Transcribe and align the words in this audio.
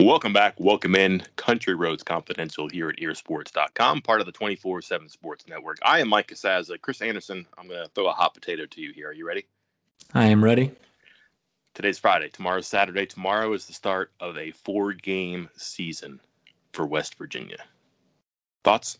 Welcome 0.00 0.32
back. 0.32 0.58
Welcome 0.58 0.96
in. 0.96 1.22
Country 1.36 1.74
Roads 1.74 2.02
Confidential 2.02 2.66
here 2.70 2.88
at 2.88 2.96
earsports.com, 2.96 4.00
part 4.00 4.20
of 4.20 4.26
the 4.26 4.32
24 4.32 4.80
7 4.80 5.10
Sports 5.10 5.46
Network. 5.46 5.76
I 5.82 6.00
am 6.00 6.08
Mike 6.08 6.28
Casazza. 6.28 6.80
Chris 6.80 7.02
Anderson, 7.02 7.46
I'm 7.58 7.68
going 7.68 7.84
to 7.84 7.90
throw 7.90 8.08
a 8.08 8.12
hot 8.12 8.32
potato 8.32 8.64
to 8.64 8.80
you 8.80 8.94
here. 8.94 9.10
Are 9.10 9.12
you 9.12 9.26
ready? 9.26 9.44
I 10.14 10.28
am 10.28 10.42
ready. 10.42 10.72
Today's 11.74 11.98
Friday. 11.98 12.30
Tomorrow's 12.30 12.66
Saturday. 12.66 13.04
Tomorrow 13.04 13.52
is 13.52 13.66
the 13.66 13.74
start 13.74 14.10
of 14.20 14.38
a 14.38 14.52
four 14.52 14.94
game 14.94 15.50
season 15.58 16.18
for 16.72 16.86
West 16.86 17.18
Virginia. 17.18 17.58
Thoughts? 18.64 18.98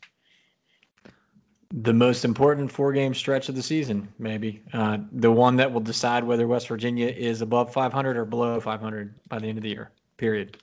The 1.73 1.95
most 1.95 2.27
important 2.27 2.71
four 2.71 2.93
game 2.93 3.15
stretch 3.15 3.49
of 3.49 3.55
the 3.55 3.63
season, 3.63 4.07
maybe. 4.19 4.63
Uh, 4.75 4.99
the 5.13 5.33
one 5.33 5.57
that 5.57 5.73
will 5.73 5.81
decide 5.81 6.25
whether 6.25 6.47
West 6.47 6.69
Virginia 6.69 7.07
is 7.07 7.41
above 7.41 7.73
500 7.73 8.19
or 8.19 8.27
below 8.27 8.61
500 8.61 9.15
by 9.31 9.39
the 9.39 9.47
end 9.47 9.57
of 9.57 9.63
the 9.63 9.71
year, 9.71 9.91
period. 10.19 10.59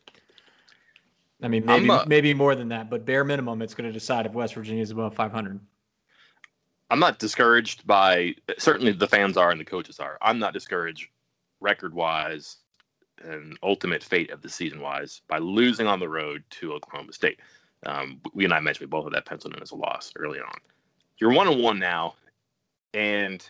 I 1.42 1.48
mean, 1.48 1.66
maybe 1.66 1.90
uh, 1.90 2.06
maybe 2.08 2.34
more 2.34 2.56
than 2.56 2.70
that, 2.70 2.90
but 2.90 3.06
bare 3.06 3.24
minimum, 3.24 3.62
it's 3.62 3.76
going 3.76 3.88
to 3.88 3.94
decide 3.94 4.26
if 4.26 4.34
West 4.34 4.56
Virginia 4.56 4.82
is 4.82 4.92
above 4.92 5.14
500. 5.14 5.60
I'm 6.90 7.00
not 7.00 7.20
discouraged 7.20 7.86
by 7.86 8.36
certainly 8.58 8.92
the 8.92 9.08
fans 9.08 9.38
are 9.38 9.52
and 9.52 9.60
the 9.60 9.66
coaches 9.66 10.00
are. 10.00 10.18
I'm 10.22 10.40
not 10.40 10.54
discouraged 10.54 11.10
record 11.60 11.94
wise 11.94 12.58
and 13.24 13.58
ultimate 13.62 14.04
fate 14.04 14.32
of 14.32 14.42
the 14.42 14.50
season 14.50 14.80
wise 14.80 15.22
by 15.28 15.38
losing 15.38 15.88
on 15.88 16.00
the 16.00 16.10
road 16.10 16.44
to 16.52 16.74
Oklahoma 16.74 17.14
State. 17.14 17.40
Um, 17.86 18.22
we 18.34 18.46
and 18.46 18.54
I 18.54 18.60
mentioned 18.60 18.88
we 18.88 18.90
both 18.90 19.06
had 19.06 19.14
that 19.14 19.26
penciled 19.26 19.56
in 19.56 19.62
as 19.62 19.72
a 19.72 19.76
loss 19.76 20.12
early 20.16 20.40
on. 20.40 20.58
You're 21.18 21.34
one 21.34 21.48
on 21.48 21.62
one 21.62 21.78
now, 21.78 22.16
and 22.94 23.48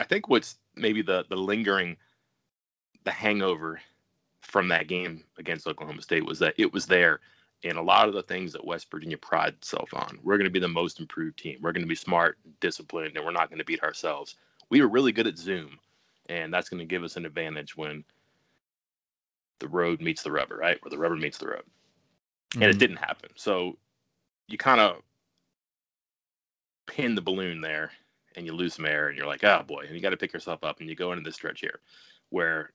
I 0.00 0.04
think 0.04 0.28
what's 0.28 0.56
maybe 0.74 1.02
the 1.02 1.24
the 1.28 1.36
lingering, 1.36 1.96
the 3.04 3.10
hangover 3.10 3.80
from 4.46 4.68
that 4.68 4.88
game 4.88 5.24
against 5.38 5.66
Oklahoma 5.66 6.02
State 6.02 6.24
was 6.24 6.38
that 6.38 6.54
it 6.56 6.72
was 6.72 6.86
there. 6.86 7.20
And 7.64 7.78
a 7.78 7.82
lot 7.82 8.06
of 8.06 8.14
the 8.14 8.22
things 8.22 8.52
that 8.52 8.64
West 8.64 8.90
Virginia 8.90 9.16
prides 9.16 9.56
itself 9.56 9.88
on, 9.92 10.18
we're 10.22 10.36
going 10.36 10.44
to 10.44 10.50
be 10.50 10.60
the 10.60 10.68
most 10.68 11.00
improved 11.00 11.38
team. 11.38 11.58
We're 11.60 11.72
going 11.72 11.84
to 11.84 11.88
be 11.88 11.94
smart, 11.94 12.38
disciplined, 12.60 13.16
and 13.16 13.24
we're 13.24 13.32
not 13.32 13.48
going 13.48 13.58
to 13.58 13.64
beat 13.64 13.82
ourselves. 13.82 14.36
We 14.68 14.80
were 14.80 14.88
really 14.88 15.12
good 15.12 15.26
at 15.26 15.38
Zoom, 15.38 15.78
and 16.28 16.52
that's 16.52 16.68
going 16.68 16.80
to 16.80 16.84
give 16.84 17.02
us 17.02 17.16
an 17.16 17.26
advantage 17.26 17.76
when 17.76 18.04
the 19.58 19.68
road 19.68 20.00
meets 20.00 20.22
the 20.22 20.30
rubber, 20.30 20.56
right? 20.56 20.78
Or 20.84 20.90
the 20.90 20.98
rubber 20.98 21.16
meets 21.16 21.38
the 21.38 21.48
road. 21.48 21.62
Mm-hmm. 22.50 22.62
And 22.62 22.64
it 22.64 22.72
mm-hmm. 22.72 22.78
didn't 22.78 22.96
happen. 22.98 23.30
So 23.36 23.78
you 24.48 24.58
kind 24.58 24.80
of 24.80 25.02
pin 26.86 27.14
the 27.14 27.22
balloon 27.22 27.60
there 27.60 27.90
and 28.36 28.46
you 28.46 28.52
lose 28.52 28.74
some 28.74 28.86
air 28.86 29.08
and 29.08 29.16
you're 29.16 29.26
like, 29.26 29.44
oh 29.44 29.64
boy, 29.66 29.84
and 29.86 29.94
you 29.94 30.00
got 30.00 30.10
to 30.10 30.16
pick 30.16 30.32
yourself 30.32 30.62
up 30.62 30.80
and 30.80 30.88
you 30.88 30.94
go 30.94 31.12
into 31.12 31.24
this 31.24 31.34
stretch 31.34 31.60
here 31.60 31.80
where 32.30 32.70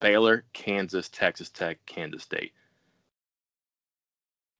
Baylor, 0.00 0.44
Kansas, 0.52 1.08
Texas 1.08 1.50
Tech, 1.50 1.78
Kansas 1.86 2.22
State. 2.22 2.52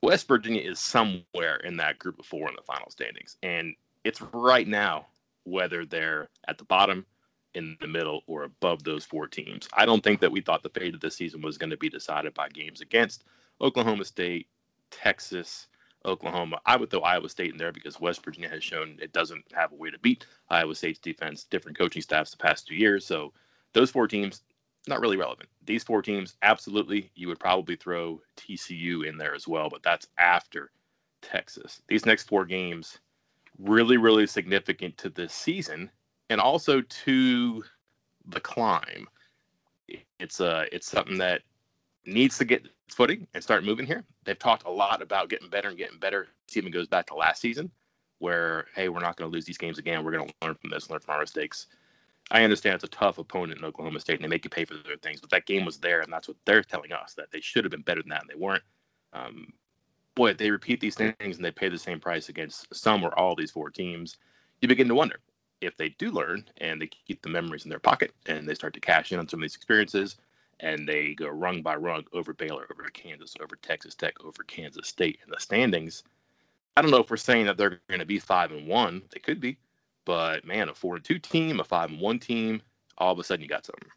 West 0.03 0.29
Virginia 0.29 0.63
is 0.63 0.79
somewhere 0.79 1.57
in 1.65 1.77
that 1.79 1.99
group 1.99 2.19
of 2.19 2.27
four 2.27 2.49
in 2.49 2.55
the 2.55 2.63
final 2.63 2.91
standings. 2.91 3.37
And 3.43 3.75
it's 4.05 4.23
right 4.33 4.69
now 4.69 5.07
whether 5.45 5.85
they're 5.85 6.29
at 6.49 6.59
the 6.59 6.65
bottom, 6.65 7.07
in 7.55 7.77
the 7.81 7.89
middle, 7.89 8.23
or 8.27 8.43
above 8.45 8.85
those 8.85 9.05
four 9.05 9.27
teams. 9.27 9.67
I 9.73 9.87
don't 9.87 10.05
think 10.05 10.21
that 10.21 10.31
we 10.31 10.43
thought 10.43 10.63
the 10.63 10.69
fate 10.69 10.95
of 10.95 11.01
this 11.01 11.17
season 11.17 11.41
was 11.41 11.57
going 11.57 11.71
to 11.71 11.77
be 11.77 11.89
decided 11.89 12.35
by 12.35 12.51
games 12.51 12.83
against 12.83 13.25
Oklahoma 13.63 14.05
State, 14.05 14.49
Texas, 14.91 15.67
Oklahoma. 16.05 16.61
I 16.67 16.77
would 16.77 16.91
throw 16.91 17.01
Iowa 17.01 17.29
State 17.31 17.53
in 17.53 17.57
there 17.57 17.73
because 17.73 17.99
West 17.99 18.23
Virginia 18.23 18.51
has 18.51 18.63
shown 18.63 18.99
it 19.01 19.13
doesn't 19.13 19.45
have 19.55 19.73
a 19.73 19.77
way 19.77 19.91
to 19.91 19.99
beat 19.99 20.27
Iowa 20.51 20.75
State's 20.75 20.99
defense, 20.99 21.45
different 21.45 21.79
coaching 21.79 22.03
staffs 22.03 22.31
the 22.31 22.37
past 22.37 22.67
two 22.67 22.75
years. 22.75 23.07
So 23.07 23.33
those 23.73 23.91
four 23.91 24.07
teams, 24.07 24.43
not 24.89 25.01
really 25.01 25.17
relevant. 25.17 25.49
These 25.65 25.85
four 25.85 26.03
teams, 26.03 26.37
absolutely, 26.43 27.11
you 27.15 27.29
would 27.29 27.41
probably 27.41 27.77
throw 27.77 28.21
TCU 28.37 29.07
in 29.07 29.17
there 29.19 29.35
as 29.35 29.49
well, 29.49 29.69
but 29.69 29.83
that's 29.83 30.09
after 30.19 30.71
Texas. 31.23 31.83
These 31.89 32.07
next 32.07 32.29
four 32.29 32.45
games, 32.45 32.99
really, 33.59 33.97
really 33.97 34.27
significant 34.27 34.97
to 34.99 35.11
this 35.11 35.33
season 35.33 35.91
and 36.31 36.41
also 36.41 36.81
to 36.81 37.65
the 38.27 38.41
climb. 38.41 39.09
It's 40.19 40.41
uh, 40.41 40.65
it's 40.73 40.91
something 40.91 41.19
that 41.19 41.43
needs 42.05 42.39
to 42.39 42.45
get 42.45 42.69
footing 42.89 43.27
and 43.35 43.43
start 43.43 43.65
moving 43.65 43.87
here. 43.87 44.05
They've 44.25 44.39
talked 44.39 44.67
a 44.67 44.71
lot 44.71 45.03
about 45.03 45.29
getting 45.29 45.49
better 45.49 45.69
and 45.69 45.79
getting 45.79 45.99
better. 45.99 46.29
Even 46.55 46.73
goes 46.73 46.89
back 46.89 47.07
to 47.07 47.15
last 47.15 47.41
season, 47.41 47.71
where 48.19 48.67
hey, 48.75 48.89
we're 48.89 49.01
not 49.01 49.17
going 49.17 49.31
to 49.31 49.35
lose 49.35 49.45
these 49.45 49.59
games 49.59 49.79
again. 49.79 50.05
We're 50.05 50.13
going 50.13 50.29
to 50.29 50.35
learn 50.43 50.55
from 50.57 50.71
this, 50.71 50.91
learn 50.91 51.01
from 51.01 51.15
our 51.15 51.21
mistakes. 51.21 51.67
I 52.31 52.43
understand 52.43 52.75
it's 52.75 52.85
a 52.85 52.89
tough 52.89 53.19
opponent 53.19 53.61
in 53.61 53.65
Oklahoma 53.65 54.01
State 54.01 54.17
and 54.17 54.25
they 54.25 54.29
make 54.29 54.45
you 54.45 54.51
pay 54.51 54.65
for 54.65 54.75
their 54.75 54.97
things, 54.97 55.21
but 55.21 55.31
that 55.31 55.47
game 55.47 55.65
was 55.65 55.79
there, 55.79 56.01
and 56.01 56.13
that's 56.13 56.29
what 56.29 56.37
they're 56.45 56.63
telling 56.63 56.93
us 56.93 57.15
that 57.15 57.31
they 57.31 57.41
should 57.41 57.65
have 57.65 57.71
been 57.71 57.83
better 57.83 58.03
than 58.03 58.11
that, 58.11 58.23
and 58.23 58.31
they 58.31 58.35
weren't. 58.35 58.65
Um, 59.13 59.53
boy, 60.17 60.31
if 60.31 60.39
they 60.39 60.51
repeat 60.51 60.81
these 60.81 60.97
things 60.97 61.37
and 61.37 61.45
they 61.45 61.53
pay 61.53 61.69
the 61.69 61.79
same 61.79 62.01
price 62.01 62.29
against 62.29 62.75
some 62.75 63.05
or 63.05 63.17
all 63.19 63.37
these 63.37 63.53
four 63.53 63.71
teams, 63.71 64.17
you 64.61 64.69
begin 64.69 64.89
to 64.89 64.95
wonder 64.95 65.21
if 65.61 65.77
they 65.77 65.91
do 65.91 66.11
learn 66.11 66.45
and 66.59 66.81
they 66.81 66.87
keep 66.87 67.23
the 67.23 67.29
memories 67.29 67.65
in 67.65 67.71
their 67.71 67.79
pocket 67.79 68.13
and 68.27 68.49
they 68.49 68.55
start 68.55 68.75
to 68.75 68.81
cash 68.81 69.13
in 69.13 69.19
on 69.19 69.29
some 69.29 69.41
of 69.41 69.43
these 69.43 69.55
experiences 69.55 70.17
and 70.61 70.89
they 70.89 71.15
go 71.15 71.29
rung 71.29 71.63
by 71.63 71.77
rung 71.77 72.05
over 72.13 72.33
Baylor, 72.33 72.67
over 72.71 72.83
Kansas, 72.93 73.35
over 73.43 73.57
Texas 73.57 73.95
Tech, 73.95 74.15
over 74.25 74.43
Kansas 74.45 74.89
State 74.89 75.19
in 75.25 75.31
the 75.31 75.39
standings. 75.39 76.03
I 76.77 76.83
don't 76.83 76.91
know 76.91 77.01
if 77.01 77.11
we're 77.11 77.17
saying 77.17 77.47
that 77.47 77.57
they're 77.57 77.81
going 77.89 78.01
to 78.01 78.07
be 78.07 78.19
five 78.19 78.53
and 78.53 78.67
one. 78.67 79.03
They 79.13 79.21
could 79.21 79.41
be, 79.41 79.59
but 80.07 80.47
man, 80.47 80.71
a 80.71 80.75
four 80.75 80.97
and 80.97 81.05
two 81.05 81.19
team, 81.19 81.61
a 81.61 81.65
five 81.65 81.91
and 81.91 82.01
one 82.01 82.19
team, 82.19 82.63
all 82.97 83.13
of 83.13 83.19
a 83.19 83.25
sudden 83.25 83.43
you 83.43 83.49
got 83.49 83.67
something. 83.67 83.91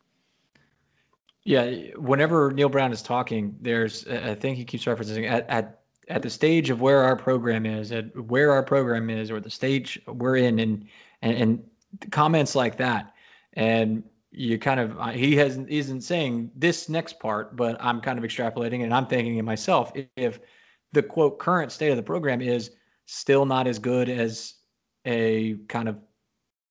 Yeah, 1.45 1.69
whenever 1.95 2.51
Neal 2.51 2.67
Brown 2.67 2.91
is 2.91 3.01
talking, 3.01 3.55
there's 3.61 4.05
I 4.07 4.35
think 4.35 4.57
he 4.57 4.65
keeps 4.65 4.83
referencing 4.83 5.29
at 5.29 5.49
at 5.49 5.79
at 6.09 6.21
the 6.21 6.29
stage 6.29 6.69
of 6.69 6.81
where 6.81 7.03
our 7.03 7.15
program 7.15 7.65
is, 7.65 7.93
at 7.93 8.15
where 8.19 8.51
our 8.51 8.63
program 8.63 9.09
is, 9.09 9.31
or 9.31 9.39
the 9.39 9.49
stage 9.49 10.01
we're 10.07 10.35
in, 10.35 10.59
and 10.59 10.85
and, 11.21 11.37
and 11.37 12.11
comments 12.11 12.55
like 12.55 12.77
that, 12.77 13.13
and 13.53 14.03
you 14.31 14.59
kind 14.59 14.79
of 14.79 15.15
he 15.15 15.35
hasn't 15.35 15.69
isn't 15.69 16.01
saying 16.01 16.51
this 16.55 16.89
next 16.89 17.19
part, 17.19 17.55
but 17.55 17.77
I'm 17.79 18.01
kind 18.01 18.19
of 18.19 18.25
extrapolating, 18.25 18.83
and 18.83 18.93
I'm 18.93 19.07
thinking 19.07 19.37
to 19.37 19.43
myself 19.43 19.91
if 20.17 20.39
the 20.91 21.03
quote 21.03 21.39
current 21.39 21.71
state 21.71 21.89
of 21.89 21.97
the 21.97 22.03
program 22.03 22.41
is 22.41 22.71
still 23.05 23.45
not 23.45 23.65
as 23.65 23.79
good 23.79 24.09
as 24.09 24.55
a 25.09 25.55
kind 25.67 25.89
of 25.89 25.97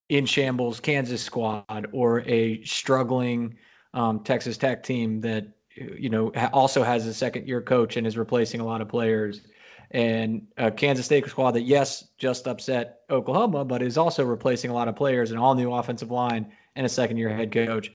in 0.08 0.24
shambles 0.24 0.80
Kansas 0.80 1.20
squad 1.20 1.88
or 1.92 2.20
a 2.20 2.62
struggling 2.62 3.56
um, 3.94 4.20
Texas 4.20 4.56
Tech 4.56 4.82
team 4.82 5.20
that 5.20 5.48
you 5.74 6.08
know 6.08 6.32
also 6.52 6.82
has 6.82 7.06
a 7.06 7.12
second 7.12 7.46
year 7.46 7.60
coach 7.60 7.96
and 7.96 8.06
is 8.06 8.16
replacing 8.16 8.60
a 8.60 8.64
lot 8.64 8.80
of 8.80 8.88
players. 8.88 9.42
And 9.90 10.46
a 10.58 10.70
Kansas 10.70 11.06
State 11.06 11.26
squad 11.26 11.52
that 11.52 11.62
yes 11.62 12.08
just 12.18 12.46
upset 12.46 13.00
Oklahoma 13.10 13.64
but 13.64 13.82
is 13.82 13.98
also 13.98 14.24
replacing 14.24 14.70
a 14.70 14.74
lot 14.74 14.88
of 14.88 14.96
players 14.96 15.30
and 15.30 15.40
all 15.40 15.54
new 15.54 15.72
offensive 15.72 16.10
line 16.10 16.52
and 16.76 16.86
a 16.86 16.88
second 16.88 17.16
year 17.16 17.34
head 17.34 17.50
coach. 17.50 17.90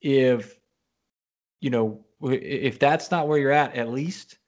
If 0.00 0.58
you 1.60 1.70
know 1.70 2.04
if 2.22 2.78
that's 2.78 3.10
not 3.10 3.28
where 3.28 3.38
you're 3.38 3.52
at 3.52 3.74
at 3.74 3.90
least 3.90 4.38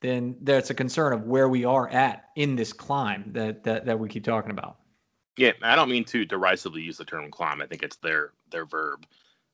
then 0.00 0.36
that's 0.42 0.70
a 0.70 0.74
concern 0.74 1.12
of 1.12 1.24
where 1.24 1.48
we 1.48 1.64
are 1.64 1.88
at 1.88 2.30
in 2.36 2.56
this 2.56 2.72
climb 2.72 3.24
that 3.32 3.64
that 3.64 3.86
that 3.86 3.98
we 3.98 4.08
keep 4.08 4.24
talking 4.24 4.50
about. 4.50 4.76
Yeah, 5.36 5.52
I 5.62 5.74
don't 5.74 5.88
mean 5.88 6.04
to 6.06 6.24
derisively 6.24 6.82
use 6.82 6.96
the 6.96 7.04
term 7.04 7.30
climb. 7.30 7.60
I 7.60 7.66
think 7.66 7.82
it's 7.82 7.96
their 7.96 8.32
their 8.50 8.66
verb, 8.66 9.06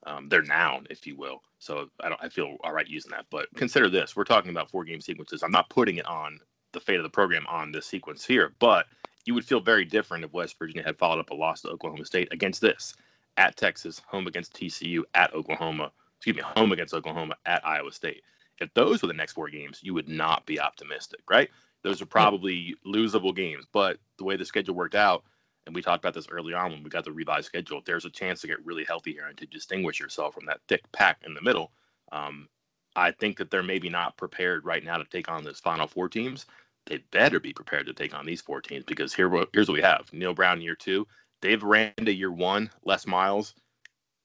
um, 0.06 0.28
their 0.28 0.42
noun, 0.42 0.86
if 0.90 1.06
you 1.06 1.16
will. 1.16 1.42
So 1.58 1.88
I 2.00 2.08
don't 2.08 2.22
I 2.22 2.28
feel 2.28 2.56
all 2.64 2.72
right 2.72 2.86
using 2.86 3.10
that. 3.12 3.26
But 3.30 3.48
consider 3.54 3.88
this: 3.88 4.16
we're 4.16 4.24
talking 4.24 4.50
about 4.50 4.70
four 4.70 4.84
game 4.84 5.00
sequences. 5.00 5.42
I'm 5.42 5.52
not 5.52 5.70
putting 5.70 5.96
it 5.96 6.06
on 6.06 6.40
the 6.72 6.80
fate 6.80 6.96
of 6.98 7.02
the 7.02 7.10
program 7.10 7.46
on 7.48 7.72
this 7.72 7.86
sequence 7.86 8.24
here, 8.24 8.54
but 8.58 8.86
you 9.24 9.34
would 9.34 9.44
feel 9.44 9.60
very 9.60 9.84
different 9.84 10.24
if 10.24 10.32
West 10.32 10.58
Virginia 10.58 10.82
had 10.82 10.96
followed 10.96 11.18
up 11.18 11.30
a 11.30 11.34
loss 11.34 11.62
to 11.62 11.68
Oklahoma 11.68 12.04
State 12.04 12.28
against 12.32 12.60
this 12.60 12.94
at 13.36 13.56
Texas, 13.56 14.00
home 14.06 14.26
against 14.26 14.54
TCU, 14.54 15.02
at 15.14 15.34
Oklahoma, 15.34 15.90
excuse 16.16 16.36
me, 16.36 16.42
home 16.42 16.72
against 16.72 16.94
Oklahoma, 16.94 17.34
at 17.46 17.66
Iowa 17.66 17.92
State 17.92 18.22
if 18.60 18.72
those 18.74 19.02
were 19.02 19.08
the 19.08 19.14
next 19.14 19.32
four 19.32 19.48
games, 19.48 19.80
you 19.82 19.94
would 19.94 20.08
not 20.08 20.46
be 20.46 20.60
optimistic, 20.60 21.20
right? 21.30 21.50
Those 21.82 22.02
are 22.02 22.06
probably 22.06 22.76
losable 22.86 23.34
games. 23.34 23.64
But 23.72 23.98
the 24.18 24.24
way 24.24 24.36
the 24.36 24.44
schedule 24.44 24.74
worked 24.74 24.94
out, 24.94 25.24
and 25.66 25.74
we 25.74 25.82
talked 25.82 26.04
about 26.04 26.14
this 26.14 26.28
early 26.30 26.54
on 26.54 26.70
when 26.70 26.82
we 26.82 26.90
got 26.90 27.04
the 27.04 27.12
revised 27.12 27.46
schedule, 27.46 27.82
there's 27.84 28.04
a 28.04 28.10
chance 28.10 28.40
to 28.40 28.46
get 28.46 28.64
really 28.64 28.84
healthy 28.84 29.12
here 29.12 29.26
and 29.26 29.38
to 29.38 29.46
distinguish 29.46 30.00
yourself 30.00 30.34
from 30.34 30.46
that 30.46 30.60
thick 30.68 30.82
pack 30.92 31.22
in 31.24 31.34
the 31.34 31.42
middle. 31.42 31.72
Um, 32.12 32.48
I 32.96 33.12
think 33.12 33.38
that 33.38 33.50
they're 33.50 33.62
maybe 33.62 33.88
not 33.88 34.16
prepared 34.16 34.64
right 34.64 34.84
now 34.84 34.96
to 34.96 35.04
take 35.04 35.30
on 35.30 35.44
those 35.44 35.60
final 35.60 35.86
four 35.86 36.08
teams. 36.08 36.46
They 36.86 36.98
better 37.12 37.38
be 37.38 37.52
prepared 37.52 37.86
to 37.86 37.92
take 37.92 38.14
on 38.14 38.26
these 38.26 38.40
four 38.40 38.60
teams 38.60 38.84
because 38.84 39.14
here, 39.14 39.30
here's 39.52 39.68
what 39.68 39.74
we 39.74 39.82
have: 39.82 40.12
Neal 40.12 40.34
Brown 40.34 40.60
year 40.60 40.74
two, 40.74 41.06
Dave 41.40 41.62
Aranda 41.62 42.12
year 42.12 42.32
one, 42.32 42.70
Les 42.84 43.06
Miles 43.06 43.54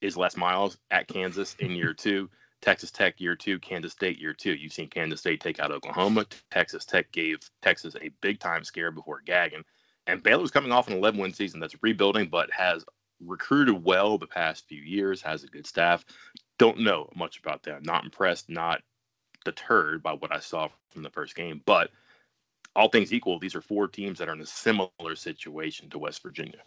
is 0.01 0.17
Les 0.17 0.35
Miles 0.35 0.77
at 0.91 1.07
Kansas 1.07 1.55
in 1.59 1.71
year 1.71 1.93
two. 1.93 2.29
Texas 2.65 2.89
Tech 2.89 3.21
year 3.21 3.35
two, 3.35 3.59
Kansas 3.59 3.91
State 3.91 4.19
year 4.19 4.33
two. 4.33 4.55
You've 4.55 4.73
seen 4.73 4.89
Kansas 4.89 5.19
State 5.19 5.39
take 5.39 5.59
out 5.59 5.71
Oklahoma. 5.71 6.25
Texas 6.49 6.83
Tech 6.83 7.11
gave 7.11 7.37
Texas 7.61 7.95
a 8.01 8.09
big 8.21 8.39
time 8.39 8.63
scare 8.63 8.89
before 8.89 9.21
gagging. 9.23 9.63
And 10.07 10.23
Baylor's 10.23 10.49
coming 10.49 10.71
off 10.71 10.87
an 10.87 10.97
11 10.97 11.19
win 11.19 11.31
season 11.31 11.59
that's 11.59 11.75
rebuilding, 11.83 12.27
but 12.27 12.51
has 12.51 12.83
recruited 13.23 13.83
well 13.83 14.17
the 14.17 14.25
past 14.25 14.67
few 14.67 14.81
years, 14.81 15.21
has 15.21 15.43
a 15.43 15.47
good 15.47 15.67
staff. 15.67 16.03
Don't 16.57 16.79
know 16.79 17.07
much 17.15 17.37
about 17.37 17.61
them. 17.61 17.83
Not 17.83 18.03
impressed, 18.03 18.49
not 18.49 18.81
deterred 19.43 20.01
by 20.01 20.13
what 20.13 20.33
I 20.33 20.39
saw 20.39 20.67
from 20.89 21.03
the 21.03 21.11
first 21.11 21.35
game. 21.35 21.61
But 21.67 21.91
all 22.75 22.89
things 22.89 23.13
equal, 23.13 23.37
these 23.37 23.53
are 23.53 23.61
four 23.61 23.87
teams 23.87 24.17
that 24.17 24.27
are 24.27 24.33
in 24.33 24.41
a 24.41 24.45
similar 24.45 25.15
situation 25.15 25.87
to 25.91 25.99
West 25.99 26.23
Virginia. 26.23 26.63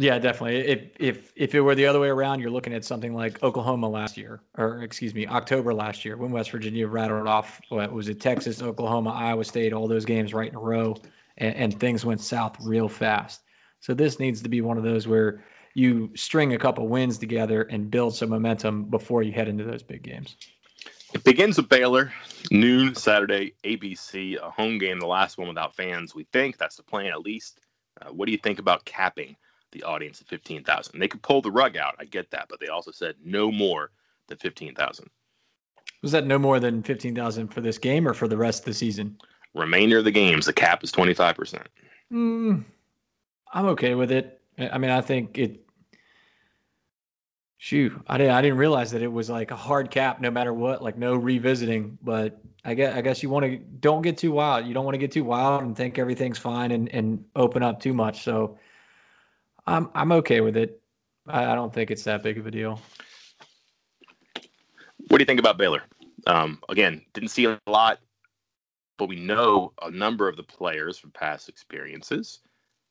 Yeah, 0.00 0.20
definitely. 0.20 0.58
If 0.58 0.90
if 1.00 1.32
if 1.34 1.56
it 1.56 1.60
were 1.60 1.74
the 1.74 1.84
other 1.84 1.98
way 1.98 2.06
around, 2.06 2.38
you're 2.38 2.52
looking 2.52 2.72
at 2.72 2.84
something 2.84 3.14
like 3.14 3.42
Oklahoma 3.42 3.88
last 3.88 4.16
year, 4.16 4.40
or 4.56 4.84
excuse 4.84 5.12
me, 5.12 5.26
October 5.26 5.74
last 5.74 6.04
year, 6.04 6.16
when 6.16 6.30
West 6.30 6.52
Virginia 6.52 6.86
rattled 6.86 7.26
off 7.26 7.60
what 7.68 7.92
was 7.92 8.08
it, 8.08 8.20
Texas, 8.20 8.62
Oklahoma, 8.62 9.10
Iowa 9.10 9.44
State, 9.44 9.72
all 9.72 9.88
those 9.88 10.04
games 10.04 10.32
right 10.32 10.50
in 10.50 10.54
a 10.54 10.60
row, 10.60 10.94
and, 11.38 11.52
and 11.56 11.80
things 11.80 12.04
went 12.04 12.20
south 12.20 12.56
real 12.60 12.88
fast. 12.88 13.42
So 13.80 13.92
this 13.92 14.20
needs 14.20 14.40
to 14.42 14.48
be 14.48 14.60
one 14.60 14.78
of 14.78 14.84
those 14.84 15.08
where 15.08 15.42
you 15.74 16.12
string 16.14 16.54
a 16.54 16.58
couple 16.58 16.86
wins 16.86 17.18
together 17.18 17.62
and 17.62 17.90
build 17.90 18.14
some 18.14 18.30
momentum 18.30 18.84
before 18.84 19.24
you 19.24 19.32
head 19.32 19.48
into 19.48 19.64
those 19.64 19.82
big 19.82 20.04
games. 20.04 20.36
It 21.12 21.24
begins 21.24 21.56
with 21.56 21.68
Baylor, 21.68 22.12
noon 22.52 22.94
Saturday, 22.94 23.54
ABC, 23.64 24.40
a 24.40 24.48
home 24.48 24.78
game, 24.78 25.00
the 25.00 25.08
last 25.08 25.38
one 25.38 25.48
without 25.48 25.74
fans. 25.74 26.14
We 26.14 26.22
think 26.32 26.56
that's 26.56 26.76
the 26.76 26.84
plan 26.84 27.06
at 27.06 27.22
least. 27.22 27.58
Uh, 28.00 28.10
what 28.10 28.26
do 28.26 28.32
you 28.32 28.38
think 28.38 28.60
about 28.60 28.84
capping 28.84 29.34
the 29.72 29.82
audience 29.82 30.20
at 30.20 30.28
15,000? 30.28 30.98
They 30.98 31.08
could 31.08 31.22
pull 31.22 31.42
the 31.42 31.50
rug 31.50 31.76
out. 31.76 31.94
I 31.98 32.04
get 32.04 32.30
that, 32.30 32.46
but 32.48 32.60
they 32.60 32.68
also 32.68 32.90
said 32.90 33.16
no 33.24 33.50
more 33.50 33.90
than 34.28 34.38
15,000. 34.38 35.08
Was 36.02 36.12
that 36.12 36.26
no 36.26 36.38
more 36.38 36.60
than 36.60 36.82
15,000 36.82 37.48
for 37.48 37.60
this 37.60 37.78
game 37.78 38.06
or 38.06 38.14
for 38.14 38.28
the 38.28 38.36
rest 38.36 38.60
of 38.60 38.64
the 38.66 38.74
season? 38.74 39.18
Remainder 39.54 39.98
of 39.98 40.04
the 40.04 40.10
games, 40.10 40.46
the 40.46 40.52
cap 40.52 40.84
is 40.84 40.92
25%. 40.92 41.64
Mm, 42.12 42.64
I'm 43.52 43.66
okay 43.66 43.94
with 43.94 44.12
it. 44.12 44.40
I 44.58 44.78
mean, 44.78 44.90
I 44.90 45.00
think 45.00 45.38
it 45.38 45.68
Shoot, 47.60 47.92
I 48.06 48.18
didn't 48.18 48.34
I 48.34 48.40
didn't 48.40 48.58
realize 48.58 48.92
that 48.92 49.02
it 49.02 49.12
was 49.12 49.28
like 49.28 49.50
a 49.50 49.56
hard 49.56 49.90
cap 49.90 50.20
no 50.20 50.30
matter 50.30 50.54
what, 50.54 50.80
like 50.80 50.96
no 50.96 51.16
revisiting. 51.16 51.98
But 52.00 52.40
I 52.64 52.74
guess 52.74 52.96
I 52.96 53.00
guess 53.00 53.20
you 53.20 53.30
want 53.30 53.46
to 53.46 53.56
don't 53.56 54.02
get 54.02 54.16
too 54.16 54.30
wild. 54.30 54.64
You 54.64 54.74
don't 54.74 54.84
want 54.84 54.94
to 54.94 54.98
get 54.98 55.10
too 55.10 55.24
wild 55.24 55.64
and 55.64 55.76
think 55.76 55.98
everything's 55.98 56.38
fine 56.38 56.70
and 56.70 56.88
and 56.94 57.24
open 57.34 57.64
up 57.64 57.80
too 57.80 57.92
much. 57.92 58.22
So 58.22 58.56
I'm 59.68 59.90
I'm 59.94 60.12
okay 60.12 60.40
with 60.40 60.56
it. 60.56 60.80
I, 61.26 61.52
I 61.52 61.54
don't 61.54 61.72
think 61.72 61.90
it's 61.90 62.04
that 62.04 62.22
big 62.22 62.38
of 62.38 62.46
a 62.46 62.50
deal. 62.50 62.80
What 65.08 65.18
do 65.18 65.22
you 65.22 65.26
think 65.26 65.40
about 65.40 65.58
Baylor? 65.58 65.82
Um, 66.26 66.60
again, 66.68 67.04
didn't 67.12 67.28
see 67.30 67.44
a 67.44 67.58
lot, 67.66 68.00
but 68.96 69.08
we 69.08 69.16
know 69.16 69.72
a 69.82 69.90
number 69.90 70.28
of 70.28 70.36
the 70.36 70.42
players 70.42 70.98
from 70.98 71.10
past 71.10 71.48
experiences, 71.48 72.40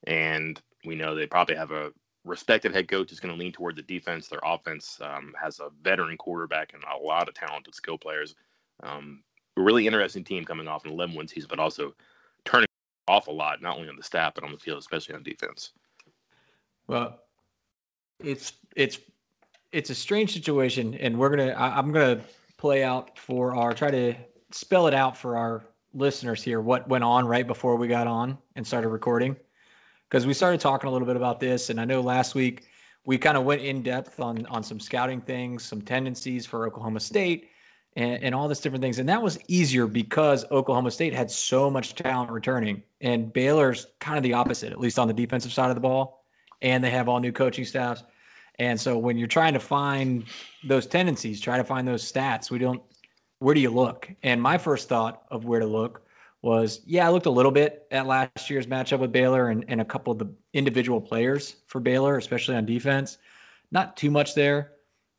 and 0.06 0.62
we 0.86 0.96
know 0.96 1.16
they 1.16 1.26
probably 1.26 1.56
have 1.56 1.72
a 1.72 1.92
respected 2.26 2.74
head 2.74 2.88
coach 2.88 3.12
is 3.12 3.20
going 3.20 3.34
to 3.34 3.40
lean 3.40 3.52
toward 3.52 3.76
the 3.76 3.82
defense. 3.82 4.28
Their 4.28 4.42
offense 4.44 5.00
um, 5.02 5.34
has 5.42 5.60
a 5.60 5.70
veteran 5.82 6.18
quarterback 6.18 6.74
and 6.74 6.84
a 6.84 7.04
lot 7.04 7.28
of 7.28 7.34
talented 7.34 7.74
skill 7.74 7.98
players. 7.98 8.36
Um, 8.84 9.24
a 9.58 9.62
really 9.62 9.88
interesting 9.88 10.24
team 10.24 10.46
coming 10.46 10.68
off 10.68 10.86
an 10.86 10.92
11 10.92 11.16
win 11.16 11.28
season, 11.28 11.48
but 11.50 11.60
also 11.60 11.96
turning 12.46 12.68
off 13.08 13.28
a 13.28 13.32
lot, 13.32 13.62
not 13.62 13.78
only 13.78 13.90
on 13.90 13.96
the 13.96 14.04
staff, 14.04 14.36
but 14.36 14.44
on 14.44 14.52
the 14.52 14.60
field, 14.60 14.80
especially 14.80 15.16
on 15.16 15.24
defense. 15.24 15.72
Well, 16.88 17.20
it's, 18.24 18.54
it's, 18.76 19.00
it's 19.72 19.90
a 19.90 19.96
strange 19.96 20.34
situation, 20.34 20.94
and 20.96 21.18
we're 21.18 21.36
going 21.36 21.50
to, 21.50 21.62
I'm 21.62 21.94
to 21.94 22.22
play 22.58 22.84
out 22.84 23.18
for 23.18 23.56
our, 23.56 23.74
try 23.74 23.92
to 23.92 24.16
spell 24.52 24.88
it 24.88 24.94
out 24.94 25.18
for 25.18 25.38
our 25.38 25.66
listeners 25.94 26.44
here 26.44 26.62
what 26.62 26.88
went 26.88 27.04
on 27.04 27.26
right 27.26 27.46
before 27.46 27.76
we 27.76 27.88
got 27.88 28.08
on 28.08 28.38
and 28.56 28.66
started 28.66 28.90
recording. 28.90 29.36
Because 30.10 30.26
we 30.26 30.34
started 30.34 30.62
talking 30.62 30.88
a 30.88 30.92
little 30.92 31.06
bit 31.06 31.18
about 31.18 31.40
this, 31.40 31.70
and 31.70 31.82
I 31.82 31.86
know 31.86 32.00
last 32.00 32.34
week 32.34 32.68
we 33.04 33.18
kind 33.18 33.36
of 33.36 33.44
went 33.44 33.62
in 33.62 33.84
depth 33.84 34.20
on 34.22 34.46
on 34.46 34.64
some 34.64 34.80
scouting 34.80 35.20
things, 35.20 35.64
some 35.64 35.82
tendencies 35.82 36.46
for 36.46 36.66
Oklahoma 36.66 37.02
State, 37.02 37.50
and, 37.98 38.24
and 38.24 38.34
all 38.34 38.48
this 38.48 38.62
different 38.62 38.82
things, 38.82 39.00
and 39.00 39.10
that 39.10 39.22
was 39.22 39.38
easier 39.50 39.86
because 39.86 40.46
Oklahoma 40.50 40.92
State 40.92 41.14
had 41.14 41.30
so 41.30 41.70
much 41.70 41.96
talent 41.96 42.32
returning, 42.32 42.82
and 43.02 43.34
Baylor's 43.34 43.88
kind 44.00 44.18
of 44.18 44.24
the 44.24 44.34
opposite, 44.34 44.72
at 44.72 44.80
least 44.80 44.98
on 44.98 45.10
the 45.10 45.14
defensive 45.14 45.52
side 45.52 45.70
of 45.70 45.76
the 45.76 45.82
ball, 45.82 46.17
and 46.62 46.84
they 46.84 46.90
have 46.90 47.08
all 47.10 47.20
new 47.20 47.32
coaching 47.32 47.66
staffs. 47.66 48.04
And 48.60 48.80
so 48.80 48.98
when 48.98 49.18
you're 49.18 49.28
trying 49.28 49.54
to 49.54 49.60
find 49.60 50.26
those 50.64 50.88
tendencies, 50.88 51.40
try 51.40 51.58
to 51.58 51.64
find 51.64 51.88
those 51.88 52.10
stats, 52.10 52.50
we 52.50 52.58
don't 52.60 52.82
where 53.40 53.54
do 53.54 53.62
you 53.62 53.70
look? 53.70 54.10
And 54.24 54.42
my 54.42 54.58
first 54.58 54.90
thought 54.90 55.24
of 55.30 55.46
where 55.46 55.60
to 55.60 55.68
look 55.68 56.02
was 56.42 56.82
yeah, 56.86 57.08
I 57.08 57.12
looked 57.12 57.28
a 57.28 57.32
little 57.32 57.52
bit 57.52 57.88
at 57.92 58.08
last 58.08 58.50
year's 58.50 58.68
matchup 58.68 59.00
with 59.00 59.12
Baylor 59.12 59.50
and, 59.50 59.66
and 59.68 59.82
a 59.82 59.86
couple 59.86 60.12
of 60.12 60.20
the 60.20 60.32
individual 60.54 61.00
players 61.02 61.58
for 61.68 61.80
Baylor, 61.80 62.18
especially 62.18 62.56
on 62.56 62.66
defense. 62.66 63.18
Not 63.72 63.98
too 63.98 64.10
much 64.10 64.34
there. 64.34 64.72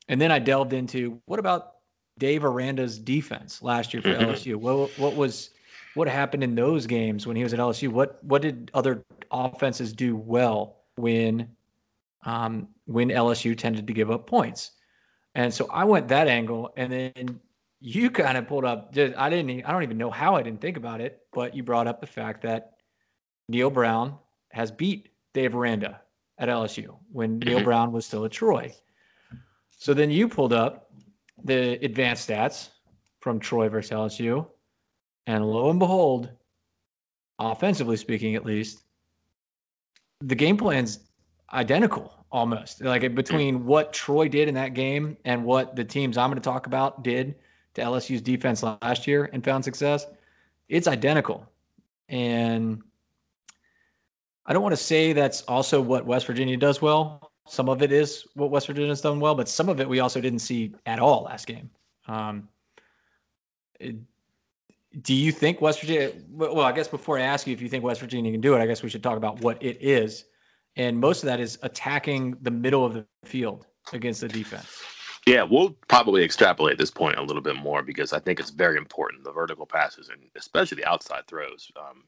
And 0.09 0.19
then 0.19 0.31
I 0.31 0.39
delved 0.39 0.73
into 0.73 1.21
what 1.25 1.39
about 1.39 1.75
Dave 2.19 2.43
Aranda's 2.43 2.99
defense 2.99 3.61
last 3.63 3.93
year 3.93 4.03
for 4.03 4.09
mm-hmm. 4.09 4.31
LSU? 4.31 4.55
What 4.55 4.91
what 4.99 5.15
was 5.15 5.51
what 5.95 6.07
happened 6.07 6.43
in 6.43 6.53
those 6.53 6.85
games 6.85 7.25
when 7.25 7.35
he 7.35 7.43
was 7.43 7.53
at 7.53 7.59
LSU? 7.59 7.89
What 7.89 8.23
what 8.23 8.41
did 8.41 8.69
other 8.73 9.03
offenses 9.31 9.93
do 9.93 10.15
well 10.15 10.78
when 10.99 11.49
um, 12.25 12.67
when 12.85 13.09
LSU 13.09 13.57
tended 13.57 13.87
to 13.87 13.93
give 13.93 14.11
up 14.11 14.27
points? 14.27 14.71
And 15.35 15.53
so 15.53 15.67
I 15.71 15.85
went 15.85 16.07
that 16.09 16.27
angle, 16.27 16.73
and 16.75 16.91
then 16.91 17.39
you 17.79 18.11
kind 18.11 18.37
of 18.37 18.47
pulled 18.47 18.65
up 18.65 18.93
just 18.93 19.17
I 19.17 19.29
didn't 19.29 19.65
I 19.65 19.71
don't 19.71 19.83
even 19.83 19.97
know 19.97 20.11
how 20.11 20.35
I 20.35 20.43
didn't 20.43 20.61
think 20.61 20.77
about 20.77 21.01
it, 21.01 21.21
but 21.31 21.55
you 21.55 21.63
brought 21.63 21.87
up 21.87 22.01
the 22.01 22.07
fact 22.07 22.41
that 22.43 22.73
Neal 23.47 23.69
Brown 23.69 24.17
has 24.51 24.71
beat 24.71 25.09
Dave 25.33 25.55
Aranda 25.55 26.01
at 26.37 26.49
LSU 26.49 26.97
when 27.11 27.39
mm-hmm. 27.39 27.63
Brown 27.63 27.91
was 27.91 28.05
still 28.05 28.25
at 28.25 28.31
Troy. 28.31 28.73
So 29.69 29.93
then 29.93 30.11
you 30.11 30.27
pulled 30.27 30.53
up 30.53 30.91
the 31.43 31.73
advanced 31.85 32.27
stats 32.29 32.69
from 33.21 33.39
Troy 33.39 33.69
versus 33.69 33.91
LSU, 33.91 34.45
and 35.27 35.45
lo 35.45 35.69
and 35.69 35.79
behold, 35.79 36.29
offensively 37.37 37.95
speaking, 37.95 38.35
at 38.35 38.45
least, 38.45 38.83
the 40.21 40.35
game 40.35 40.57
plan's 40.57 40.99
identical 41.53 42.13
almost. 42.31 42.81
Like 42.81 43.15
between 43.15 43.65
what 43.65 43.93
Troy 43.93 44.27
did 44.27 44.47
in 44.47 44.53
that 44.55 44.73
game 44.73 45.17
and 45.25 45.43
what 45.43 45.75
the 45.75 45.83
teams 45.83 46.17
I'm 46.17 46.29
going 46.29 46.41
to 46.41 46.43
talk 46.43 46.67
about 46.67 47.03
did 47.03 47.35
to 47.75 47.81
LSU's 47.81 48.21
defense 48.21 48.63
last 48.63 49.07
year 49.07 49.29
and 49.33 49.43
found 49.43 49.63
success, 49.63 50.05
it's 50.67 50.87
identical. 50.87 51.45
And 52.09 52.81
I 54.45 54.53
don't 54.53 54.63
want 54.63 54.73
to 54.73 54.83
say 54.83 55.13
that's 55.13 55.41
also 55.43 55.81
what 55.81 56.05
West 56.05 56.25
Virginia 56.25 56.57
does 56.57 56.81
well. 56.81 57.31
Some 57.47 57.69
of 57.69 57.81
it 57.81 57.91
is 57.91 58.27
what 58.35 58.51
West 58.51 58.67
Virginia's 58.67 59.01
done 59.01 59.19
well, 59.19 59.33
but 59.33 59.49
some 59.49 59.69
of 59.69 59.79
it 59.79 59.89
we 59.89 59.99
also 59.99 60.21
didn't 60.21 60.39
see 60.39 60.73
at 60.85 60.99
all 60.99 61.23
last 61.23 61.47
game. 61.47 61.69
Um, 62.07 62.47
it, 63.79 63.95
do 65.01 65.13
you 65.13 65.31
think 65.31 65.61
West 65.61 65.81
Virginia? 65.81 66.11
Well, 66.31 66.61
I 66.61 66.71
guess 66.71 66.87
before 66.87 67.17
I 67.17 67.21
ask 67.21 67.45
you 67.45 67.53
if 67.53 67.61
you 67.61 67.69
think 67.69 67.83
West 67.83 68.01
Virginia 68.01 68.31
can 68.31 68.41
do 68.41 68.55
it, 68.55 68.59
I 68.59 68.65
guess 68.65 68.81
we 68.81 68.89
should 68.89 69.03
talk 69.03 69.17
about 69.17 69.41
what 69.41 69.61
it 69.61 69.77
is. 69.81 70.25
And 70.75 70.99
most 70.99 71.23
of 71.23 71.27
that 71.27 71.39
is 71.39 71.59
attacking 71.61 72.37
the 72.41 72.51
middle 72.51 72.85
of 72.85 72.93
the 72.93 73.05
field 73.23 73.67
against 73.93 74.21
the 74.21 74.27
defense. 74.27 74.81
Yeah, 75.27 75.43
we'll 75.43 75.71
probably 75.87 76.23
extrapolate 76.23 76.77
this 76.77 76.89
point 76.89 77.17
a 77.17 77.21
little 77.21 77.41
bit 77.41 77.55
more 77.55 77.83
because 77.83 78.13
I 78.13 78.19
think 78.19 78.39
it's 78.39 78.49
very 78.49 78.77
important 78.77 79.23
the 79.23 79.31
vertical 79.31 79.65
passes 79.65 80.09
and 80.09 80.21
especially 80.35 80.77
the 80.77 80.89
outside 80.89 81.27
throws. 81.27 81.71
Um, 81.75 82.05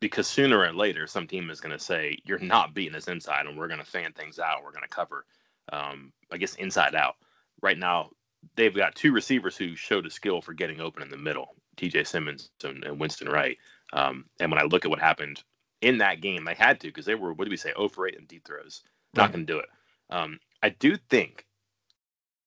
because 0.00 0.28
sooner 0.28 0.60
or 0.60 0.72
later, 0.72 1.06
some 1.06 1.26
team 1.26 1.50
is 1.50 1.60
going 1.60 1.76
to 1.76 1.84
say, 1.84 2.16
You're 2.24 2.38
not 2.38 2.72
beating 2.72 2.94
us 2.94 3.08
inside, 3.08 3.46
and 3.46 3.58
we're 3.58 3.68
going 3.68 3.80
to 3.80 3.86
fan 3.86 4.12
things 4.12 4.38
out. 4.38 4.62
We're 4.62 4.70
going 4.70 4.84
to 4.84 4.88
cover, 4.88 5.26
um, 5.72 6.12
I 6.30 6.36
guess, 6.36 6.54
inside 6.54 6.94
out. 6.94 7.16
Right 7.60 7.76
now, 7.76 8.10
they've 8.54 8.74
got 8.74 8.94
two 8.94 9.12
receivers 9.12 9.56
who 9.56 9.74
showed 9.74 10.06
a 10.06 10.10
skill 10.10 10.40
for 10.40 10.54
getting 10.54 10.80
open 10.80 11.02
in 11.02 11.10
the 11.10 11.16
middle 11.16 11.56
TJ 11.78 12.06
Simmons 12.06 12.50
and, 12.64 12.84
and 12.84 13.00
Winston 13.00 13.28
Wright. 13.28 13.56
Um, 13.92 14.26
and 14.40 14.50
when 14.50 14.60
I 14.60 14.64
look 14.64 14.84
at 14.84 14.90
what 14.90 15.00
happened 15.00 15.42
in 15.80 15.98
that 15.98 16.20
game, 16.20 16.44
they 16.44 16.54
had 16.54 16.80
to 16.80 16.88
because 16.88 17.06
they 17.06 17.14
were, 17.14 17.32
what 17.32 17.44
do 17.44 17.50
we 17.50 17.56
say, 17.56 17.72
0 17.76 17.88
for 17.88 18.06
8 18.06 18.14
in 18.14 18.26
deep 18.26 18.46
throws. 18.46 18.82
Not 19.14 19.22
right. 19.22 19.32
going 19.32 19.46
to 19.46 19.52
do 19.52 19.58
it. 19.58 19.68
Um, 20.10 20.38
I 20.62 20.70
do 20.70 20.96
think 20.96 21.46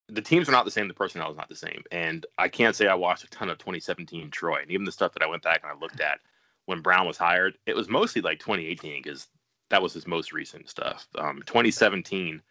the 0.10 0.22
teams 0.22 0.50
are 0.50 0.52
not 0.52 0.66
the 0.66 0.72
same. 0.72 0.88
The 0.88 0.94
personnel 0.94 1.32
is 1.32 1.38
not 1.38 1.50
the 1.50 1.56
same. 1.56 1.84
And 1.92 2.26
I 2.38 2.50
can't 2.50 2.76
say 2.76 2.88
I 2.88 2.94
watched 2.94 3.24
a 3.24 3.30
ton 3.30 3.50
of 3.50 3.58
2017 3.58 4.30
Troy. 4.30 4.62
And 4.62 4.72
even 4.72 4.86
the 4.86 4.92
stuff 4.92 5.14
that 5.14 5.24
I 5.24 5.28
went 5.28 5.44
back 5.44 5.62
and 5.64 5.72
I 5.72 5.80
looked 5.80 6.02
at 6.02 6.20
when 6.66 6.82
Brown 6.82 7.08
was 7.08 7.18
hired, 7.18 7.58
it 7.66 7.76
was 7.76 7.90
mostly 7.90 8.22
like 8.22 8.40
2018 8.40 9.02
because 9.02 9.28
that 9.70 9.82
was 9.82 9.94
his 9.94 10.06
most 10.06 10.34
recent 10.34 10.70
stuff. 10.70 11.08
Um, 11.18 11.42
2017, 11.46 12.42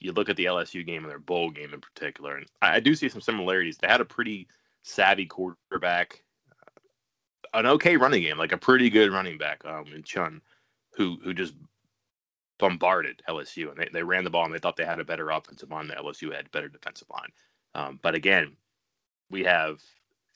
you 0.00 0.12
look 0.12 0.28
at 0.28 0.36
the 0.36 0.46
LSU 0.46 0.84
game 0.84 1.04
and 1.04 1.10
their 1.10 1.18
bowl 1.18 1.50
game 1.50 1.72
in 1.72 1.80
particular, 1.80 2.36
and 2.36 2.46
I, 2.60 2.76
I 2.76 2.80
do 2.80 2.94
see 2.94 3.08
some 3.08 3.20
similarities. 3.20 3.78
They 3.78 3.86
had 3.86 4.00
a 4.00 4.06
pretty 4.06 4.48
savvy 4.82 5.26
quarterback, 5.26 6.21
an 7.54 7.66
okay 7.66 7.96
running 7.96 8.22
game, 8.22 8.38
like 8.38 8.52
a 8.52 8.58
pretty 8.58 8.90
good 8.90 9.12
running 9.12 9.38
back 9.38 9.64
um, 9.64 9.86
in 9.94 10.02
Chunn, 10.02 10.40
who 10.96 11.18
who 11.22 11.34
just 11.34 11.54
bombarded 12.58 13.22
LSU 13.28 13.70
and 13.70 13.78
they, 13.78 13.88
they 13.92 14.02
ran 14.04 14.22
the 14.22 14.30
ball 14.30 14.44
and 14.44 14.54
they 14.54 14.58
thought 14.58 14.76
they 14.76 14.84
had 14.84 15.00
a 15.00 15.04
better 15.04 15.30
offensive 15.30 15.70
line. 15.70 15.88
The 15.88 15.94
LSU 15.94 16.32
had 16.32 16.50
better 16.52 16.68
defensive 16.68 17.08
line. 17.10 17.30
Um, 17.74 17.98
but 18.02 18.14
again, 18.14 18.52
we 19.30 19.42
have 19.44 19.80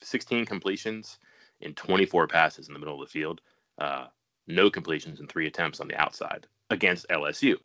16 0.03 0.45
completions 0.45 1.19
in 1.61 1.73
24 1.75 2.27
passes 2.27 2.67
in 2.67 2.75
the 2.75 2.81
middle 2.81 3.01
of 3.01 3.09
the 3.09 3.13
field, 3.13 3.41
uh, 3.79 4.07
no 4.49 4.71
completions 4.71 5.21
in 5.21 5.29
three 5.29 5.47
attempts 5.47 5.81
on 5.81 5.89
the 5.89 5.95
outside 6.01 6.47
against 6.71 7.09
LSU. 7.11 7.57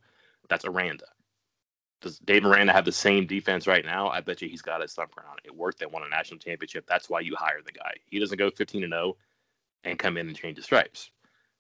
That's 0.50 0.66
Aranda. 0.66 1.06
does 2.02 2.20
Dave 2.20 2.46
Aranda 2.46 2.74
have 2.74 2.86
the 2.86 2.92
same 2.92 3.26
defense 3.26 3.68
right 3.68 3.86
now? 3.86 4.10
I 4.10 4.22
bet 4.22 4.42
you 4.42 4.50
he's 4.50 4.62
got 4.62 4.82
his 4.82 4.94
thumb 4.94 5.08
around. 5.18 5.40
It 5.44 5.56
worked. 5.56 5.80
They 5.80 5.86
won 5.86 6.04
a 6.04 6.10
national 6.10 6.40
championship. 6.40 6.86
That's 6.88 7.10
why 7.10 7.22
you 7.22 7.36
hire 7.36 7.62
the 7.66 7.72
guy. 7.72 7.94
He 8.06 8.20
doesn't 8.20 8.38
go 8.38 8.52
15 8.52 8.84
and 8.84 8.94
0 8.94 9.18
and 9.84 10.00
come 10.00 10.18
in 10.18 10.28
and 10.28 10.38
change 10.38 10.58
the 10.58 10.64
stripes. 10.64 11.12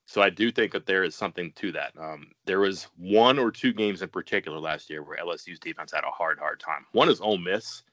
So 0.06 0.22
I 0.22 0.30
do 0.30 0.51
think 0.51 0.74
that 0.74 0.86
there 0.86 1.04
is 1.04 1.16
something 1.16 1.51
to 1.54 1.72
that. 1.72 1.94
Um, 1.98 2.32
there 2.46 2.60
was 2.60 2.88
one 2.98 3.40
or 3.40 3.51
two 3.51 3.72
games 3.72 4.01
in 4.01 4.10
particular 4.10 4.60
last 4.60 4.90
year 4.90 5.04
where 5.04 5.18
LSU's 5.18 5.60
defense 5.60 5.92
had 5.94 6.04
a 6.04 6.12
hard, 6.12 6.38
hard 6.40 6.60
time. 6.60 6.86
One 6.92 7.10
is 7.10 7.22
Ole 7.22 7.38
Miss. 7.38 7.84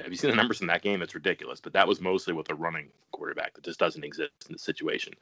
Have 0.00 0.10
you 0.10 0.16
seen 0.16 0.30
the 0.30 0.36
numbers 0.36 0.62
in 0.62 0.66
that 0.68 0.82
game? 0.82 1.02
It's 1.02 1.14
ridiculous. 1.14 1.60
But 1.60 1.74
that 1.74 1.86
was 1.86 2.00
mostly 2.00 2.32
with 2.32 2.50
a 2.50 2.54
running 2.54 2.88
quarterback 3.12 3.54
that 3.54 3.64
just 3.64 3.78
doesn't 3.78 4.04
exist 4.04 4.32
in 4.46 4.54
the 4.54 4.58
situation. 4.58 5.12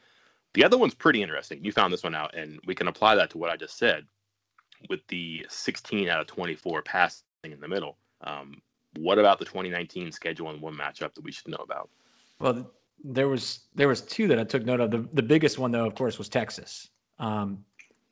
The 0.55 0.64
other 0.64 0.78
one's 0.78 0.95
pretty 0.95 1.23
interesting. 1.23 1.64
You 1.64 1.73
found 1.73 1.93
this 1.93 2.05
one 2.05 2.14
out, 2.14 2.35
and 2.35 2.61
we 2.67 2.75
can 2.75 2.88
apply 2.88 3.17
that 3.17 3.31
to 3.31 3.38
what 3.38 3.50
I 3.50 3.57
just 3.57 3.76
said 3.76 4.07
with 4.88 5.00
the 5.09 5.45
16 5.49 6.09
out 6.09 6.21
of 6.21 6.26
24 6.28 6.83
passing 6.83 7.25
in 7.43 7.61
the 7.61 7.69
middle. 7.69 7.99
Um, 8.21 8.62
what 8.97 9.19
about 9.19 9.38
the 9.38 9.45
2019 9.45 10.12
schedule 10.12 10.50
and 10.50 10.61
one 10.61 10.76
matchup 10.76 11.14
that 11.14 11.25
we 11.25 11.33
should 11.33 11.49
know 11.49 11.57
about? 11.57 11.90
Well, 12.38 12.71
there 13.05 13.28
was 13.28 13.61
there 13.75 13.88
was 13.88 14.00
two 14.00 14.28
that 14.28 14.38
I 14.38 14.45
took 14.45 14.64
note 14.64 14.81
of. 14.81 14.90
The 14.90 15.09
the 15.12 15.23
biggest 15.23 15.59
one 15.59 15.71
though, 15.71 15.87
of 15.87 15.95
course, 15.95 16.19
was 16.19 16.28
Texas. 16.28 16.88
Um, 17.19 17.64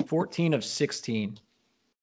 14 0.07 0.55
of 0.55 0.65
16 0.65 1.39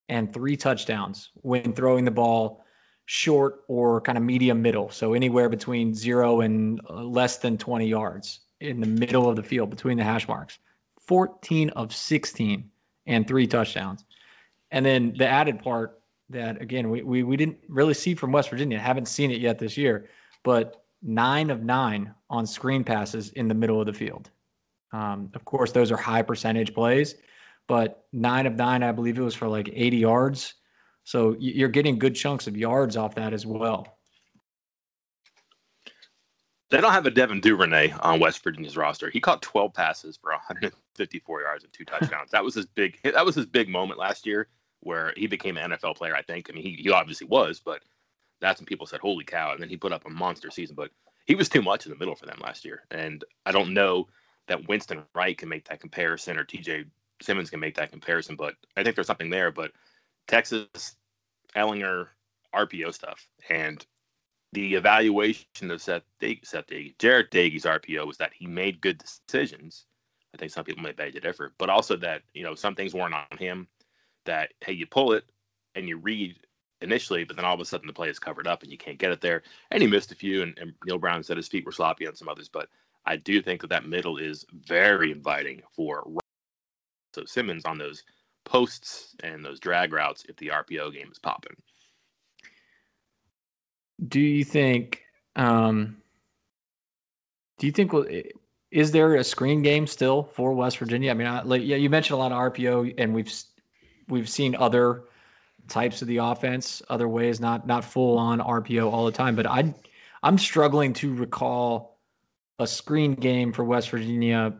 and 0.09 0.33
three 0.33 0.57
touchdowns 0.57 1.31
when 1.35 1.73
throwing 1.73 2.05
the 2.05 2.11
ball 2.11 2.63
short 3.05 3.63
or 3.67 4.01
kind 4.01 4.17
of 4.17 4.23
medium 4.23 4.61
middle. 4.61 4.89
So 4.89 5.13
anywhere 5.13 5.49
between 5.49 5.93
zero 5.93 6.41
and 6.41 6.81
uh, 6.89 7.03
less 7.03 7.37
than 7.37 7.57
20 7.57 7.87
yards 7.87 8.41
in 8.61 8.79
the 8.79 8.87
middle 8.87 9.29
of 9.29 9.35
the 9.35 9.43
field 9.43 9.69
between 9.69 9.97
the 9.97 10.03
hash 10.03 10.27
marks. 10.27 10.59
14 10.99 11.69
of 11.71 11.93
16 11.93 12.69
and 13.07 13.27
three 13.27 13.47
touchdowns. 13.47 14.05
And 14.71 14.85
then 14.85 15.13
the 15.17 15.27
added 15.27 15.61
part 15.61 15.99
that 16.29 16.61
again 16.61 16.89
we, 16.89 17.03
we 17.03 17.23
we 17.23 17.37
didn't 17.37 17.57
really 17.67 17.93
see 17.93 18.15
from 18.15 18.31
West 18.31 18.49
Virginia, 18.49 18.79
haven't 18.79 19.07
seen 19.07 19.29
it 19.29 19.39
yet 19.41 19.59
this 19.59 19.77
year, 19.77 20.09
but 20.43 20.82
nine 21.03 21.49
of 21.49 21.63
nine 21.63 22.13
on 22.29 22.47
screen 22.47 22.83
passes 22.83 23.29
in 23.31 23.47
the 23.47 23.53
middle 23.53 23.79
of 23.79 23.85
the 23.85 23.93
field. 23.93 24.31
Um, 24.93 25.29
of 25.35 25.43
course, 25.45 25.71
those 25.71 25.91
are 25.91 25.97
high 25.97 26.21
percentage 26.21 26.73
plays, 26.73 27.15
but 27.67 28.05
nine 28.13 28.45
of 28.45 28.55
nine, 28.55 28.83
I 28.83 28.91
believe 28.91 29.17
it 29.17 29.23
was 29.23 29.35
for 29.35 29.47
like 29.47 29.69
80 29.73 29.97
yards. 29.97 30.53
So 31.03 31.35
you're 31.39 31.69
getting 31.69 31.99
good 31.99 32.15
chunks 32.15 32.47
of 32.47 32.55
yards 32.55 32.95
off 32.95 33.15
that 33.15 33.33
as 33.33 33.45
well. 33.45 33.97
They 36.69 36.81
don't 36.81 36.93
have 36.93 37.05
a 37.05 37.11
Devin 37.11 37.41
Duvernay 37.41 37.91
on 37.99 38.19
West 38.19 38.43
Virginia's 38.43 38.77
roster. 38.77 39.09
He 39.09 39.19
caught 39.19 39.41
12 39.43 39.73
passes 39.73 40.17
for 40.17 40.31
154 40.31 41.41
yards 41.41 41.63
and 41.63 41.73
two 41.73 41.85
touchdowns. 41.85 42.31
that 42.31 42.43
was 42.43 42.55
his 42.55 42.65
big. 42.65 42.97
That 43.03 43.25
was 43.25 43.35
his 43.35 43.45
big 43.45 43.69
moment 43.69 43.99
last 43.99 44.25
year, 44.25 44.47
where 44.79 45.13
he 45.15 45.27
became 45.27 45.57
an 45.57 45.71
NFL 45.71 45.97
player. 45.97 46.15
I 46.15 46.23
think. 46.23 46.49
I 46.49 46.53
mean, 46.53 46.63
he, 46.63 46.81
he 46.81 46.89
obviously 46.89 47.27
was, 47.27 47.59
but 47.59 47.83
that's 48.43 48.59
when 48.59 48.65
people 48.65 48.85
said, 48.85 48.99
"Holy 48.99 49.23
cow!" 49.23 49.51
And 49.51 49.61
then 49.61 49.69
he 49.69 49.77
put 49.77 49.93
up 49.93 50.05
a 50.05 50.09
monster 50.09 50.51
season. 50.51 50.75
But 50.75 50.91
he 51.25 51.35
was 51.35 51.49
too 51.49 51.61
much 51.61 51.85
in 51.85 51.91
the 51.91 51.97
middle 51.97 52.15
for 52.15 52.25
them 52.25 52.39
last 52.41 52.65
year, 52.65 52.83
and 52.91 53.23
I 53.45 53.51
don't 53.51 53.73
know 53.73 54.07
that 54.47 54.67
Winston 54.67 55.03
Wright 55.15 55.37
can 55.37 55.49
make 55.49 55.67
that 55.69 55.79
comparison 55.79 56.37
or 56.37 56.43
T.J. 56.43 56.85
Simmons 57.21 57.49
can 57.49 57.61
make 57.61 57.75
that 57.75 57.91
comparison. 57.91 58.35
But 58.35 58.55
I 58.75 58.83
think 58.83 58.95
there's 58.95 59.07
something 59.07 59.29
there. 59.29 59.51
But 59.51 59.71
Texas, 60.27 60.95
Ehlinger 61.55 62.09
RPO 62.53 62.93
stuff, 62.93 63.27
and 63.49 63.85
the 64.51 64.75
evaluation 64.75 65.71
of 65.71 65.81
Seth, 65.81 66.03
Dag- 66.19 66.45
Seth 66.45 66.67
Dag- 66.67 66.97
Jarret 66.99 67.31
Doege's 67.31 67.65
RPO 67.65 68.05
was 68.05 68.17
that 68.17 68.33
he 68.33 68.45
made 68.45 68.81
good 68.81 69.01
decisions. 69.27 69.85
I 70.33 70.37
think 70.37 70.51
some 70.51 70.65
people 70.65 70.83
may 70.83 70.91
beg 70.91 71.13
to 71.13 71.19
differ, 71.19 71.53
but 71.57 71.69
also 71.69 71.95
that 71.97 72.23
you 72.33 72.43
know 72.43 72.55
some 72.55 72.75
things 72.75 72.93
weren't 72.93 73.15
on 73.15 73.37
him. 73.37 73.67
That 74.25 74.51
hey, 74.61 74.73
you 74.73 74.85
pull 74.85 75.13
it 75.13 75.25
and 75.75 75.87
you 75.87 75.97
read 75.97 76.37
initially, 76.83 77.23
but 77.23 77.35
then 77.35 77.45
all 77.45 77.55
of 77.55 77.59
a 77.59 77.65
sudden 77.65 77.87
the 77.87 77.93
play 77.93 78.09
is 78.09 78.19
covered 78.19 78.47
up 78.47 78.61
and 78.61 78.71
you 78.71 78.77
can't 78.77 78.99
get 78.99 79.11
it 79.11 79.21
there. 79.21 79.41
And 79.71 79.81
he 79.81 79.87
missed 79.87 80.11
a 80.11 80.15
few, 80.15 80.43
and, 80.43 80.57
and 80.59 80.73
Neal 80.85 80.99
Brown 80.99 81.23
said 81.23 81.37
his 81.37 81.47
feet 81.47 81.65
were 81.65 81.71
sloppy 81.71 82.07
on 82.07 82.15
some 82.15 82.29
others. 82.29 82.49
But 82.49 82.69
I 83.05 83.15
do 83.15 83.41
think 83.41 83.61
that 83.61 83.69
that 83.69 83.87
middle 83.87 84.17
is 84.17 84.45
very 84.51 85.11
inviting 85.11 85.61
for 85.71 86.05
so 87.13 87.25
Simmons 87.25 87.65
on 87.65 87.77
those 87.77 88.03
posts 88.45 89.15
and 89.23 89.43
those 89.43 89.59
drag 89.59 89.93
routes 89.93 90.25
if 90.27 90.35
the 90.37 90.47
RPO 90.47 90.93
game 90.93 91.09
is 91.11 91.19
popping. 91.19 91.55
Do 94.07 94.19
you 94.19 94.43
think? 94.43 95.03
Um, 95.35 95.97
do 97.59 97.67
you 97.67 97.71
think? 97.71 97.93
Is 98.71 98.91
there 98.91 99.15
a 99.15 99.23
screen 99.23 99.61
game 99.61 99.85
still 99.85 100.23
for 100.23 100.53
West 100.53 100.79
Virginia? 100.79 101.11
I 101.11 101.13
mean, 101.13 101.27
I, 101.27 101.43
like, 101.43 101.61
yeah, 101.63 101.77
you 101.77 101.89
mentioned 101.89 102.15
a 102.15 102.17
lot 102.17 102.31
of 102.31 102.53
RPO, 102.53 102.95
and 102.97 103.13
we've 103.13 103.31
we've 104.09 104.27
seen 104.27 104.55
other 104.55 105.03
types 105.67 106.01
of 106.01 106.07
the 106.07 106.17
offense, 106.17 106.81
other 106.89 107.07
ways, 107.07 107.39
not 107.39 107.65
not 107.67 107.83
full 107.83 108.17
on 108.17 108.39
RPO 108.39 108.91
all 108.91 109.05
the 109.05 109.11
time. 109.11 109.35
But 109.35 109.47
I 109.47 109.73
I'm 110.21 110.37
struggling 110.37 110.93
to 110.93 111.13
recall 111.13 111.99
a 112.59 112.67
screen 112.67 113.13
game 113.15 113.51
for 113.51 113.63
West 113.63 113.89
Virginia 113.89 114.53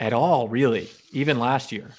at 0.00 0.12
all, 0.12 0.48
really, 0.48 0.88
even 1.12 1.38
last 1.38 1.72
year. 1.72 1.90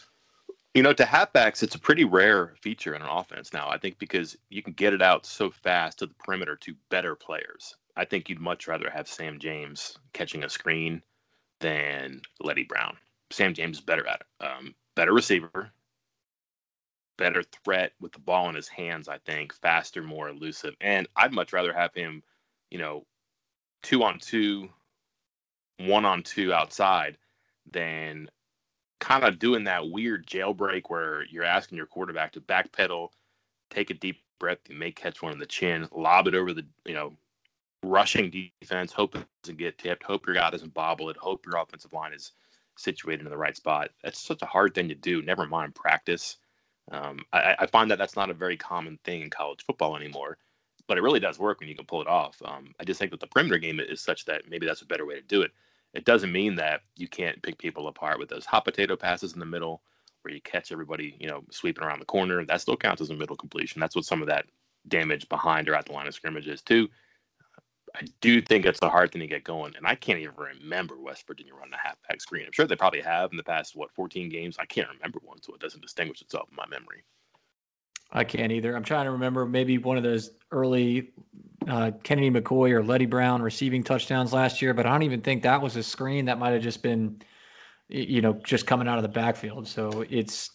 You 0.74 0.82
know, 0.82 0.94
to 0.94 1.04
halfbacks, 1.04 1.62
it's 1.62 1.76
a 1.76 1.80
pretty 1.80 2.04
rare 2.04 2.56
feature 2.62 2.96
in 2.96 3.02
an 3.02 3.08
offense 3.08 3.54
now. 3.54 3.70
I 3.70 3.78
think 3.78 4.00
because 4.00 4.36
you 4.50 4.64
can 4.64 4.74
get 4.74 4.94
it 4.94 5.02
out 5.02 5.26
so 5.26 5.52
fast 5.52 6.00
to 6.00 6.08
the 6.08 6.16
perimeter 6.16 6.56
to 6.56 6.76
better 6.90 7.16
players. 7.16 7.76
I 7.96 8.06
think 8.06 8.28
you'd 8.28 8.40
much 8.40 8.68
rather 8.68 8.90
have 8.90 9.08
Sam 9.08 9.38
James 9.38 9.98
catching 10.14 10.44
a 10.44 10.50
screen 10.50 11.04
than 11.60 12.22
Leddie 12.42 12.64
Brown. 12.64 12.98
Sam 13.30 13.54
James 13.54 13.78
is 13.78 13.84
better 13.84 14.08
at 14.08 14.22
it. 14.22 14.46
Um, 14.46 14.74
better 14.96 15.14
receiver, 15.14 15.72
better 17.24 17.42
threat 17.64 17.94
with 18.02 18.12
the 18.12 18.20
ball 18.20 18.50
in 18.50 18.56
his 18.56 18.68
hands, 18.68 19.08
I 19.08 19.18
think, 19.20 19.54
faster, 19.54 20.04
more 20.04 20.28
elusive. 20.28 20.76
And 20.82 21.08
I'd 21.16 21.32
much 21.32 21.54
rather 21.54 21.72
have 21.72 21.94
him, 21.94 22.22
you 22.70 22.78
know, 22.78 23.06
two 23.82 24.04
on 24.04 24.20
two, 24.20 24.68
one 25.80 26.04
on 26.04 26.22
two 26.22 26.52
outside 26.52 27.18
than 27.72 28.30
kind 29.00 29.24
of 29.24 29.40
doing 29.40 29.64
that 29.64 29.90
weird 29.90 30.28
jailbreak 30.28 30.90
where 30.90 31.24
you're 31.32 31.46
asking 31.46 31.78
your 31.78 31.88
quarterback 31.88 32.34
to 32.34 32.42
backpedal, 32.42 33.08
take 33.70 33.90
a 33.90 33.94
deep 33.94 34.20
breath, 34.38 34.58
you 34.68 34.76
may 34.76 34.92
catch 34.92 35.22
one 35.22 35.32
in 35.32 35.40
the 35.40 35.46
chin, 35.46 35.88
lob 35.96 36.28
it 36.28 36.36
over 36.36 36.54
the, 36.54 36.66
you 36.84 36.94
know, 36.94 37.14
rushing 37.86 38.30
defense, 38.30 38.92
hope 38.92 39.16
it 39.16 39.26
doesn't 39.44 39.58
get 39.58 39.78
tipped, 39.78 40.04
hope 40.04 40.28
your 40.28 40.36
guy 40.36 40.50
doesn't 40.50 40.74
bobble 40.74 41.10
it, 41.10 41.16
hope 41.16 41.46
your 41.46 41.56
offensive 41.56 41.94
line 41.94 42.12
is 42.12 42.34
situated 42.76 43.24
in 43.24 43.32
the 43.32 43.38
right 43.38 43.56
spot. 43.56 43.92
That's 44.04 44.20
such 44.20 44.42
a 44.42 44.46
hard 44.46 44.76
thing 44.76 44.90
to 44.90 44.96
do. 44.96 45.22
Never 45.22 45.46
mind 45.46 45.74
practice. 45.74 46.36
Um, 46.92 47.20
I, 47.32 47.56
I, 47.60 47.66
find 47.68 47.90
that 47.90 47.98
that's 47.98 48.16
not 48.16 48.30
a 48.30 48.34
very 48.34 48.58
common 48.58 49.00
thing 49.06 49.22
in 49.22 49.30
college 49.30 49.64
football 49.66 49.96
anymore, 49.96 50.38
but 50.88 50.98
it 50.98 51.02
really 51.02 51.20
does 51.20 51.40
work 51.40 51.60
when 51.60 51.70
you 51.70 51.76
can 51.76 51.86
pull 51.86 52.02
it 52.02 52.08
off. 52.08 52.42
Um, 52.44 52.74
I 52.80 52.84
just 52.84 53.00
think 53.00 53.12
that 53.12 53.22
the 53.22 53.28
perimeter 53.28 53.58
game 53.58 53.80
is 53.80 54.02
such 54.02 54.26
that 54.26 54.50
maybe 54.50 54.66
that's 54.66 54.82
a 54.82 54.86
better 54.86 55.06
way 55.06 55.16
to 55.16 55.22
do 55.22 55.42
it. 55.42 55.52
It 55.94 56.06
doesn't 56.06 56.32
mean 56.32 56.56
that 56.56 56.82
you 56.98 57.08
can't 57.08 57.42
pick 57.42 57.58
people 57.58 57.88
apart 57.88 58.20
with 58.20 58.28
those 58.28 58.46
hot 58.46 58.66
potato 58.66 58.96
passes 58.96 59.34
in 59.34 59.40
the 59.40 59.46
middle 59.46 59.82
where 60.24 60.34
you 60.34 60.42
catch 60.42 60.72
everybody, 60.72 61.16
you 61.20 61.28
know, 61.28 61.44
sweeping 61.52 61.84
around 61.84 62.00
the 62.00 62.06
corner. 62.06 62.44
That 62.44 62.62
still 62.62 62.78
counts 62.78 63.02
as 63.02 63.12
a 63.12 63.16
middle 63.16 63.36
completion. 63.36 63.80
That's 63.80 63.96
what 63.96 64.06
some 64.06 64.22
of 64.22 64.28
that 64.28 64.46
damage 64.88 65.30
behind 65.30 65.70
or 65.70 65.76
at 65.76 65.86
the 65.86 65.94
line 65.94 66.08
of 66.08 66.14
scrimmage 66.14 66.48
is 66.48 66.62
too. 66.62 66.90
I 67.96 68.06
do 68.22 68.42
think 68.42 68.66
it's 68.66 68.80
a 68.82 68.90
hard 68.90 69.12
thing 69.12 69.22
to 69.22 69.28
get 69.28 69.44
going, 69.44 69.76
and 69.76 69.86
I 69.86 69.94
can't 69.96 70.20
even 70.20 70.34
remember 70.36 70.98
West 70.98 71.28
Virginia 71.28 71.54
running 71.54 71.74
a 71.74 71.78
halfback 71.78 72.22
screen. 72.22 72.46
I'm 72.46 72.52
sure 72.52 72.66
they 72.66 72.76
probably 72.76 73.02
have 73.02 73.32
in 73.32 73.38
the 73.38 73.44
past 73.44 73.76
what 73.76 73.92
14 73.92 74.30
games. 74.30 74.58
I 74.60 74.66
can't 74.66 74.88
remember 74.90 75.20
one, 75.24 75.42
so 75.44 75.54
it 75.54 75.60
doesn't 75.60 75.82
distinguish 75.82 76.22
itself 76.22 76.48
in 76.50 76.56
my 76.56 76.66
memory. 76.68 77.04
I 78.12 78.24
can't 78.24 78.52
either. 78.52 78.76
I'm 78.76 78.84
trying 78.84 79.06
to 79.06 79.12
remember 79.12 79.46
maybe 79.46 79.78
one 79.78 79.98
of 79.98 80.04
those 80.04 80.32
early 80.52 81.12
uh, 81.68 81.92
Kennedy 82.04 82.30
McKoy 82.30 82.72
or 82.72 82.84
Leddie 82.84 83.06
Brown 83.06 83.42
receiving 83.42 83.84
touchdowns 83.84 84.34
last 84.34 84.62
year, 84.62 84.74
but 84.74 84.86
I 84.86 84.92
don't 84.92 85.04
even 85.04 85.22
think 85.22 85.44
that 85.44 85.62
was 85.62 85.76
a 85.76 85.84
screen. 85.84 86.26
That 86.26 86.38
might 86.38 86.52
have 86.52 86.62
just 86.62 86.84
been, 86.84 87.22
you 87.90 88.22
know, 88.22 88.34
just 88.44 88.68
coming 88.68 88.88
out 88.88 88.98
of 88.98 89.04
the 89.04 89.10
backfield. 89.10 89.68
So 89.68 90.06
it's 90.10 90.52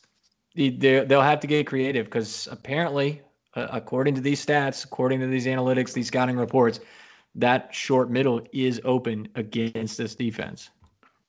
they'll 0.55 1.23
have 1.23 1.41
to 1.41 1.47
get 1.47 1.67
creative 1.67 2.07
because 2.07 2.49
apparently, 2.51 3.23
uh, 3.55 3.69
according 3.73 4.15
to 4.17 4.21
these 4.21 4.45
stats, 4.45 4.85
according 4.85 5.21
to 5.21 5.27
these 5.27 5.47
analytics, 5.47 5.93
these 5.93 6.09
scouting 6.09 6.37
reports, 6.37 6.81
that 7.39 7.73
short 7.73 8.11
middle 8.11 8.43
is 8.53 8.81
open 8.85 9.29
against 9.37 9.97
this 9.97 10.15
defense. 10.15 10.71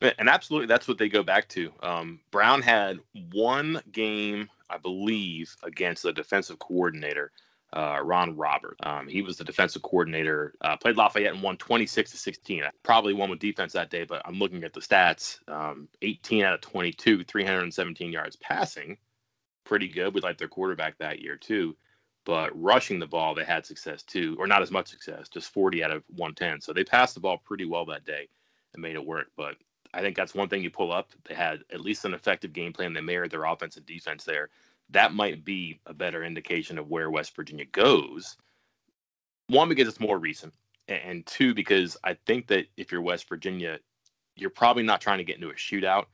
And 0.02 0.30
absolutely, 0.30 0.68
that's 0.68 0.88
what 0.88 0.98
they 0.98 1.10
go 1.10 1.24
back 1.24 1.48
to. 1.50 1.72
Um, 1.84 2.20
Brown 2.32 2.62
had 2.62 3.00
one 3.32 3.82
game, 3.92 4.50
I 4.70 4.78
believe, 4.78 5.56
against 5.64 6.04
the 6.04 6.14
defensive 6.14 6.58
coordinator, 6.58 7.32
uh, 7.74 8.00
Ron 8.02 8.36
Robert. 8.36 8.78
Um, 8.82 9.08
he 9.08 9.22
was 9.22 9.38
the 9.38 9.44
defensive 9.44 9.82
coordinator, 9.82 10.54
uh, 10.62 10.78
played 10.78 10.96
Lafayette 10.96 11.34
and 11.34 11.44
won 11.44 11.58
26 11.58 12.12
to 12.12 12.18
16. 12.18 12.64
I 12.64 12.70
probably 12.82 13.14
won 13.14 13.30
with 13.30 13.40
defense 13.40 13.74
that 13.74 13.92
day, 13.92 14.06
but 14.06 14.22
I'm 14.26 14.40
looking 14.40 14.64
at 14.64 14.74
the 14.74 14.80
stats 14.80 15.38
um, 15.50 15.90
18 16.02 16.46
out 16.46 16.54
of 16.54 16.62
22, 16.62 17.26
317 17.26 18.12
yards 18.12 18.38
passing. 18.38 18.98
Pretty 19.66 19.90
good. 19.90 20.14
We 20.14 20.22
liked 20.22 20.40
their 20.40 20.48
quarterback 20.48 20.98
that 20.98 21.20
year, 21.20 21.36
too 21.36 21.76
but 22.30 22.52
rushing 22.62 23.00
the 23.00 23.08
ball 23.08 23.34
they 23.34 23.44
had 23.44 23.66
success 23.66 24.04
too, 24.04 24.36
or 24.38 24.46
not 24.46 24.62
as 24.62 24.72
much 24.72 24.88
success, 24.88 25.30
just 25.30 25.52
40 25.52 25.84
out 25.84 25.92
of 25.92 26.04
110. 26.16 26.62
So 26.62 26.74
they 26.74 26.84
passed 26.84 27.16
the 27.16 27.20
ball 27.20 27.38
pretty 27.38 27.66
well 27.66 27.86
that 27.86 28.06
day 28.06 28.28
and 28.74 28.82
made 28.82 28.96
it 28.96 29.06
work. 29.06 29.28
But 29.36 29.56
I 29.94 30.02
think 30.02 30.16
that's 30.16 30.36
one 30.36 30.48
thing 30.48 30.62
you 30.62 30.70
pull 30.70 30.92
up. 30.92 31.12
They 31.28 31.34
had 31.34 31.62
at 31.74 31.82
least 31.82 32.06
an 32.06 32.14
effective 32.14 32.54
game 32.54 32.74
plan. 32.74 32.94
They 32.94 33.02
married 33.02 33.32
their 33.32 33.46
offense 33.46 33.78
and 33.78 33.86
defense 33.86 34.24
there 34.24 34.50
that 34.92 35.14
might 35.14 35.46
be 35.46 35.80
a 35.86 35.94
better 35.94 36.24
indication 36.24 36.78
of 36.78 36.90
where 36.90 37.10
West 37.10 37.36
Virginia 37.36 37.66
goes. 37.66 38.38
One, 39.48 39.70
because 39.70 39.88
it's 39.88 40.00
more 40.00 40.18
recent, 40.18 40.54
and 40.88 41.26
two, 41.26 41.54
because 41.54 41.98
I 42.04 42.16
think 42.26 42.48
that 42.48 42.66
if 42.78 42.92
you're 42.92 43.02
West 43.02 43.28
Virginia, 43.30 43.80
you're 44.36 44.50
probably 44.50 44.84
not 44.84 45.02
trying 45.02 45.18
to 45.20 45.24
get 45.24 45.36
into 45.36 45.50
a 45.50 45.54
shootout 45.54 46.06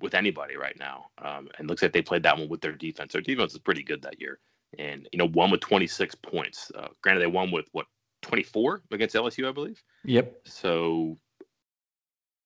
with 0.00 0.14
anybody 0.14 0.56
right 0.56 0.78
now. 0.78 1.06
Um, 1.18 1.48
and 1.58 1.68
looks 1.68 1.82
like 1.82 1.92
they 1.92 2.02
played 2.02 2.22
that 2.22 2.38
one 2.38 2.48
with 2.48 2.60
their 2.60 2.72
defense. 2.72 3.12
Their 3.12 3.22
defense 3.22 3.52
is 3.52 3.58
pretty 3.58 3.82
good 3.82 4.02
that 4.02 4.20
year, 4.20 4.38
and 4.78 5.08
you 5.12 5.18
know, 5.18 5.26
won 5.26 5.50
with 5.50 5.60
26 5.60 6.14
points. 6.16 6.70
Uh, 6.74 6.88
granted, 7.02 7.20
they 7.20 7.26
won 7.26 7.50
with 7.50 7.66
what 7.72 7.86
24 8.22 8.82
against 8.90 9.14
LSU, 9.14 9.48
I 9.48 9.52
believe. 9.52 9.82
Yep. 10.04 10.40
So, 10.44 11.16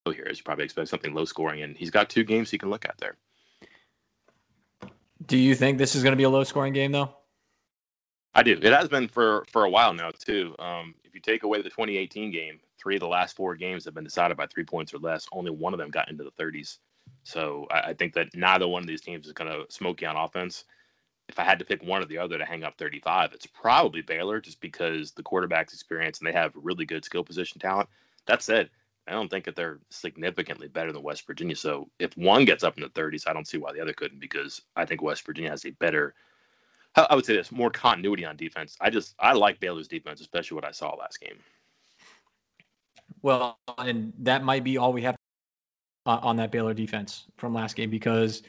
oh, 0.06 0.10
here, 0.10 0.26
as 0.30 0.38
you 0.38 0.44
probably 0.44 0.64
expect, 0.64 0.88
something 0.88 1.14
low 1.14 1.24
scoring, 1.24 1.62
and 1.62 1.76
he's 1.76 1.90
got 1.90 2.10
two 2.10 2.24
games 2.24 2.50
he 2.50 2.58
can 2.58 2.70
look 2.70 2.84
at 2.84 2.98
there. 2.98 3.16
Do 5.26 5.36
you 5.36 5.54
think 5.54 5.78
this 5.78 5.94
is 5.94 6.02
going 6.02 6.12
to 6.12 6.16
be 6.16 6.24
a 6.24 6.30
low 6.30 6.44
scoring 6.44 6.72
game, 6.72 6.92
though? 6.92 7.14
I 8.34 8.42
do. 8.42 8.58
It 8.62 8.72
has 8.72 8.88
been 8.88 9.08
for 9.08 9.44
for 9.50 9.64
a 9.64 9.70
while 9.70 9.92
now 9.92 10.10
too. 10.10 10.54
Um, 10.58 10.94
if 11.04 11.14
you 11.14 11.20
take 11.20 11.42
away 11.42 11.58
the 11.62 11.70
2018 11.70 12.30
game, 12.30 12.60
three 12.80 12.96
of 12.96 13.00
the 13.00 13.08
last 13.08 13.34
four 13.34 13.56
games 13.56 13.84
have 13.84 13.94
been 13.94 14.04
decided 14.04 14.36
by 14.36 14.46
three 14.46 14.64
points 14.64 14.94
or 14.94 14.98
less. 14.98 15.26
Only 15.32 15.50
one 15.50 15.74
of 15.74 15.78
them 15.78 15.90
got 15.90 16.08
into 16.08 16.24
the 16.24 16.30
30s. 16.32 16.78
So 17.24 17.66
I, 17.70 17.80
I 17.80 17.94
think 17.94 18.14
that 18.14 18.28
neither 18.34 18.68
one 18.68 18.82
of 18.82 18.86
these 18.86 19.00
teams 19.00 19.26
is 19.26 19.32
going 19.32 19.50
to 19.50 19.70
smoke 19.72 20.00
you 20.00 20.08
on 20.08 20.16
offense. 20.16 20.64
If 21.30 21.38
I 21.38 21.44
had 21.44 21.58
to 21.60 21.64
pick 21.64 21.82
one 21.82 22.02
or 22.02 22.06
the 22.06 22.18
other 22.18 22.38
to 22.38 22.44
hang 22.44 22.64
up 22.64 22.76
35, 22.76 23.32
it's 23.32 23.46
probably 23.46 24.02
Baylor, 24.02 24.40
just 24.40 24.60
because 24.60 25.12
the 25.12 25.22
quarterback's 25.22 25.72
experience 25.72 26.18
and 26.18 26.26
they 26.26 26.32
have 26.32 26.52
really 26.54 26.84
good 26.84 27.04
skill 27.04 27.24
position 27.24 27.60
talent. 27.60 27.88
That 28.26 28.42
said, 28.42 28.68
I 29.06 29.12
don't 29.12 29.30
think 29.30 29.44
that 29.44 29.56
they're 29.56 29.78
significantly 29.90 30.68
better 30.68 30.92
than 30.92 31.02
West 31.02 31.26
Virginia. 31.26 31.56
So 31.56 31.88
if 31.98 32.16
one 32.16 32.44
gets 32.44 32.64
up 32.64 32.76
in 32.76 32.82
the 32.82 32.88
30s, 32.90 33.28
I 33.28 33.32
don't 33.32 33.46
see 33.46 33.58
why 33.58 33.72
the 33.72 33.80
other 33.80 33.92
couldn't, 33.92 34.20
because 34.20 34.60
I 34.76 34.84
think 34.84 35.02
West 35.02 35.24
Virginia 35.24 35.50
has 35.50 35.64
a 35.64 35.70
better 35.70 36.14
I 36.96 37.14
would 37.14 37.24
say 37.24 37.36
this 37.36 37.52
more 37.52 37.70
continuity 37.70 38.24
on 38.24 38.36
defense. 38.36 38.76
I 38.80 38.90
just 38.90 39.14
I 39.18 39.32
like 39.32 39.60
Baylor's 39.60 39.88
defense, 39.88 40.20
especially 40.20 40.56
what 40.56 40.64
I 40.64 40.72
saw 40.72 40.94
last 40.94 41.20
game. 41.20 41.38
Well, 43.22 43.58
and 43.78 44.12
that 44.18 44.44
might 44.44 44.64
be 44.64 44.76
all 44.76 44.92
we 44.92 45.02
have 45.02 45.16
on 46.06 46.36
that 46.36 46.50
Baylor 46.50 46.74
defense 46.74 47.26
from 47.36 47.54
last 47.54 47.76
game 47.76 47.90
because 47.90 48.42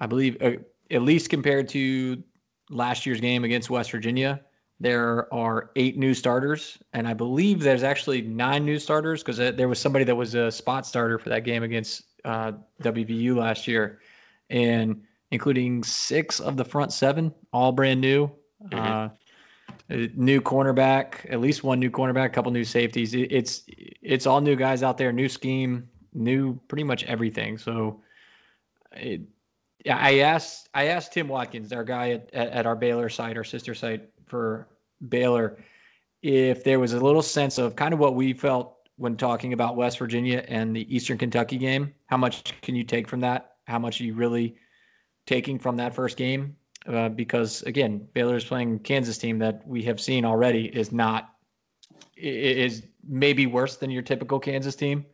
I 0.00 0.06
believe 0.06 0.40
uh, 0.42 0.52
at 0.90 1.02
least 1.02 1.30
compared 1.30 1.68
to 1.70 2.22
last 2.70 3.06
year's 3.06 3.20
game 3.20 3.44
against 3.44 3.70
West 3.70 3.90
Virginia, 3.90 4.40
there 4.78 5.32
are 5.32 5.70
eight 5.76 5.96
new 5.96 6.12
starters, 6.12 6.78
and 6.92 7.08
I 7.08 7.14
believe 7.14 7.60
there's 7.60 7.82
actually 7.82 8.20
nine 8.22 8.64
new 8.64 8.78
starters 8.78 9.22
because 9.22 9.38
there 9.38 9.68
was 9.68 9.78
somebody 9.78 10.04
that 10.04 10.14
was 10.14 10.34
a 10.34 10.50
spot 10.50 10.86
starter 10.86 11.18
for 11.18 11.30
that 11.30 11.44
game 11.44 11.62
against 11.62 12.04
uh, 12.24 12.52
WVU 12.82 13.36
last 13.36 13.66
year, 13.66 14.00
and 14.50 15.02
including 15.30 15.82
six 15.82 16.40
of 16.40 16.56
the 16.58 16.64
front 16.64 16.92
seven, 16.92 17.32
all 17.52 17.72
brand 17.72 18.00
new. 18.00 18.30
Mm-hmm. 18.64 18.76
Uh, 18.78 19.08
new 19.88 20.40
cornerback, 20.40 21.30
at 21.32 21.40
least 21.40 21.64
one 21.64 21.80
new 21.80 21.90
cornerback, 21.90 22.26
a 22.26 22.30
couple 22.30 22.50
new 22.52 22.64
safeties. 22.64 23.14
It, 23.14 23.32
it's 23.32 23.62
it's 23.68 24.26
all 24.26 24.40
new 24.40 24.56
guys 24.56 24.82
out 24.82 24.98
there, 24.98 25.12
new 25.12 25.28
scheme, 25.28 25.88
new 26.12 26.60
pretty 26.68 26.84
much 26.84 27.04
everything. 27.04 27.56
So, 27.56 28.02
it, 28.92 29.22
I 29.88 30.18
asked 30.18 30.68
I 30.74 30.86
asked 30.86 31.12
Tim 31.12 31.28
Watkins, 31.28 31.72
our 31.72 31.84
guy 31.84 32.10
at, 32.10 32.30
at, 32.32 32.48
at 32.48 32.66
our 32.66 32.76
Baylor 32.76 33.08
site, 33.08 33.36
our 33.36 33.44
sister 33.44 33.74
site 33.74 34.08
for 34.26 34.68
Baylor, 35.08 35.58
if 36.22 36.64
there 36.64 36.80
was 36.80 36.92
a 36.92 37.00
little 37.00 37.22
sense 37.22 37.58
of 37.58 37.76
kind 37.76 37.94
of 37.94 38.00
what 38.00 38.14
we 38.14 38.32
felt 38.32 38.76
when 38.96 39.16
talking 39.16 39.52
about 39.52 39.76
West 39.76 39.98
Virginia 39.98 40.44
and 40.48 40.74
the 40.74 40.94
Eastern 40.94 41.18
Kentucky 41.18 41.58
game. 41.58 41.92
How 42.06 42.16
much 42.16 42.54
can 42.62 42.74
you 42.74 42.82
take 42.82 43.06
from 43.06 43.20
that? 43.20 43.56
How 43.66 43.78
much 43.78 44.00
are 44.00 44.04
you 44.04 44.14
really 44.14 44.56
taking 45.26 45.58
from 45.58 45.76
that 45.76 45.94
first 45.94 46.16
game 46.16 46.56
uh, 46.88 47.08
because 47.08 47.62
again, 47.62 48.06
Baylor 48.14 48.36
is 48.36 48.44
playing 48.44 48.78
Kansas 48.80 49.18
team 49.18 49.38
that 49.38 49.66
we 49.66 49.82
have 49.82 50.00
seen 50.00 50.24
already 50.24 50.66
is 50.66 50.92
not 50.92 51.34
is 52.16 52.82
maybe 53.06 53.46
worse 53.46 53.76
than 53.76 53.90
your 53.90 54.02
typical 54.02 54.38
Kansas 54.38 54.76
team. 54.76 55.04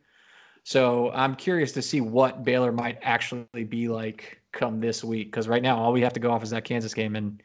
So 0.63 1.11
I'm 1.11 1.35
curious 1.35 1.71
to 1.73 1.81
see 1.81 1.99
what 1.99 2.43
Baylor 2.43 2.71
might 2.71 2.97
actually 3.01 3.65
be 3.67 3.89
like 3.89 4.39
come 4.53 4.79
this 4.79 5.03
week 5.03 5.27
because 5.27 5.47
right 5.47 5.61
now 5.61 5.77
all 5.77 5.91
we 5.91 6.01
have 6.01 6.13
to 6.13 6.19
go 6.19 6.31
off 6.31 6.43
is 6.43 6.51
that 6.51 6.63
Kansas 6.63 6.93
game 6.93 7.15
and 7.15 7.41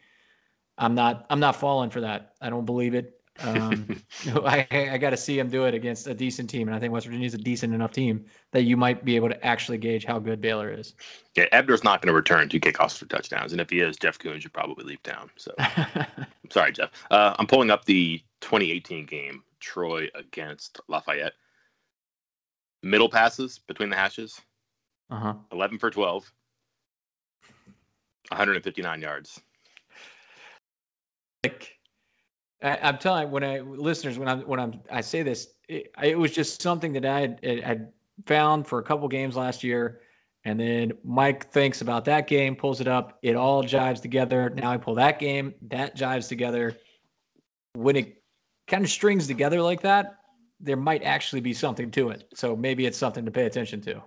I'm 0.78 0.94
not 0.94 1.26
I'm 1.28 1.40
not 1.40 1.56
falling 1.56 1.90
for 1.90 2.00
that. 2.02 2.34
I 2.40 2.50
don't 2.50 2.64
believe 2.64 2.94
it. 2.94 3.20
Um, 3.40 4.02
I, 4.44 4.66
I 4.70 4.98
got 4.98 5.10
to 5.10 5.16
see 5.16 5.38
him 5.38 5.48
do 5.48 5.64
it 5.64 5.74
against 5.74 6.06
a 6.06 6.14
decent 6.14 6.48
team, 6.48 6.68
and 6.68 6.74
I 6.74 6.80
think 6.80 6.92
West 6.92 7.06
Virginia 7.06 7.26
is 7.26 7.34
a 7.34 7.38
decent 7.38 7.74
enough 7.74 7.92
team 7.92 8.24
that 8.52 8.62
you 8.62 8.76
might 8.76 9.04
be 9.04 9.16
able 9.16 9.28
to 9.28 9.44
actually 9.44 9.78
gauge 9.78 10.04
how 10.04 10.18
good 10.18 10.40
Baylor 10.40 10.72
is. 10.72 10.94
Yeah, 11.34 11.46
Ebner's 11.52 11.84
not 11.84 12.00
going 12.00 12.08
to 12.08 12.16
return 12.16 12.48
two 12.48 12.60
kickoffs 12.60 12.96
for 12.96 13.06
touchdowns, 13.06 13.52
and 13.52 13.60
if 13.60 13.70
he 13.70 13.80
is, 13.80 13.96
Jeff 13.96 14.18
Coon 14.18 14.40
should 14.40 14.52
probably 14.52 14.84
leave 14.84 15.02
town. 15.02 15.30
So, 15.36 15.52
I'm 15.58 16.26
sorry, 16.50 16.72
Jeff. 16.72 16.90
Uh, 17.10 17.34
I'm 17.38 17.46
pulling 17.46 17.70
up 17.70 17.84
the 17.84 18.22
2018 18.40 19.06
game, 19.06 19.42
Troy 19.60 20.08
against 20.14 20.80
Lafayette. 20.88 21.34
Middle 22.82 23.08
passes 23.08 23.58
between 23.58 23.90
the 23.90 23.96
hashes, 23.96 24.40
uh-huh. 25.10 25.34
11 25.52 25.78
for 25.78 25.90
12, 25.90 26.32
159 28.30 29.00
yards. 29.00 29.40
Like 31.44 31.78
I, 32.62 32.88
am 32.88 32.98
telling 32.98 33.30
when 33.30 33.44
I 33.44 33.60
listeners 33.60 34.18
when 34.18 34.28
I'm 34.28 34.40
when 34.42 34.60
I'm 34.60 34.80
I 34.90 35.00
say 35.00 35.22
this, 35.22 35.54
it, 35.68 35.92
it 36.02 36.18
was 36.18 36.32
just 36.32 36.60
something 36.60 36.92
that 36.94 37.04
I 37.04 37.20
had, 37.20 37.40
had 37.64 37.92
found 38.26 38.66
for 38.66 38.78
a 38.78 38.82
couple 38.82 39.06
games 39.08 39.36
last 39.36 39.62
year, 39.62 40.00
and 40.44 40.58
then 40.58 40.92
Mike 41.04 41.50
thinks 41.50 41.80
about 41.80 42.04
that 42.06 42.26
game, 42.26 42.56
pulls 42.56 42.80
it 42.80 42.88
up, 42.88 43.18
it 43.22 43.36
all 43.36 43.62
jives 43.62 44.02
together. 44.02 44.50
Now 44.50 44.72
I 44.72 44.76
pull 44.76 44.94
that 44.96 45.18
game, 45.18 45.54
that 45.68 45.96
jives 45.96 46.28
together. 46.28 46.76
When 47.74 47.96
it 47.96 48.22
kind 48.66 48.84
of 48.84 48.90
strings 48.90 49.26
together 49.26 49.62
like 49.62 49.80
that, 49.82 50.18
there 50.60 50.76
might 50.76 51.02
actually 51.04 51.40
be 51.40 51.52
something 51.52 51.90
to 51.92 52.10
it. 52.10 52.28
So 52.34 52.56
maybe 52.56 52.86
it's 52.86 52.98
something 52.98 53.24
to 53.24 53.30
pay 53.30 53.46
attention 53.46 53.80
to. 53.82 54.02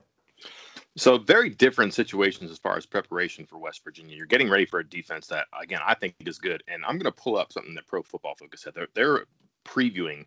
So 0.97 1.17
very 1.17 1.49
different 1.49 1.93
situations 1.93 2.51
as 2.51 2.57
far 2.57 2.77
as 2.77 2.85
preparation 2.85 3.45
for 3.45 3.57
West 3.57 3.83
Virginia. 3.83 4.15
You're 4.15 4.25
getting 4.25 4.49
ready 4.49 4.65
for 4.65 4.79
a 4.79 4.87
defense 4.87 5.27
that, 5.27 5.45
again, 5.59 5.79
I 5.85 5.95
think 5.95 6.15
is 6.25 6.37
good. 6.37 6.63
And 6.67 6.83
I'm 6.83 6.97
going 6.97 7.11
to 7.11 7.11
pull 7.11 7.37
up 7.37 7.53
something 7.53 7.73
that 7.75 7.87
Pro 7.87 8.03
Football 8.03 8.35
Focus 8.35 8.61
said. 8.61 8.73
They're, 8.75 8.89
they're 8.93 9.25
previewing 9.65 10.25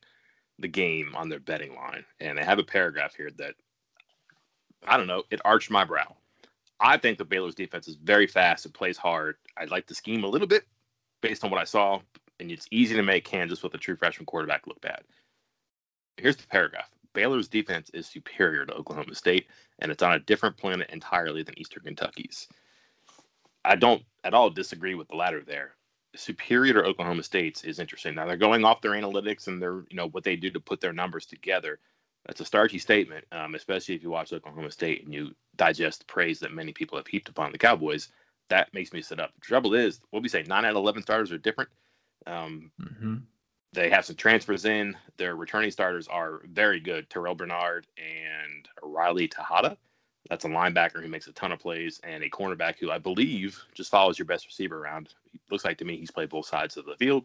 the 0.58 0.68
game 0.68 1.14
on 1.16 1.28
their 1.28 1.40
betting 1.40 1.74
line, 1.74 2.04
and 2.20 2.38
they 2.38 2.44
have 2.44 2.58
a 2.58 2.64
paragraph 2.64 3.14
here 3.14 3.30
that 3.38 3.54
I 4.86 4.96
don't 4.96 5.06
know. 5.06 5.24
It 5.30 5.40
arched 5.44 5.70
my 5.70 5.84
brow. 5.84 6.16
I 6.80 6.96
think 6.96 7.18
the 7.18 7.24
Baylor's 7.24 7.54
defense 7.54 7.88
is 7.88 7.96
very 7.96 8.26
fast. 8.26 8.66
It 8.66 8.74
plays 8.74 8.96
hard. 8.96 9.36
I 9.56 9.64
like 9.66 9.86
the 9.86 9.94
scheme 9.94 10.24
a 10.24 10.28
little 10.28 10.46
bit 10.46 10.64
based 11.20 11.44
on 11.44 11.50
what 11.50 11.60
I 11.60 11.64
saw, 11.64 12.00
and 12.40 12.50
it's 12.50 12.66
easy 12.70 12.94
to 12.94 13.02
make 13.02 13.24
Kansas 13.24 13.62
with 13.62 13.74
a 13.74 13.78
true 13.78 13.96
freshman 13.96 14.26
quarterback 14.26 14.66
look 14.66 14.80
bad. 14.80 15.02
Here's 16.16 16.36
the 16.36 16.46
paragraph. 16.46 16.90
Baylor's 17.14 17.48
defense 17.48 17.90
is 17.94 18.06
superior 18.06 18.66
to 18.66 18.74
Oklahoma 18.74 19.14
State, 19.14 19.46
and 19.78 19.90
it's 19.90 20.02
on 20.02 20.12
a 20.12 20.18
different 20.18 20.56
planet 20.56 20.90
entirely 20.90 21.42
than 21.42 21.58
Eastern 21.58 21.84
Kentucky's. 21.84 22.48
I 23.64 23.76
don't 23.76 24.02
at 24.24 24.34
all 24.34 24.50
disagree 24.50 24.94
with 24.94 25.08
the 25.08 25.16
latter 25.16 25.42
there. 25.42 25.76
Superior 26.14 26.74
to 26.74 26.82
Oklahoma 26.84 27.22
State's 27.22 27.64
is 27.64 27.78
interesting. 27.78 28.14
Now 28.14 28.26
they're 28.26 28.36
going 28.36 28.64
off 28.64 28.82
their 28.82 28.92
analytics 28.92 29.48
and 29.48 29.60
their, 29.60 29.84
you 29.88 29.96
know, 29.96 30.08
what 30.08 30.22
they 30.22 30.36
do 30.36 30.50
to 30.50 30.60
put 30.60 30.80
their 30.80 30.92
numbers 30.92 31.24
together. 31.24 31.78
That's 32.26 32.40
a 32.40 32.44
starchy 32.44 32.78
statement, 32.78 33.24
um, 33.32 33.54
especially 33.54 33.94
if 33.94 34.02
you 34.02 34.10
watch 34.10 34.32
Oklahoma 34.32 34.70
State 34.70 35.04
and 35.04 35.12
you 35.12 35.34
digest 35.56 36.00
the 36.00 36.04
praise 36.06 36.40
that 36.40 36.52
many 36.52 36.72
people 36.72 36.98
have 36.98 37.06
heaped 37.06 37.28
upon 37.28 37.52
the 37.52 37.58
Cowboys. 37.58 38.08
That 38.48 38.72
makes 38.74 38.92
me 38.92 39.02
sit 39.02 39.20
up. 39.20 39.32
The 39.34 39.40
trouble 39.40 39.74
is, 39.74 40.00
what 40.10 40.22
we 40.22 40.28
say, 40.28 40.42
nine 40.42 40.64
out 40.64 40.70
of 40.70 40.76
eleven 40.76 41.02
starters 41.02 41.32
are 41.32 41.38
different. 41.38 41.70
Um, 42.26 42.70
mm-hmm. 42.80 43.16
They 43.74 43.90
have 43.90 44.04
some 44.04 44.14
transfers 44.14 44.64
in. 44.64 44.96
Their 45.16 45.34
returning 45.34 45.72
starters 45.72 46.06
are 46.06 46.42
very 46.44 46.78
good. 46.78 47.10
Terrel 47.10 47.36
Bernard 47.36 47.88
and 47.98 48.68
Raleigh 48.82 49.28
Texada. 49.28 49.76
That's 50.30 50.44
a 50.44 50.48
linebacker 50.48 51.02
who 51.02 51.08
makes 51.08 51.26
a 51.26 51.32
ton 51.32 51.50
of 51.50 51.58
plays 51.58 52.00
and 52.04 52.22
a 52.22 52.30
cornerback 52.30 52.78
who 52.78 52.92
I 52.92 52.98
believe 52.98 53.60
just 53.74 53.90
follows 53.90 54.18
your 54.18 54.26
best 54.26 54.46
receiver 54.46 54.78
around. 54.78 55.14
Looks 55.50 55.64
like 55.64 55.76
to 55.78 55.84
me 55.84 55.96
he's 55.96 56.12
played 56.12 56.30
both 56.30 56.46
sides 56.46 56.76
of 56.76 56.86
the 56.86 56.96
field. 56.96 57.24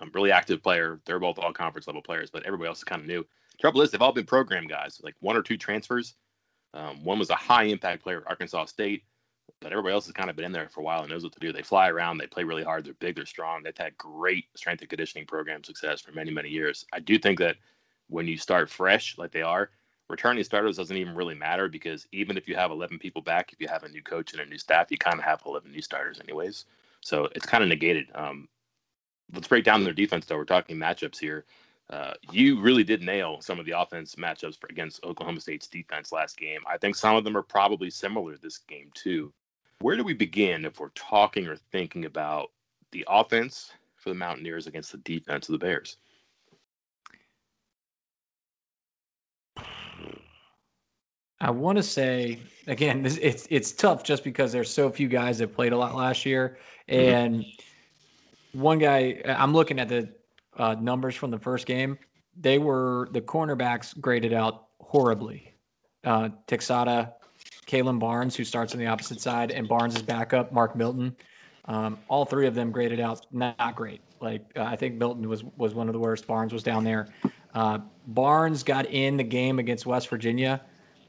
Um, 0.00 0.10
really 0.14 0.32
active 0.32 0.62
player. 0.62 1.00
They're 1.04 1.20
both 1.20 1.38
all 1.38 1.52
conference 1.52 1.86
level 1.86 2.02
players, 2.02 2.30
but 2.30 2.44
everybody 2.44 2.68
else 2.68 2.78
is 2.78 2.84
kind 2.84 3.02
of 3.02 3.06
new. 3.06 3.24
Trouble 3.60 3.82
is, 3.82 3.90
they've 3.90 4.02
all 4.02 4.12
been 4.12 4.24
program 4.24 4.66
guys, 4.66 5.00
like 5.04 5.14
one 5.20 5.36
or 5.36 5.42
two 5.42 5.58
transfers. 5.58 6.14
Um, 6.72 7.04
one 7.04 7.18
was 7.18 7.30
a 7.30 7.34
high 7.34 7.64
impact 7.64 8.02
player 8.02 8.22
at 8.22 8.26
Arkansas 8.26 8.64
State 8.64 9.04
but 9.60 9.72
everybody 9.72 9.94
else 9.94 10.06
has 10.06 10.12
kind 10.12 10.30
of 10.30 10.36
been 10.36 10.44
in 10.44 10.52
there 10.52 10.68
for 10.68 10.80
a 10.80 10.84
while 10.84 11.02
and 11.02 11.10
knows 11.10 11.22
what 11.22 11.32
to 11.32 11.40
do. 11.40 11.52
They 11.52 11.62
fly 11.62 11.88
around, 11.88 12.18
they 12.18 12.26
play 12.26 12.44
really 12.44 12.64
hard, 12.64 12.84
they're 12.84 12.94
big, 12.94 13.16
they're 13.16 13.26
strong. 13.26 13.62
They've 13.62 13.76
had 13.76 13.96
great 13.96 14.46
strength 14.54 14.80
and 14.80 14.90
conditioning 14.90 15.26
program 15.26 15.62
success 15.62 16.00
for 16.00 16.12
many, 16.12 16.30
many 16.30 16.48
years. 16.48 16.84
I 16.92 17.00
do 17.00 17.18
think 17.18 17.38
that 17.38 17.56
when 18.08 18.26
you 18.26 18.36
start 18.36 18.68
fresh, 18.68 19.16
like 19.18 19.30
they 19.30 19.42
are, 19.42 19.70
returning 20.08 20.44
starters 20.44 20.76
doesn't 20.76 20.96
even 20.96 21.14
really 21.14 21.34
matter 21.34 21.68
because 21.68 22.06
even 22.12 22.36
if 22.36 22.48
you 22.48 22.54
have 22.54 22.70
11 22.70 22.98
people 22.98 23.22
back, 23.22 23.52
if 23.52 23.60
you 23.60 23.68
have 23.68 23.84
a 23.84 23.88
new 23.88 24.02
coach 24.02 24.32
and 24.32 24.42
a 24.42 24.46
new 24.46 24.58
staff, 24.58 24.90
you 24.90 24.98
kind 24.98 25.18
of 25.18 25.24
have 25.24 25.42
11 25.46 25.70
new 25.70 25.82
starters 25.82 26.20
anyways. 26.20 26.66
So 27.00 27.28
it's 27.34 27.46
kind 27.46 27.62
of 27.62 27.68
negated. 27.68 28.08
Um, 28.14 28.48
let's 29.32 29.48
break 29.48 29.64
down 29.64 29.84
their 29.84 29.92
defense, 29.92 30.26
though. 30.26 30.36
We're 30.36 30.44
talking 30.44 30.76
matchups 30.76 31.18
here. 31.18 31.44
Uh, 31.90 32.14
you 32.30 32.60
really 32.60 32.84
did 32.84 33.02
nail 33.02 33.40
some 33.40 33.58
of 33.60 33.66
the 33.66 33.78
offense 33.78 34.14
matchups 34.14 34.58
for, 34.58 34.66
against 34.70 35.04
Oklahoma 35.04 35.40
State's 35.40 35.68
defense 35.68 36.10
last 36.10 36.38
game. 36.38 36.60
I 36.66 36.78
think 36.78 36.94
some 36.94 37.16
of 37.16 37.24
them 37.24 37.36
are 37.36 37.42
probably 37.42 37.90
similar 37.90 38.36
this 38.36 38.58
game 38.58 38.90
too. 38.94 39.32
where 39.80 39.96
do 39.96 40.04
we 40.04 40.14
begin 40.14 40.64
if 40.64 40.80
we're 40.80 40.88
talking 40.90 41.46
or 41.46 41.56
thinking 41.56 42.04
about 42.06 42.50
the 42.92 43.04
offense 43.08 43.72
for 43.96 44.08
the 44.08 44.14
Mountaineers 44.14 44.66
against 44.66 44.92
the 44.92 44.98
defense 44.98 45.48
of 45.48 45.52
the 45.52 45.58
Bears? 45.58 45.96
I 51.42 51.50
want 51.50 51.76
to 51.76 51.82
say 51.82 52.40
again, 52.68 53.02
this, 53.02 53.18
it's 53.20 53.48
it's 53.50 53.72
tough 53.72 54.04
just 54.04 54.22
because 54.22 54.52
there's 54.52 54.72
so 54.72 54.88
few 54.88 55.08
guys 55.08 55.38
that 55.38 55.54
played 55.54 55.72
a 55.72 55.76
lot 55.76 55.94
last 55.94 56.24
year, 56.24 56.56
mm-hmm. 56.88 57.00
and 57.00 57.40
mm-hmm. 57.40 58.60
one 58.60 58.78
guy 58.78 59.20
I'm 59.26 59.52
looking 59.52 59.80
at 59.80 59.88
the 59.88 60.08
uh, 60.56 60.74
numbers 60.74 61.14
from 61.14 61.30
the 61.30 61.38
first 61.38 61.66
game. 61.66 61.98
They 62.36 62.58
were 62.58 63.08
the 63.12 63.20
cornerbacks 63.20 63.98
graded 64.00 64.32
out 64.32 64.68
horribly. 64.80 65.54
Uh, 66.04 66.30
Texada, 66.46 67.12
Kalon 67.66 67.98
Barnes, 67.98 68.34
who 68.34 68.44
starts 68.44 68.72
on 68.72 68.80
the 68.80 68.86
opposite 68.86 69.20
side, 69.20 69.50
and 69.50 69.68
Barnes' 69.68 70.02
backup, 70.02 70.52
Mark 70.52 70.74
Milton. 70.74 71.14
Um, 71.66 71.98
all 72.08 72.24
three 72.24 72.46
of 72.46 72.54
them 72.54 72.72
graded 72.72 73.00
out 73.00 73.26
not 73.32 73.76
great. 73.76 74.00
Like 74.20 74.44
uh, 74.56 74.62
I 74.62 74.76
think 74.76 74.96
Milton 74.96 75.28
was 75.28 75.44
was 75.56 75.74
one 75.74 75.88
of 75.88 75.92
the 75.92 75.98
worst. 75.98 76.26
Barnes 76.26 76.52
was 76.52 76.62
down 76.62 76.84
there. 76.84 77.08
Uh, 77.54 77.78
Barnes 78.08 78.62
got 78.62 78.86
in 78.86 79.16
the 79.16 79.24
game 79.24 79.58
against 79.58 79.86
West 79.86 80.08
Virginia 80.08 80.62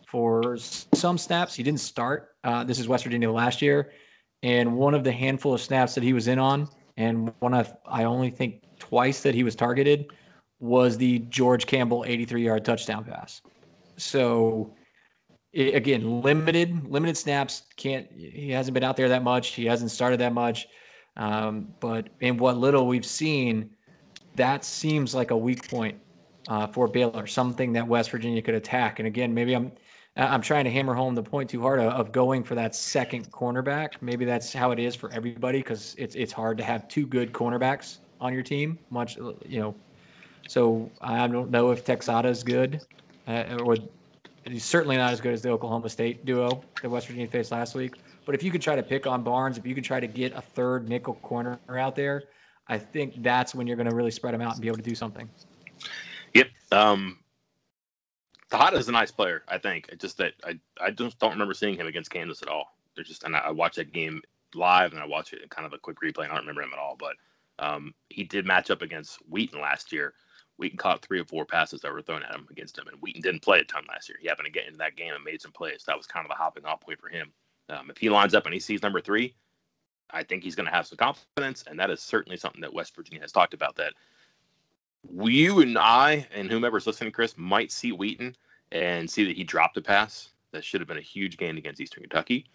for 0.08 0.58
some 0.58 1.18
snaps. 1.18 1.56
He 1.56 1.64
didn't 1.64 1.80
start. 1.80 2.36
Uh, 2.44 2.64
this 2.64 2.80
is 2.80 2.88
West 2.88 3.04
Virginia 3.04 3.32
last 3.32 3.62
year, 3.62 3.92
and 4.44 4.76
one 4.76 4.94
of 4.94 5.04
the 5.04 5.12
handful 5.12 5.54
of 5.54 5.62
snaps 5.62 5.96
that 5.96 6.04
he 6.04 6.14
was 6.14 6.28
in 6.28 6.38
on, 6.38 6.70
and 6.98 7.34
one 7.40 7.54
of 7.54 7.76
I 7.86 8.04
only 8.04 8.30
think 8.30 8.64
twice 8.80 9.22
that 9.24 9.36
he 9.36 9.44
was 9.44 9.56
targeted, 9.56 10.08
was 10.60 10.98
the 10.98 11.20
George 11.20 11.66
Campbell 11.66 12.06
83-yard 12.08 12.64
touchdown 12.64 13.04
pass. 13.04 13.42
So 13.98 14.74
it, 15.52 15.76
again, 15.76 16.22
limited 16.22 16.88
limited 16.90 17.18
snaps. 17.18 17.64
Can't 17.76 18.08
he 18.12 18.50
hasn't 18.52 18.74
been 18.74 18.84
out 18.84 18.98
there 18.98 19.10
that 19.10 19.24
much. 19.24 19.50
He 19.50 19.66
hasn't 19.66 19.92
started 19.92 20.20
that 20.20 20.34
much. 20.34 20.68
Um, 21.16 21.74
but 21.80 22.10
in 22.22 22.38
what 22.38 22.58
little 22.58 22.88
we've 22.88 23.06
seen, 23.06 23.70
that 24.36 24.66
seems 24.66 25.14
like 25.14 25.32
a 25.32 25.38
weak 25.38 25.70
point 25.70 26.00
uh, 26.48 26.68
for 26.68 26.88
Baylor, 26.88 27.28
something 27.28 27.74
that 27.74 27.88
West 27.88 28.10
Virginia 28.10 28.42
could 28.42 28.56
attack. 28.56 29.00
And 29.00 29.08
again, 29.08 29.34
maybe 29.34 29.54
I'm 29.54 29.72
I'm 30.16 30.42
trying 30.42 30.66
to 30.66 30.70
hammer 30.70 30.94
home 30.94 31.16
the 31.16 31.24
point 31.24 31.50
too 31.50 31.62
hard 31.62 31.80
of 31.80 32.12
going 32.12 32.44
for 32.44 32.54
that 32.56 32.76
second 32.76 33.32
cornerback. 33.32 33.94
Maybe 34.02 34.26
that's 34.26 34.54
how 34.54 34.72
it 34.72 34.80
is 34.80 34.96
for 34.96 35.12
everybody 35.12 35.60
because 35.60 35.96
it's 35.98 36.14
it's 36.16 36.32
hard 36.32 36.58
to 36.60 36.64
have 36.64 36.88
two 36.88 37.08
good 37.08 37.34
cornerbacks 37.34 37.98
on 38.22 38.32
your 38.32 38.44
team. 38.44 38.78
Much 38.92 39.18
you 39.18 39.60
know, 39.60 39.76
so 40.48 40.90
I 41.02 41.26
don't 41.28 41.50
know 41.50 41.72
if 41.72 41.84
Texada 41.84 42.26
is 42.26 42.44
good, 42.44 42.82
uh, 43.28 43.58
or 43.64 43.78
he's 44.46 44.64
certainly 44.64 44.98
not 44.98 45.12
as 45.14 45.20
good 45.20 45.34
as 45.34 45.42
the 45.42 45.50
Oklahoma 45.50 45.90
State 45.90 46.26
duo 46.26 46.64
that 46.82 46.90
West 46.90 47.08
Virginia 47.08 47.28
faced 47.28 47.52
last 47.52 47.74
week. 47.74 47.96
But 48.26 48.36
if 48.36 48.44
you 48.44 48.52
could 48.52 48.62
try 48.62 48.76
to 48.76 48.84
pick 48.84 49.08
on 49.08 49.24
Barnes, 49.24 49.58
if 49.58 49.66
you 49.66 49.74
could 49.74 49.84
try 49.84 50.00
to 50.00 50.08
get 50.08 50.34
a 50.34 50.42
third 50.42 50.88
nickel 50.88 51.16
corner 51.16 51.60
out 51.70 51.96
there, 51.96 52.26
I 52.68 52.78
think 52.78 53.22
that's 53.24 53.56
when 53.56 53.66
you're 53.66 53.76
going 53.76 53.90
to 53.90 53.96
really 53.96 54.12
spread 54.12 54.34
them 54.34 54.42
out 54.42 54.54
and 54.54 54.62
be 54.62 54.68
able 54.68 54.78
to 54.78 54.84
do 54.84 54.96
something. 54.96 55.28
Yep. 56.34 56.48
Um, 56.72 57.18
Texada 58.54 58.78
is 58.78 58.88
a 58.88 58.92
nice 58.92 59.12
player, 59.12 59.44
I 59.48 59.58
think. 59.58 59.88
It's 59.90 60.02
just 60.02 60.18
that 60.18 60.34
I, 60.44 60.60
I 60.80 60.92
just 60.92 61.18
don't 61.20 61.32
remember 61.32 61.54
seeing 61.54 61.76
him 61.76 61.88
against 61.88 62.12
Kansas 62.12 62.42
at 62.42 62.48
all. 62.48 62.76
There's 62.96 63.08
just 63.08 63.24
and 63.24 63.36
I, 63.36 63.40
I 63.40 63.52
watched 63.52 63.78
that 63.78 63.92
game 63.92 64.22
live 64.54 64.94
and 64.94 65.02
I 65.02 65.06
watched 65.08 65.34
it 65.34 65.42
in 65.42 65.50
kind 65.50 65.66
of 65.66 65.74
a 65.74 65.80
quick 65.80 65.98
replay 66.02 66.24
and 66.24 66.32
I 66.32 66.36
don't 66.36 66.46
remember 66.46 66.62
him 66.62 66.74
at 66.74 66.80
all. 66.80 66.96
But 66.98 67.16
um, 67.60 67.94
he 68.10 68.24
did 68.24 68.46
match 68.46 68.70
up 68.70 68.82
against 68.82 69.18
Wheaton 69.30 69.60
last 69.60 69.92
year. 69.92 70.14
Wheaton 70.58 70.78
caught 70.78 71.04
three 71.04 71.20
or 71.20 71.26
four 71.26 71.46
passes 71.46 71.82
that 71.82 71.92
were 71.92 72.04
thrown 72.04 72.22
at 72.22 72.36
him 72.36 72.48
against 72.52 72.78
him, 72.78 72.88
and 72.88 73.02
Wheaton 73.02 73.24
didn't 73.24 73.42
play 73.42 73.60
a 73.60 73.64
ton 73.64 73.86
last 73.90 74.08
year. 74.08 74.20
He 74.22 74.28
happened 74.28 74.46
to 74.46 74.52
get 74.52 74.68
into 74.68 74.78
that 74.78 74.96
game 74.96 75.14
and 75.14 75.24
made 75.24 75.42
some 75.42 75.52
plays. 75.52 75.84
That 75.88 75.98
was 75.98 76.06
kind 76.06 76.24
of 76.24 76.30
the 76.30 76.36
hopping 76.36 76.66
off 76.66 76.82
point 76.82 77.00
for 77.00 77.10
him. 77.10 77.32
Um, 77.70 77.90
if 77.90 77.98
he 77.98 78.10
lines 78.10 78.36
up 78.36 78.46
and 78.46 78.54
he 78.54 78.60
sees 78.60 78.84
number 78.84 79.02
three, 79.02 79.34
I 80.12 80.22
think 80.22 80.44
he's 80.44 80.54
going 80.54 80.68
to 80.68 80.72
have 80.72 80.86
some 80.86 80.98
confidence, 80.98 81.64
and 81.66 81.80
that 81.80 81.90
is 81.90 82.02
certainly 82.02 82.38
something 82.38 82.62
that 82.62 82.74
West 82.74 82.96
Virginia 82.96 83.22
has 83.22 83.32
talked 83.32 83.56
about. 83.56 83.76
That 83.78 83.94
you 85.12 85.62
and 85.62 85.78
I 85.78 86.28
and 86.34 86.50
whomever's 86.50 86.88
listening, 86.88 87.12
Chris, 87.12 87.36
might 87.38 87.72
see 87.72 87.92
Wheaton 87.92 88.36
and 88.72 89.10
see 89.10 89.24
that 89.26 89.36
he 89.36 89.44
dropped 89.44 89.78
a 89.78 89.82
pass 89.82 90.30
that 90.52 90.64
should 90.64 90.82
have 90.82 90.88
been 90.88 90.98
a 90.98 91.02
huge 91.02 91.38
gain 91.38 91.58
against 91.58 91.82
Eastern 91.82 92.04
Kentucky. 92.04 92.46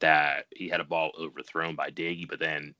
That 0.00 0.46
he 0.54 0.68
had 0.68 0.80
a 0.80 0.84
ball 0.84 1.10
overthrown 1.18 1.74
by 1.74 1.90
Doege, 1.90 2.28
but 2.28 2.38
then 2.38 2.74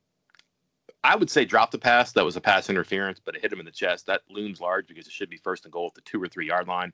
I 1.04 1.16
would 1.16 1.30
say 1.30 1.44
dropped 1.44 1.72
the 1.72 1.78
pass. 1.78 2.12
That 2.12 2.24
was 2.24 2.36
a 2.36 2.40
pass 2.40 2.70
interference, 2.70 3.20
but 3.20 3.34
it 3.34 3.42
hit 3.42 3.52
him 3.52 3.60
in 3.60 3.66
the 3.66 3.72
chest. 3.72 4.06
That 4.06 4.22
looms 4.30 4.60
large 4.60 4.86
because 4.86 5.06
it 5.06 5.12
should 5.12 5.30
be 5.30 5.36
first 5.36 5.64
and 5.64 5.72
goal 5.72 5.86
at 5.88 5.94
the 5.94 6.00
two 6.02 6.22
or 6.22 6.28
three 6.28 6.46
yard 6.46 6.68
line. 6.68 6.92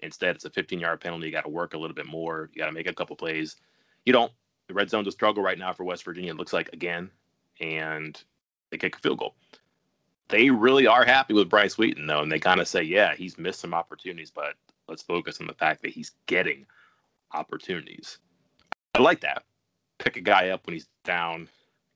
Instead, 0.00 0.36
it's 0.36 0.44
a 0.44 0.50
15 0.50 0.78
yard 0.78 1.00
penalty. 1.00 1.26
You 1.26 1.32
got 1.32 1.44
to 1.44 1.50
work 1.50 1.74
a 1.74 1.78
little 1.78 1.94
bit 1.94 2.06
more. 2.06 2.50
You 2.52 2.60
got 2.60 2.66
to 2.66 2.72
make 2.72 2.88
a 2.88 2.94
couple 2.94 3.16
plays. 3.16 3.56
You 4.04 4.12
don't. 4.12 4.32
The 4.68 4.74
red 4.74 4.90
zone's 4.90 5.08
a 5.08 5.12
struggle 5.12 5.42
right 5.42 5.58
now 5.58 5.72
for 5.72 5.84
West 5.84 6.04
Virginia. 6.04 6.32
It 6.32 6.36
looks 6.36 6.52
like 6.52 6.72
again, 6.72 7.10
and 7.60 8.20
they 8.70 8.78
kick 8.78 8.96
a 8.96 8.98
field 8.98 9.18
goal. 9.18 9.34
They 10.28 10.50
really 10.50 10.86
are 10.86 11.04
happy 11.04 11.34
with 11.34 11.50
Bryce 11.50 11.76
Wheaton 11.76 12.06
though, 12.06 12.22
and 12.22 12.32
they 12.32 12.38
kind 12.38 12.60
of 12.60 12.68
say, 12.68 12.82
yeah, 12.82 13.14
he's 13.14 13.38
missed 13.38 13.60
some 13.60 13.74
opportunities, 13.74 14.30
but 14.30 14.54
let's 14.88 15.02
focus 15.02 15.40
on 15.40 15.46
the 15.46 15.54
fact 15.54 15.82
that 15.82 15.92
he's 15.92 16.12
getting 16.26 16.66
opportunities. 17.32 18.18
I 18.94 19.00
like 19.00 19.20
that. 19.20 19.44
Pick 19.98 20.16
a 20.16 20.20
guy 20.20 20.48
up 20.48 20.66
when 20.66 20.74
he's 20.74 20.88
down, 21.04 21.48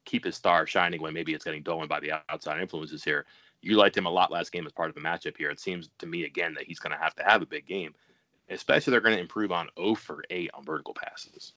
keep 0.05 0.25
his 0.25 0.37
star 0.37 0.67
shining 0.67 1.01
when 1.01 1.15
maybe 1.15 1.33
it's 1.35 1.45
getting 1.45 1.63
dulled 1.63 1.89
by 1.89 2.01
the 2.01 2.13
outside 2.29 2.61
influences 2.61 3.05
here. 3.05 3.25
You 3.61 3.77
liked 3.77 3.97
him 3.97 4.07
a 4.07 4.11
lot 4.11 4.31
last 4.31 4.53
game 4.53 4.67
as 4.67 4.73
part 4.73 4.89
of 4.89 4.95
the 4.95 5.01
matchup 5.01 5.37
here. 5.37 5.51
It 5.51 5.61
seems 5.61 5.91
to 5.99 6.07
me 6.07 6.25
again 6.25 6.55
that 6.55 6.65
he's 6.65 6.79
going 6.79 6.93
to 6.93 7.03
have 7.03 7.15
to 7.17 7.25
have 7.25 7.43
a 7.43 7.47
big 7.47 7.67
game, 7.67 7.95
especially 8.51 8.93
they're 8.93 9.01
going 9.01 9.17
to 9.17 9.21
improve 9.21 9.53
on 9.53 9.69
0 9.79 9.95
for 9.97 10.23
8 10.31 10.51
on 10.55 10.65
vertical 10.65 10.95
passes. 10.95 11.55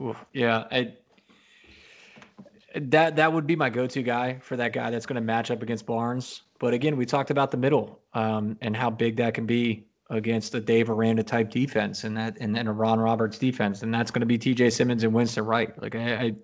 Ooh, 0.00 0.16
yeah, 0.32 0.64
I, 0.72 0.94
that 2.74 3.16
that 3.16 3.32
would 3.32 3.46
be 3.46 3.56
my 3.56 3.70
go-to 3.70 4.02
guy 4.02 4.38
for 4.40 4.56
that 4.56 4.72
guy 4.72 4.90
that's 4.90 5.06
going 5.06 5.16
to 5.16 5.20
match 5.20 5.50
up 5.50 5.62
against 5.62 5.86
Barnes. 5.86 6.42
But 6.58 6.74
again, 6.74 6.96
we 6.96 7.06
talked 7.06 7.30
about 7.30 7.50
the 7.50 7.56
middle 7.56 8.00
um, 8.14 8.56
and 8.60 8.76
how 8.76 8.90
big 8.90 9.16
that 9.16 9.34
can 9.34 9.46
be 9.46 9.86
against 10.10 10.54
a 10.54 10.60
Dave 10.60 10.90
Aranda 10.90 11.22
type 11.22 11.50
defense 11.50 12.04
and 12.04 12.16
that 12.16 12.36
and 12.40 12.54
then 12.54 12.66
a 12.66 12.72
Ron 12.72 12.98
Roberts 12.98 13.38
defense, 13.38 13.82
and 13.82 13.92
that's 13.94 14.10
going 14.10 14.20
to 14.20 14.26
be 14.26 14.38
T.J. 14.38 14.70
Simmons 14.70 15.04
and 15.04 15.12
Winston 15.12 15.44
Wright. 15.44 15.80
Like 15.80 15.94
I, 15.94 16.34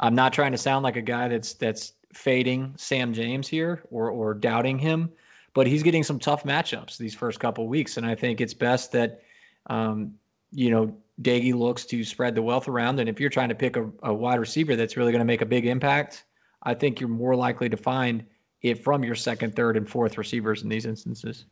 I, 0.00 0.06
am 0.06 0.14
not 0.14 0.32
trying 0.32 0.52
to 0.52 0.58
sound 0.58 0.82
like 0.82 0.96
a 0.96 1.02
guy 1.02 1.28
that's 1.28 1.54
that's 1.54 1.92
fading 2.12 2.74
Sam 2.76 3.12
James 3.12 3.48
here 3.48 3.82
or 3.90 4.10
or 4.10 4.34
doubting 4.34 4.78
him, 4.78 5.10
but 5.54 5.66
he's 5.66 5.82
getting 5.82 6.02
some 6.02 6.18
tough 6.18 6.44
matchups 6.44 6.96
these 6.96 7.14
first 7.14 7.40
couple 7.40 7.66
weeks, 7.68 7.96
and 7.96 8.04
I 8.04 8.14
think 8.14 8.40
it's 8.40 8.54
best 8.54 8.92
that, 8.92 9.22
um, 9.68 10.14
you 10.52 10.70
know, 10.70 10.96
Doege 11.22 11.54
looks 11.54 11.84
to 11.86 12.04
spread 12.04 12.34
the 12.34 12.42
wealth 12.42 12.68
around, 12.68 13.00
and 13.00 13.08
if 13.08 13.20
you're 13.20 13.30
trying 13.30 13.48
to 13.48 13.54
pick 13.54 13.76
a, 13.76 13.90
a 14.02 14.12
wide 14.12 14.38
receiver 14.38 14.76
that's 14.76 14.96
really 14.96 15.12
going 15.12 15.20
to 15.20 15.26
make 15.26 15.42
a 15.42 15.46
big 15.46 15.66
impact, 15.66 16.24
I 16.62 16.74
think 16.74 17.00
you're 17.00 17.08
more 17.08 17.36
likely 17.36 17.68
to 17.68 17.76
find 17.76 18.24
it 18.62 18.82
from 18.82 19.04
your 19.04 19.14
second, 19.14 19.54
third, 19.54 19.76
and 19.76 19.88
fourth 19.88 20.18
receivers 20.18 20.62
in 20.62 20.68
these 20.68 20.86
instances. 20.86 21.46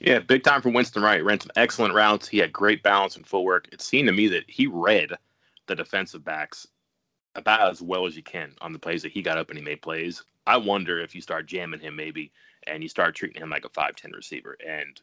Yeah, 0.00 0.18
big 0.18 0.44
time 0.44 0.60
for 0.60 0.68
Winston 0.68 1.02
Wright. 1.02 1.24
Ran 1.24 1.40
some 1.40 1.50
excellent 1.56 1.94
routes. 1.94 2.28
He 2.28 2.38
had 2.38 2.52
great 2.52 2.82
balance 2.82 3.16
and 3.16 3.26
footwork. 3.26 3.68
It 3.72 3.80
seemed 3.80 4.08
to 4.08 4.12
me 4.12 4.28
that 4.28 4.44
he 4.46 4.66
read 4.66 5.12
the 5.66 5.74
defensive 5.74 6.24
backs 6.24 6.66
about 7.34 7.70
as 7.70 7.80
well 7.80 8.06
as 8.06 8.16
you 8.16 8.22
can 8.22 8.54
on 8.60 8.72
the 8.72 8.78
plays 8.78 9.02
that 9.02 9.12
he 9.12 9.22
got 9.22 9.38
up 9.38 9.48
and 9.48 9.58
he 9.58 9.64
made 9.64 9.80
plays. 9.80 10.22
I 10.46 10.56
wonder 10.56 10.98
if 10.98 11.14
you 11.14 11.20
start 11.20 11.46
jamming 11.46 11.80
him 11.80 11.96
maybe 11.96 12.32
and 12.66 12.82
you 12.82 12.88
start 12.88 13.14
treating 13.14 13.40
him 13.40 13.50
like 13.50 13.64
a 13.64 13.70
5'10 13.70 14.14
receiver 14.14 14.56
and 14.66 15.00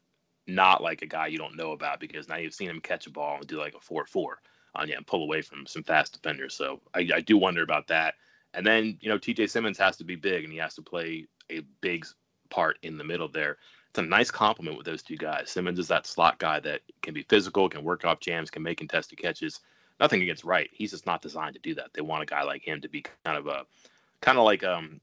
not 0.47 0.83
like 0.83 1.01
a 1.01 1.07
guy 1.07 1.27
you 1.27 1.37
don't 1.37 1.57
know 1.57 1.71
about 1.71 1.99
because 1.99 2.27
now 2.27 2.37
you've 2.37 2.53
seen 2.53 2.69
him 2.69 2.81
catch 2.81 3.07
a 3.07 3.11
ball 3.11 3.37
and 3.37 3.47
do 3.47 3.57
like 3.57 3.75
a 3.75 3.79
4 3.79 4.05
4 4.05 4.39
on 4.75 4.87
you 4.87 4.95
and 4.95 5.07
pull 5.07 5.23
away 5.23 5.41
from 5.41 5.65
some 5.65 5.83
fast 5.83 6.13
defenders. 6.13 6.53
So 6.53 6.81
I, 6.93 7.07
I 7.15 7.21
do 7.21 7.37
wonder 7.37 7.63
about 7.63 7.87
that. 7.87 8.15
And 8.53 8.65
then, 8.65 8.97
you 9.01 9.09
know, 9.09 9.17
TJ 9.17 9.49
Simmons 9.49 9.77
has 9.77 9.97
to 9.97 10.03
be 10.03 10.15
big 10.15 10.43
and 10.43 10.51
he 10.51 10.59
has 10.59 10.75
to 10.75 10.81
play 10.81 11.27
a 11.49 11.61
big 11.81 12.05
part 12.49 12.77
in 12.83 12.97
the 12.97 13.03
middle 13.03 13.27
there 13.27 13.57
it's 13.95 14.05
a 14.05 14.09
nice 14.09 14.29
compliment 14.29 14.75
with 14.75 14.85
those 14.85 15.01
two 15.01 15.15
guys. 15.15 15.49
Simmons 15.49 15.79
is 15.79 15.87
that 15.87 16.05
slot 16.05 16.37
guy 16.37 16.59
that 16.59 16.81
can 17.01 17.13
be 17.13 17.23
physical, 17.23 17.69
can 17.69 17.81
work 17.81 18.03
off 18.03 18.19
jams, 18.19 18.51
can 18.51 18.61
make 18.61 18.79
contested 18.79 19.17
catches. 19.17 19.61
Nothing 20.01 20.21
against 20.21 20.43
Wright. 20.43 20.69
He's 20.73 20.91
just 20.91 21.05
not 21.05 21.21
designed 21.21 21.53
to 21.53 21.61
do 21.61 21.73
that. 21.75 21.93
They 21.93 22.01
want 22.01 22.21
a 22.21 22.25
guy 22.25 22.43
like 22.43 22.61
him 22.61 22.81
to 22.81 22.89
be 22.89 23.05
kind 23.23 23.37
of 23.37 23.47
a, 23.47 23.65
kind 24.19 24.37
of 24.37 24.43
like 24.43 24.65
um, 24.65 24.99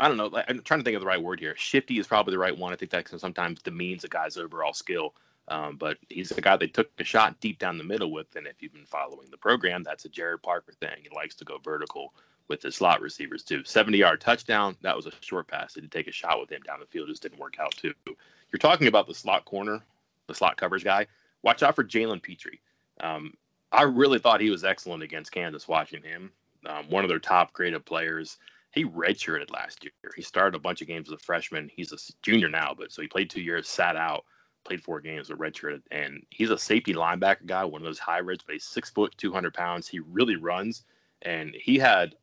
I 0.00 0.08
don't 0.08 0.16
know. 0.16 0.30
I'm 0.48 0.60
trying 0.62 0.80
to 0.80 0.84
think 0.84 0.94
of 0.94 1.00
the 1.00 1.06
right 1.06 1.22
word 1.22 1.40
here. 1.40 1.54
Shifty 1.56 1.98
is 1.98 2.06
probably 2.06 2.32
the 2.32 2.38
right 2.38 2.56
one. 2.56 2.72
I 2.72 2.76
think 2.76 2.90
that 2.92 3.08
sometimes 3.20 3.62
demeans 3.62 4.04
a 4.04 4.08
guy's 4.08 4.36
overall 4.36 4.72
skill. 4.72 5.14
Um, 5.48 5.76
but 5.76 5.96
he's 6.08 6.28
the 6.28 6.40
guy 6.40 6.56
they 6.56 6.66
took 6.66 6.90
a 6.98 7.04
shot 7.04 7.40
deep 7.40 7.58
down 7.58 7.78
the 7.78 7.84
middle 7.84 8.12
with. 8.12 8.36
And 8.36 8.46
if 8.46 8.62
you've 8.62 8.74
been 8.74 8.84
following 8.84 9.28
the 9.30 9.36
program, 9.36 9.82
that's 9.82 10.04
a 10.04 10.08
Gerad 10.08 10.42
Parker 10.42 10.72
thing. 10.72 10.98
He 11.02 11.08
likes 11.14 11.34
to 11.36 11.44
go 11.44 11.58
vertical 11.58 12.12
with 12.48 12.60
the 12.60 12.70
slot 12.70 13.00
receivers 13.00 13.42
too. 13.42 13.64
70 13.64 13.98
yard 13.98 14.20
touchdown. 14.20 14.76
That 14.82 14.96
was 14.96 15.06
a 15.06 15.12
short 15.20 15.48
pass. 15.48 15.74
They 15.74 15.80
did 15.80 15.90
take 15.90 16.06
a 16.06 16.12
shot 16.12 16.40
with 16.40 16.50
him 16.50 16.62
down 16.62 16.80
the 16.80 16.86
field. 16.86 17.08
Just 17.08 17.22
didn't 17.22 17.38
work 17.38 17.56
out 17.60 17.72
too. 17.72 17.94
You're 18.06 18.58
talking 18.58 18.88
about 18.88 19.06
the 19.06 19.14
slot 19.14 19.44
corner, 19.44 19.82
the 20.26 20.34
slot 20.34 20.56
covers 20.56 20.84
guy. 20.84 21.06
Watch 21.42 21.62
out 21.62 21.76
for 21.76 21.84
Jalen 21.84 22.22
Pitre. 22.22 22.58
Um, 23.00 23.34
I 23.70 23.82
really 23.82 24.18
thought 24.18 24.40
he 24.40 24.50
was 24.50 24.64
excellent 24.64 25.02
against 25.02 25.32
Kansas. 25.32 25.68
Watching 25.68 26.02
him, 26.02 26.32
um, 26.66 26.88
one 26.88 27.04
of 27.04 27.10
their 27.10 27.18
top 27.18 27.52
graded 27.52 27.84
players. 27.84 28.38
He 28.72 28.84
redshirted 28.84 29.50
last 29.50 29.82
year. 29.82 30.12
He 30.14 30.22
started 30.22 30.56
a 30.56 30.60
bunch 30.60 30.82
of 30.82 30.88
games 30.88 31.08
as 31.08 31.14
a 31.14 31.18
freshman. 31.18 31.70
He's 31.74 31.92
a 31.92 31.96
junior 32.22 32.48
now, 32.48 32.74
but 32.76 32.92
so 32.92 33.02
he 33.02 33.08
played 33.08 33.30
two 33.30 33.40
years, 33.40 33.68
sat 33.68 33.96
out, 33.96 34.24
played 34.64 34.82
four 34.82 35.00
games, 35.00 35.30
a 35.30 35.34
redshirted, 35.34 35.82
and 35.90 36.22
he's 36.30 36.50
a 36.50 36.58
safety 36.58 36.94
linebacker 36.94 37.46
guy, 37.46 37.64
one 37.64 37.80
of 37.80 37.86
those 37.86 37.98
high 37.98 38.16
hybrids. 38.16 38.44
But 38.44 38.54
he's 38.54 38.64
six 38.64 38.90
foot, 38.90 39.14
two 39.16 39.32
hundred 39.32 39.54
pounds. 39.54 39.88
He 39.88 40.00
really 40.00 40.36
runs 40.36 40.84
and 41.22 41.54
he 41.54 41.78
had 41.78 42.14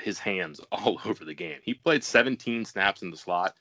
his 0.00 0.18
hands 0.18 0.60
all 0.72 1.00
over 1.04 1.24
the 1.24 1.34
game. 1.34 1.58
He 1.62 1.74
played 1.74 2.04
17 2.04 2.64
snaps 2.64 3.02
in 3.02 3.10
the 3.10 3.16
slot, 3.16 3.54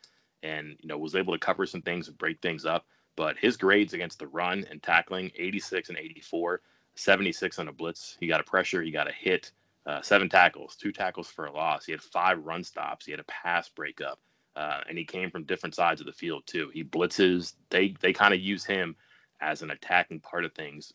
and 0.44 0.78
you 0.82 0.88
know 0.88 0.98
was 0.98 1.16
able 1.16 1.34
to 1.34 1.40
cover 1.40 1.66
some 1.66 1.82
things 1.82 2.08
and 2.08 2.18
break 2.18 2.42
things 2.42 2.66
up. 2.66 2.86
But 3.16 3.38
his 3.38 3.58
grades 3.58 3.94
against 3.94 4.20
the 4.20 4.28
run 4.28 4.66
and 4.70 4.82
tackling 4.82 5.32
86 5.36 5.90
and 5.90 5.98
84, 5.98 6.62
76 6.96 7.60
on 7.60 7.68
a 7.68 7.72
blitz. 7.72 8.16
He 8.20 8.28
got 8.28 8.42
a 8.42 8.44
pressure, 8.44 8.84
he 8.84 8.92
got 8.92 9.10
a 9.10 9.14
hit, 9.14 9.52
uh, 9.88 10.02
seven 10.02 10.28
tackles, 10.28 10.76
two 10.76 10.92
tackles 10.92 11.30
for 11.30 11.46
a 11.46 11.52
loss. 11.52 11.86
He 11.86 11.94
had 11.94 12.02
five 12.02 12.46
run 12.46 12.64
stops, 12.64 13.06
he 13.06 13.12
had 13.12 13.22
a 13.22 13.26
pass 13.26 13.70
breakup, 13.70 14.20
uh, 14.56 14.82
and 14.88 14.98
he 14.98 15.06
came 15.06 15.32
from 15.32 15.46
different 15.46 15.74
sides 15.74 16.02
of 16.02 16.08
the 16.08 16.14
field 16.14 16.44
too. 16.46 16.70
He 16.74 16.84
blitzes. 16.84 17.54
They 17.70 17.96
they 18.02 18.14
kind 18.14 18.34
of 18.34 18.42
use 18.42 18.66
him 18.66 18.96
as 19.40 19.62
an 19.62 19.72
attacking 19.72 20.20
part 20.20 20.44
of 20.44 20.54
things, 20.54 20.94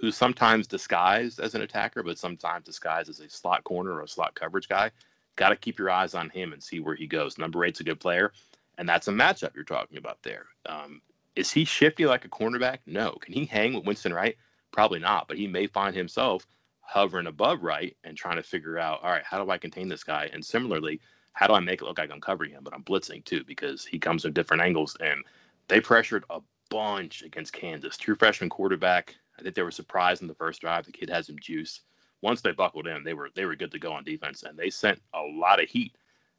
who's 0.00 0.16
sometimes 0.16 0.66
disguised 0.66 1.38
as 1.38 1.54
an 1.54 1.62
attacker, 1.62 2.02
but 2.02 2.18
sometimes 2.18 2.64
disguised 2.64 3.08
as 3.08 3.20
a 3.20 3.28
slot 3.28 3.62
corner 3.64 3.92
or 3.92 4.02
a 4.02 4.08
slot 4.08 4.34
coverage 4.34 4.68
guy. 4.68 4.90
Got 5.36 5.50
to 5.50 5.56
keep 5.56 5.78
your 5.78 5.90
eyes 5.90 6.14
on 6.14 6.28
him 6.28 6.52
and 6.52 6.62
see 6.62 6.80
where 6.80 6.96
he 6.96 7.06
goes. 7.06 7.38
Number 7.38 7.64
eight's 7.64 7.80
a 7.80 7.84
good 7.84 8.00
player, 8.00 8.32
and 8.76 8.88
that's 8.88 9.08
a 9.08 9.12
matchup 9.12 9.54
you're 9.54 9.64
talking 9.64 9.98
about 9.98 10.22
there. 10.22 10.46
Um, 10.66 11.00
is 11.36 11.50
he 11.50 11.64
shifty 11.64 12.06
like 12.06 12.24
a 12.24 12.28
cornerback? 12.28 12.78
No. 12.86 13.12
Can 13.12 13.32
he 13.32 13.46
hang 13.46 13.72
with 13.74 13.86
Winston 13.86 14.12
Wright? 14.12 14.36
Probably 14.72 14.98
not, 14.98 15.28
but 15.28 15.38
he 15.38 15.46
may 15.46 15.66
find 15.66 15.94
himself 15.94 16.46
hovering 16.82 17.26
above 17.26 17.62
Wright 17.62 17.96
and 18.04 18.16
trying 18.16 18.36
to 18.36 18.42
figure 18.42 18.78
out, 18.78 19.02
all 19.02 19.10
right, 19.10 19.24
how 19.24 19.42
do 19.42 19.50
I 19.50 19.58
contain 19.58 19.88
this 19.88 20.04
guy? 20.04 20.28
And 20.32 20.44
similarly, 20.44 21.00
how 21.32 21.46
do 21.46 21.54
I 21.54 21.60
make 21.60 21.80
it 21.80 21.84
look 21.84 21.98
like 21.98 22.10
I'm 22.10 22.20
covering 22.20 22.50
him, 22.50 22.62
but 22.62 22.74
I'm 22.74 22.84
blitzing 22.84 23.24
too 23.24 23.44
because 23.44 23.84
he 23.84 23.98
comes 23.98 24.22
from 24.22 24.32
different 24.32 24.62
angles 24.62 24.96
and 25.00 25.24
they 25.68 25.80
pressured 25.80 26.24
a 26.28 26.40
bunch 26.70 27.22
against 27.22 27.52
Kansas. 27.52 27.96
True 27.96 28.14
freshman 28.14 28.50
quarterback. 28.50 29.14
I 29.38 29.42
think 29.42 29.54
they 29.54 29.62
were 29.62 29.70
surprised 29.70 30.22
in 30.22 30.28
the 30.28 30.34
first 30.34 30.60
drive. 30.60 30.84
The 30.84 30.92
kid 30.92 31.10
has 31.10 31.26
some 31.26 31.38
juice. 31.38 31.82
Once 32.22 32.40
they 32.40 32.52
buckled 32.52 32.86
in, 32.86 33.02
they 33.04 33.14
were 33.14 33.30
they 33.34 33.44
were 33.44 33.56
good 33.56 33.72
to 33.72 33.78
go 33.78 33.92
on 33.92 34.04
defense, 34.04 34.42
and 34.42 34.56
they 34.56 34.70
sent 34.70 35.00
a 35.14 35.22
lot 35.22 35.62
of 35.62 35.68
heat 35.68 35.96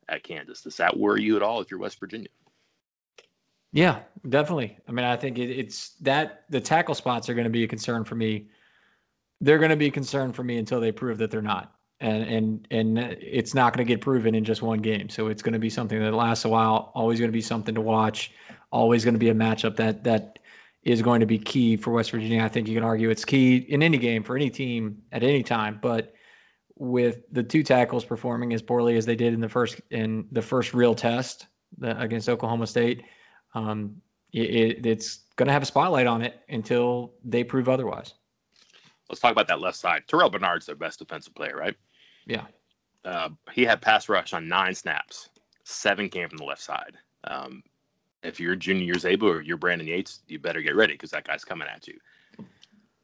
at 0.10 0.24
Kansas. 0.24 0.62
Does 0.62 0.78
that 0.78 0.98
worry 0.98 1.24
you 1.24 1.36
at 1.36 1.44
all 1.44 1.62
if 1.62 1.70
you're 1.70 1.80
West 1.80 2.00
Virginia? 2.00 2.30
Yeah, 3.74 4.00
definitely. 4.30 4.78
I 4.88 4.92
mean, 4.92 5.06
I 5.06 5.18
think 5.18 5.40
it, 5.40 5.50
it's 5.50 5.90
that 6.02 6.44
the 6.50 6.62
tackle 6.62 6.96
spots 6.96 7.28
are 7.28 7.34
going 7.34 7.46
to 7.46 7.50
be 7.50 7.64
a 7.64 7.68
concern 7.68 8.04
for 8.04 8.16
me. 8.16 8.48
They're 9.44 9.58
going 9.58 9.72
to 9.72 9.76
be 9.76 9.92
concerned 9.92 10.36
for 10.36 10.44
me 10.44 10.58
until 10.58 10.80
they 10.80 10.92
prove 10.92 11.18
that 11.18 11.32
they're 11.32 11.42
not, 11.42 11.76
and 12.00 12.24
and 12.24 12.68
and 12.72 13.00
it's 13.20 13.54
not 13.54 13.74
going 13.74 13.86
to 13.86 13.92
get 13.92 14.02
proven 14.02 14.36
in 14.36 14.44
just 14.44 14.62
one 14.62 14.80
game. 14.80 15.10
So 15.10 15.28
it's 15.28 15.42
going 15.42 15.54
to 15.54 15.60
be 15.60 15.70
something 15.70 16.00
that 16.00 16.14
lasts 16.14 16.46
a 16.46 16.50
while. 16.50 16.92
Always 16.96 17.20
going 17.20 17.30
to 17.32 17.34
be 17.34 17.42
something 17.42 17.76
to 17.76 17.82
watch. 17.82 18.32
Always 18.72 19.04
going 19.04 19.16
to 19.16 19.20
be 19.20 19.30
a 19.30 19.36
matchup 19.36 19.76
that 19.76 20.04
that 20.06 20.40
is 20.84 21.02
going 21.02 21.20
to 21.20 21.26
be 21.26 21.38
key 21.38 21.78
for 21.78 21.92
West 21.92 22.12
Virginia. 22.12 22.44
I 22.44 22.50
think 22.50 22.68
you 22.68 22.76
can 22.76 22.84
argue 22.84 23.10
it's 23.10 23.26
key 23.26 23.58
in 23.58 23.84
any 23.84 23.98
game 23.98 24.24
for 24.24 24.36
any 24.36 24.50
team 24.50 25.02
at 25.12 25.24
any 25.24 25.44
time, 25.44 25.80
but 25.82 26.14
with 26.76 27.24
the 27.32 27.44
two 27.44 27.64
tackles 27.64 28.04
performing 28.04 28.54
as 28.54 28.62
poorly 28.62 28.98
as 28.98 29.06
they 29.06 29.16
did 29.16 29.34
in 29.34 29.40
the 29.40 29.50
first 29.50 29.80
in 29.92 30.26
the 30.32 30.42
first 30.42 30.74
real 30.74 30.96
test 30.96 31.48
the, 31.78 32.00
against 32.00 32.30
Oklahoma 32.30 32.68
State 32.68 33.04
um, 33.54 33.96
it, 34.32 34.86
it's 34.86 35.20
going 35.36 35.48
to 35.48 35.54
have 35.54 35.64
a 35.64 35.66
spotlight 35.66 36.08
on 36.08 36.22
it 36.22 36.42
until 36.50 37.14
they 37.24 37.44
prove 37.44 37.70
otherwise. 37.70 38.16
Let's 39.14 39.22
talk 39.22 39.32
about 39.32 39.48
that 39.50 39.62
left 39.62 39.78
side. 39.78 40.06
Terrel 40.08 40.32
Bernard's 40.32 40.66
their 40.66 40.76
best 40.76 40.98
defensive 40.98 41.36
player, 41.36 41.56
right? 41.56 41.76
Yeah. 42.26 42.46
Uh, 43.06 43.30
he 43.52 43.64
had 43.64 43.80
pass 43.80 44.10
rush 44.10 44.34
on 44.34 44.48
nine 44.48 44.74
snaps. 44.74 45.30
Seven 45.66 46.10
came 46.10 46.28
from 46.28 46.40
the 46.40 46.44
left 46.44 46.64
side. 46.64 46.98
Um, 47.26 47.62
if 48.24 48.40
you're 48.40 48.56
Junior 48.56 48.96
Uzebu 48.96 49.22
or 49.22 49.42
you're 49.42 49.58
Brandon 49.58 49.88
Yates, 49.88 50.24
you 50.28 50.40
better 50.40 50.64
get 50.64 50.76
ready 50.76 50.94
because 50.94 51.12
that 51.12 51.28
guy's 51.28 51.46
coming 51.46 51.68
at 51.68 51.88
you. 51.88 51.94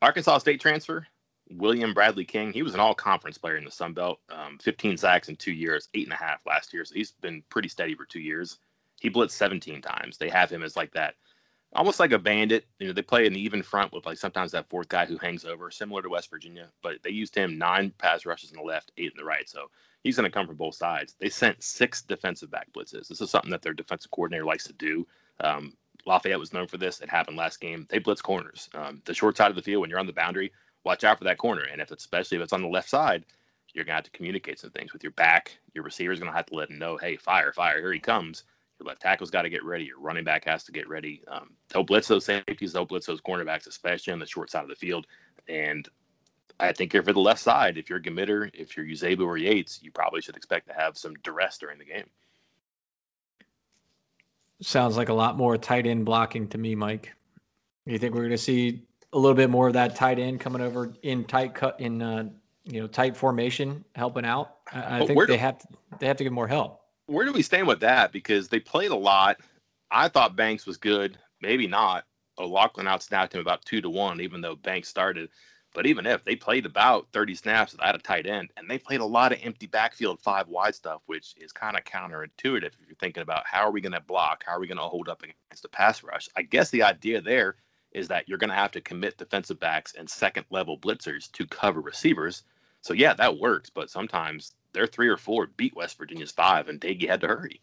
Arkansas 0.02 0.40
State 0.40 0.60
transfer, 0.60 1.06
William 1.52 1.94
Bradley 1.94 2.26
King. 2.26 2.52
He 2.52 2.64
was 2.64 2.74
an 2.74 2.80
all 2.80 2.96
conference 2.96 3.38
player 3.38 3.58
in 3.58 3.64
the 3.64 3.70
Sun 3.70 3.94
Belt, 3.94 4.20
um, 4.32 4.58
15 4.60 4.98
sacks 4.98 5.30
in 5.30 5.36
two 5.36 5.54
years, 5.54 5.90
eight 5.94 6.08
and 6.08 6.14
a 6.14 6.16
half 6.16 6.44
last 6.48 6.74
year. 6.74 6.86
So 6.86 6.96
he's 6.96 7.12
been 7.22 7.44
pretty 7.50 7.70
steady 7.70 7.94
for 7.94 8.06
two 8.06 8.20
years. 8.20 8.58
He 9.00 9.12
blitzed 9.12 9.32
17 9.32 9.80
times. 9.84 10.18
They 10.18 10.30
have 10.30 10.50
him 10.50 10.64
as 10.64 10.76
like 10.76 10.92
that, 10.94 11.14
almost 11.74 12.00
like 12.00 12.12
a 12.12 12.20
bandit. 12.20 12.66
You 12.80 12.88
know, 12.88 12.94
they 12.94 13.02
play 13.02 13.28
an 13.28 13.36
even 13.36 13.64
front 13.64 13.94
with 13.94 14.06
like 14.06 14.18
sometimes 14.18 14.52
that 14.52 14.70
fourth 14.70 14.90
guy 14.90 15.06
who 15.06 15.18
hangs 15.18 15.46
over, 15.46 15.70
similar 15.72 16.02
to 16.02 16.10
West 16.10 16.30
Virginia. 16.30 16.70
But 16.82 17.04
they 17.04 17.12
used 17.12 17.36
him 17.36 17.58
nine 17.58 17.94
pass 17.98 18.26
rushes 18.26 18.52
in 18.52 18.58
the 18.58 18.64
left, 18.64 18.92
eight 18.98 19.12
in 19.12 19.18
the 19.18 19.26
right. 19.26 19.48
So 19.50 19.70
he's 20.04 20.16
going 20.16 20.30
to 20.30 20.34
come 20.34 20.48
from 20.48 20.56
both 20.56 20.76
sides. 20.76 21.16
They 21.20 21.30
sent 21.30 21.64
six 21.64 22.02
defensive 22.02 22.52
back 22.52 22.72
blitzes. 22.74 23.08
This 23.08 23.22
is 23.22 23.30
something 23.30 23.52
that 23.52 23.62
their 23.62 23.74
defensive 23.74 24.12
coordinator 24.12 24.46
likes 24.46 24.66
to 24.66 24.74
do. 24.74 25.08
Um, 25.42 25.74
Lafayette 26.06 26.40
was 26.40 26.54
known 26.54 26.68
for 26.68 26.78
this. 26.78 27.02
It 27.02 27.10
happened 27.10 27.38
last 27.38 27.60
game. 27.60 27.86
They 27.90 28.00
blitz 28.00 28.22
corners. 28.22 28.70
Um, 28.74 29.02
the 29.06 29.14
short 29.14 29.38
side 29.38 29.50
of 29.50 29.56
the 29.56 29.62
field, 29.62 29.82
when 29.82 29.90
you're 29.90 30.00
on 30.00 30.08
the 30.08 30.14
boundary, 30.14 30.52
watch 30.86 31.04
out 31.04 31.18
for 31.18 31.26
that 31.26 31.38
corner. 31.38 31.64
And 31.72 31.82
if 31.82 31.92
it's, 31.92 32.04
especially 32.04 32.38
if 32.38 32.44
it's 32.44 32.54
on 32.54 32.62
the 32.62 32.68
left 32.68 32.90
side, 32.90 33.26
you're 33.74 33.86
going 33.86 33.94
to 33.94 33.98
have 33.98 34.06
to 34.06 34.12
communicate 34.12 34.60
some 34.60 34.72
things 34.72 34.94
with 34.94 35.04
your 35.04 35.12
back. 35.12 35.58
Your 35.74 35.84
receiver's 35.84 36.20
going 36.20 36.32
to 36.32 36.36
have 36.36 36.48
to 36.48 36.56
let 36.56 36.70
him 36.70 36.80
know, 36.80 36.98
hey, 36.98 37.18
fire, 37.18 37.52
fire, 37.54 37.80
here 37.80 37.94
he 37.94 38.00
comes. 38.00 38.44
Your 38.80 38.88
left 38.88 39.02
tackle's 39.02 39.30
got 39.30 39.42
to 39.42 39.50
get 39.50 39.64
ready. 39.64 39.86
Your 39.86 40.00
running 40.00 40.24
back 40.24 40.46
has 40.46 40.64
to 40.66 40.72
get 40.72 40.88
ready. 40.88 41.22
Um, 41.28 41.52
they'll 41.70 41.84
blitz 41.84 42.08
those 42.08 42.26
safeties. 42.26 42.74
They'll 42.74 42.86
blitz 42.86 43.06
those 43.06 43.22
cornerbacks, 43.22 43.68
especially 43.68 44.14
on 44.14 44.20
the 44.20 44.26
short 44.26 44.50
side 44.50 44.64
of 44.64 44.70
the 44.70 44.76
field. 44.76 45.06
And 45.48 45.88
I 46.60 46.72
think 46.72 46.92
if 46.92 46.94
you're 46.94 47.04
for 47.04 47.14
the 47.14 47.20
left 47.20 47.42
side, 47.42 47.78
if 47.78 47.90
you're 47.90 48.00
Gmiter, 48.00 48.50
if 48.54 48.78
you're 48.78 48.86
Uzebu 48.86 49.26
or 49.26 49.38
Yates, 49.38 49.82
you 49.84 49.92
probably 49.92 50.22
should 50.22 50.38
expect 50.38 50.68
to 50.68 50.74
have 50.74 50.98
some 50.98 51.14
duress 51.24 51.58
during 51.58 51.78
the 51.78 51.86
game. 51.86 52.06
Sounds 54.62 54.98
like 54.98 55.10
a 55.10 55.14
lot 55.14 55.38
more 55.38 55.58
tight 55.58 55.86
end 55.86 56.06
blocking 56.06 56.48
to 56.50 56.58
me, 56.58 56.76
Mike. 56.76 57.14
You 57.86 57.98
think 57.98 58.14
we're 58.14 58.22
going 58.22 58.32
to 58.32 58.38
see 58.38 58.84
a 59.14 59.18
little 59.18 59.36
bit 59.36 59.50
more 59.50 59.68
of 59.68 59.74
that 59.74 59.96
tight 59.96 60.20
end 60.20 60.40
coming 60.40 60.62
over 60.62 60.94
in 61.02 61.24
tight 61.26 61.54
cut 61.54 61.80
in 61.80 62.02
uh, 62.02 62.30
you 62.66 62.82
know 62.82 62.88
tight 62.88 63.16
formation, 63.16 63.84
helping 63.96 64.26
out? 64.26 64.58
I, 64.72 65.00
I 65.02 65.06
think 65.06 65.28
they 65.28 65.38
have 65.38 65.60
to, 65.60 65.68
they 66.00 66.08
have 66.08 66.18
to 66.18 66.24
get 66.24 66.34
more 66.34 66.48
help 66.48 66.80
where 67.10 67.26
do 67.26 67.34
we 67.34 67.42
stand 67.42 67.68
with 67.68 67.80
that? 67.82 68.12
Because 68.12 68.48
they 68.48 68.60
played 68.60 68.92
a 68.92 68.96
lot. 68.96 69.38
I 69.92 70.08
thought 70.08 70.36
Banks 70.36 70.66
was 70.66 70.78
good, 70.78 71.18
maybe 71.42 71.68
not. 71.68 72.06
Oh, 72.38 72.46
O'Laughlin 72.46 72.86
outsnapped 72.86 73.34
him 73.34 73.42
about 73.42 73.66
two 73.66 73.82
to 73.82 73.90
one, 73.90 74.22
even 74.22 74.42
though 74.42 74.56
Banks 74.56 74.88
started. 74.88 75.30
But 75.74 75.86
even 75.86 76.06
if 76.06 76.24
they 76.24 76.36
played 76.36 76.66
about 76.66 77.08
30 77.12 77.36
snaps 77.36 77.74
without 77.74 77.96
a 77.96 78.00
tight 78.00 78.26
end, 78.26 78.50
and 78.58 78.70
they 78.70 78.80
played 78.80 79.02
a 79.02 79.06
lot 79.06 79.32
of 79.32 79.40
empty 79.42 79.68
backfield 79.68 80.20
five 80.20 80.48
wide 80.48 80.74
stuff, 80.74 81.02
which 81.06 81.36
is 81.38 81.52
kind 81.52 81.78
of 81.78 81.84
counterintuitive 81.84 82.66
if 82.66 82.88
you're 82.88 82.96
thinking 83.00 83.24
about 83.24 83.46
how 83.46 83.62
are 83.62 83.72
we 83.72 83.82
going 83.82 83.92
to 83.92 84.02
block, 84.02 84.44
how 84.46 84.54
are 84.54 84.60
we 84.60 84.68
going 84.68 84.78
to 84.78 84.84
hold 84.84 85.10
up 85.10 85.22
against 85.22 85.62
the 85.62 85.70
pass 85.70 86.04
rush. 86.04 86.28
I 86.36 86.44
guess 86.44 86.70
the 86.70 86.84
idea 86.84 87.22
there 87.22 87.56
is 87.92 88.08
that 88.08 88.28
you're 88.28 88.38
going 88.38 88.50
to 88.50 88.56
have 88.56 88.72
to 88.72 88.82
commit 88.82 89.18
defensive 89.18 89.60
backs 89.60 89.94
and 89.98 90.10
second 90.10 90.46
level 90.50 90.78
blitzers 90.78 91.32
to 91.34 91.46
cover 91.48 91.82
receivers. 91.82 92.44
So 92.82 92.94
yeah, 92.94 93.14
that 93.16 93.40
works, 93.40 93.70
but 93.70 93.90
sometimes 93.90 94.54
their 94.74 94.88
three 94.88 95.08
or 95.08 95.18
four 95.18 95.48
beat 95.58 95.76
West 95.76 95.98
Virginia's 95.98 96.32
five, 96.32 96.70
and 96.70 96.80
Doege 96.80 97.08
had 97.08 97.22
to 97.22 97.28
hurry. 97.28 97.62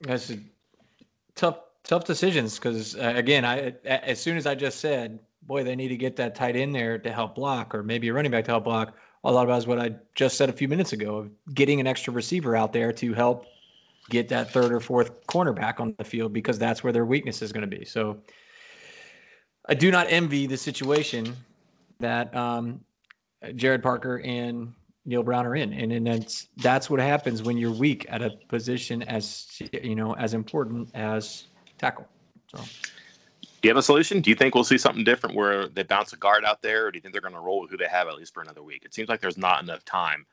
That's 0.00 0.32
tough, 1.34 1.58
tough 1.84 2.04
decisions 2.04 2.56
because 2.56 2.96
uh, 2.96 3.12
again, 3.16 3.44
I 3.44 3.74
as 3.84 4.20
soon 4.20 4.36
as 4.36 4.46
I 4.46 4.54
just 4.54 4.80
said, 4.80 5.18
boy, 5.42 5.64
they 5.64 5.74
need 5.74 5.88
to 5.88 5.96
get 5.96 6.16
that 6.16 6.34
tight 6.34 6.56
end 6.56 6.74
there 6.74 6.98
to 6.98 7.12
help 7.12 7.34
block, 7.34 7.74
or 7.74 7.82
maybe 7.82 8.08
a 8.08 8.12
running 8.12 8.30
back 8.30 8.44
to 8.44 8.52
help 8.52 8.64
block. 8.64 8.94
A 9.24 9.32
lot 9.32 9.44
about 9.44 9.58
is 9.58 9.66
what 9.66 9.80
I 9.80 9.94
just 10.14 10.36
said 10.36 10.48
a 10.48 10.52
few 10.52 10.68
minutes 10.68 10.92
ago 10.92 11.16
of 11.16 11.54
getting 11.54 11.80
an 11.80 11.86
extra 11.86 12.12
receiver 12.12 12.54
out 12.54 12.72
there 12.72 12.92
to 12.92 13.12
help 13.12 13.46
get 14.10 14.28
that 14.28 14.52
third 14.52 14.72
or 14.72 14.80
fourth 14.80 15.26
cornerback 15.26 15.80
on 15.80 15.94
the 15.98 16.04
field 16.04 16.32
because 16.32 16.58
that's 16.58 16.82
where 16.82 16.92
their 16.92 17.04
weakness 17.04 17.42
is 17.42 17.52
going 17.52 17.68
to 17.68 17.76
be. 17.76 17.84
So 17.84 18.18
I 19.68 19.74
do 19.74 19.90
not 19.90 20.06
envy 20.08 20.46
the 20.46 20.56
situation 20.56 21.36
that 21.98 22.34
um, 22.34 22.80
Gerad 23.56 23.82
Parker 23.82 24.20
and 24.20 24.72
Neal 25.08 25.22
Brown 25.22 25.46
are 25.46 25.56
in, 25.56 25.72
and 25.72 25.90
and 25.90 26.06
that's 26.06 26.48
that's 26.58 26.90
what 26.90 27.00
happens 27.00 27.42
when 27.42 27.56
you're 27.56 27.72
weak 27.72 28.04
at 28.10 28.20
a 28.20 28.30
position 28.48 29.02
as 29.04 29.46
you 29.72 29.94
know 29.94 30.14
as 30.16 30.34
important 30.34 30.90
as 30.94 31.46
tackle. 31.78 32.06
So, 32.54 32.58
do 32.58 33.48
you 33.62 33.70
have 33.70 33.78
a 33.78 33.82
solution? 33.82 34.20
Do 34.20 34.28
you 34.28 34.36
think 34.36 34.54
we'll 34.54 34.64
see 34.64 34.76
something 34.76 35.04
different 35.04 35.34
where 35.34 35.66
they 35.66 35.82
bounce 35.82 36.12
a 36.12 36.16
guard 36.18 36.44
out 36.44 36.60
there, 36.60 36.86
or 36.86 36.90
do 36.90 36.98
you 36.98 37.00
think 37.00 37.14
they're 37.14 37.22
going 37.22 37.32
to 37.32 37.40
roll 37.40 37.62
with 37.62 37.70
who 37.70 37.78
they 37.78 37.88
have 37.88 38.06
at 38.06 38.16
least 38.16 38.34
for 38.34 38.42
another 38.42 38.62
week? 38.62 38.84
It 38.84 38.92
seems 38.92 39.08
like 39.08 39.22
there's 39.22 39.38
not 39.38 39.62
enough 39.62 39.82
time 39.86 40.26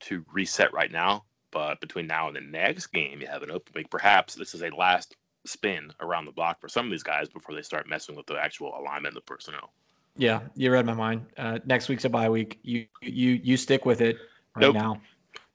to 0.00 0.22
reset 0.30 0.74
right 0.74 0.92
now, 0.92 1.24
but 1.50 1.80
between 1.80 2.06
now 2.06 2.28
and 2.28 2.36
the 2.36 2.42
next 2.42 2.88
game, 2.88 3.22
you 3.22 3.26
have 3.28 3.42
an 3.42 3.50
open 3.50 3.72
week. 3.74 3.88
Perhaps 3.90 4.34
this 4.34 4.54
is 4.54 4.62
a 4.62 4.68
last 4.76 5.16
spin 5.46 5.90
around 6.00 6.26
the 6.26 6.32
block 6.32 6.60
for 6.60 6.68
some 6.68 6.84
of 6.84 6.90
these 6.90 7.02
guys 7.02 7.30
before 7.30 7.54
they 7.54 7.62
start 7.62 7.88
messing 7.88 8.14
with 8.14 8.26
the 8.26 8.36
actual 8.36 8.78
alignment 8.78 9.08
of 9.08 9.14
the 9.14 9.20
personnel. 9.22 9.72
Yeah, 10.18 10.40
you 10.56 10.72
read 10.72 10.84
my 10.84 10.94
mind. 10.94 11.26
Uh, 11.36 11.60
next 11.64 11.88
week's 11.88 12.04
a 12.04 12.08
bye 12.08 12.28
week. 12.28 12.58
You 12.62 12.86
you 13.00 13.40
you 13.42 13.56
stick 13.56 13.86
with 13.86 14.00
it 14.00 14.16
right 14.56 14.62
nope. 14.62 14.74
now. 14.74 15.00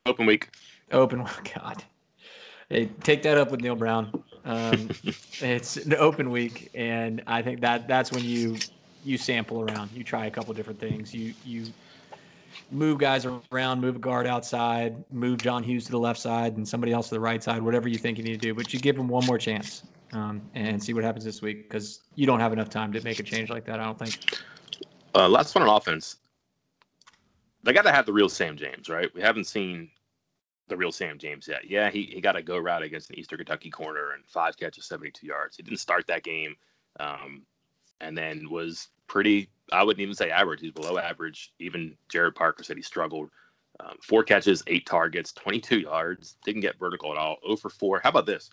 Open 0.05 0.25
week. 0.25 0.49
Open. 0.91 1.19
Week 1.19 1.53
God. 1.55 1.83
Hey, 2.69 2.85
take 3.03 3.21
that 3.23 3.37
up 3.37 3.51
with 3.51 3.59
Neal 3.59 3.75
Brown. 3.75 4.23
Um, 4.45 4.89
it's 5.41 5.75
an 5.75 5.95
open 5.95 6.31
week, 6.31 6.71
and 6.73 7.21
I 7.27 7.41
think 7.41 7.59
that 7.59 7.89
that's 7.89 8.11
when 8.13 8.23
you 8.23 8.57
you 9.03 9.17
sample 9.17 9.61
around. 9.61 9.91
You 9.93 10.05
try 10.05 10.27
a 10.27 10.31
couple 10.31 10.53
different 10.53 10.79
things. 10.79 11.13
You 11.13 11.33
you 11.43 11.65
move 12.71 12.99
guys 12.99 13.27
around, 13.51 13.81
move 13.81 13.97
a 13.97 13.99
guard 13.99 14.27
outside, 14.27 15.03
move 15.11 15.41
John 15.41 15.61
Hughes 15.61 15.83
to 15.85 15.91
the 15.91 15.99
left 15.99 16.19
side, 16.19 16.55
and 16.55 16.65
somebody 16.65 16.93
else 16.93 17.09
to 17.09 17.15
the 17.15 17.19
right 17.19 17.43
side. 17.43 17.61
Whatever 17.61 17.89
you 17.89 17.97
think 17.97 18.17
you 18.17 18.23
need 18.23 18.39
to 18.41 18.47
do, 18.47 18.53
but 18.53 18.73
you 18.73 18.79
give 18.79 18.95
them 18.95 19.09
one 19.09 19.25
more 19.25 19.37
chance 19.37 19.83
um, 20.13 20.41
and 20.53 20.81
see 20.81 20.93
what 20.93 21.03
happens 21.03 21.25
this 21.25 21.41
week 21.41 21.69
because 21.69 21.99
you 22.15 22.25
don't 22.25 22.39
have 22.39 22.53
enough 22.53 22.69
time 22.69 22.93
to 22.93 23.01
make 23.01 23.19
a 23.19 23.23
change 23.23 23.49
like 23.49 23.65
that. 23.65 23.81
I 23.81 23.83
don't 23.83 23.99
think. 23.99 24.15
Uh, 25.15 25.29
last 25.29 25.53
one 25.53 25.63
on 25.67 25.75
offense. 25.75 26.17
they 27.63 27.73
got 27.73 27.83
to 27.83 27.91
have 27.91 28.05
the 28.05 28.13
real 28.13 28.29
Sam 28.29 28.57
James, 28.57 28.89
right? 28.89 29.13
We 29.13 29.21
haven't 29.21 29.45
seen 29.45 29.89
the 30.67 30.77
real 30.77 30.91
Sam 30.91 31.17
James 31.17 31.47
yet. 31.47 31.69
Yeah, 31.69 31.89
he, 31.89 32.03
he 32.03 32.21
got 32.21 32.35
a 32.35 32.41
go 32.41 32.57
route 32.57 32.83
against 32.83 33.09
an 33.09 33.19
Eastern 33.19 33.37
Kentucky 33.37 33.69
corner 33.69 34.11
and 34.13 34.25
five 34.25 34.57
catches, 34.57 34.85
72 34.85 35.25
yards. 35.25 35.57
He 35.57 35.63
didn't 35.63 35.79
start 35.79 36.07
that 36.07 36.23
game 36.23 36.55
um, 36.99 37.43
and 38.01 38.17
then 38.17 38.49
was 38.49 38.89
pretty, 39.07 39.49
I 39.71 39.83
wouldn't 39.83 40.01
even 40.01 40.15
say 40.15 40.31
average. 40.31 40.61
He's 40.61 40.71
below 40.71 40.97
average. 40.97 41.53
Even 41.59 41.95
Gerad 42.11 42.35
Parker 42.35 42.63
said 42.63 42.77
he 42.77 42.83
struggled. 42.83 43.29
Um, 43.79 43.97
four 44.01 44.23
catches, 44.23 44.63
eight 44.67 44.85
targets, 44.85 45.31
22 45.33 45.79
yards. 45.79 46.37
Didn't 46.45 46.61
get 46.61 46.79
vertical 46.79 47.11
at 47.11 47.17
all. 47.17 47.37
0 47.45 47.57
for 47.57 47.69
4. 47.69 48.01
How 48.03 48.09
about 48.09 48.25
this? 48.25 48.49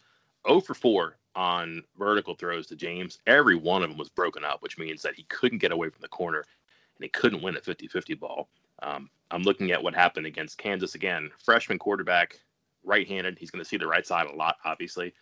0 0.47 0.61
for 0.61 0.75
4 0.75 1.17
on 1.35 1.83
vertical 1.99 2.35
throws 2.35 2.67
to 2.69 2.77
James. 2.77 3.19
Every 3.27 3.57
one 3.57 3.83
of 3.83 3.91
them 3.91 3.99
was 3.99 4.09
broken 4.09 4.45
up, 4.45 4.63
which 4.63 4.79
means 4.79 5.03
that 5.03 5.15
he 5.15 5.25
couldn't 5.25 5.59
get 5.59 5.73
away 5.73 5.89
from 5.89 6.01
the 6.01 6.09
corner 6.09 6.39
and 6.39 7.05
he 7.05 7.09
couldn't 7.09 7.43
win 7.43 7.57
a 7.57 7.61
50 7.61 7.89
50 7.89 8.15
ball. 8.15 8.49
Um, 8.83 9.11
I'm 9.31 9.43
looking 9.43 9.71
at 9.71 9.83
what 9.83 9.95
happened 9.95 10.27
against 10.27 10.59
Kansas 10.59 10.95
again. 10.95 11.31
Freshman 11.45 11.79
quarterback, 11.79 12.39
right 12.83 13.07
handed. 13.07 13.39
He's 13.39 13.51
going 13.51 13.63
to 13.63 13.69
see 13.69 13.77
the 13.77 13.87
right 13.87 14.07
side 14.07 14.27
a 14.27 14.35
lot, 14.35 14.57
obviously. 14.65 15.15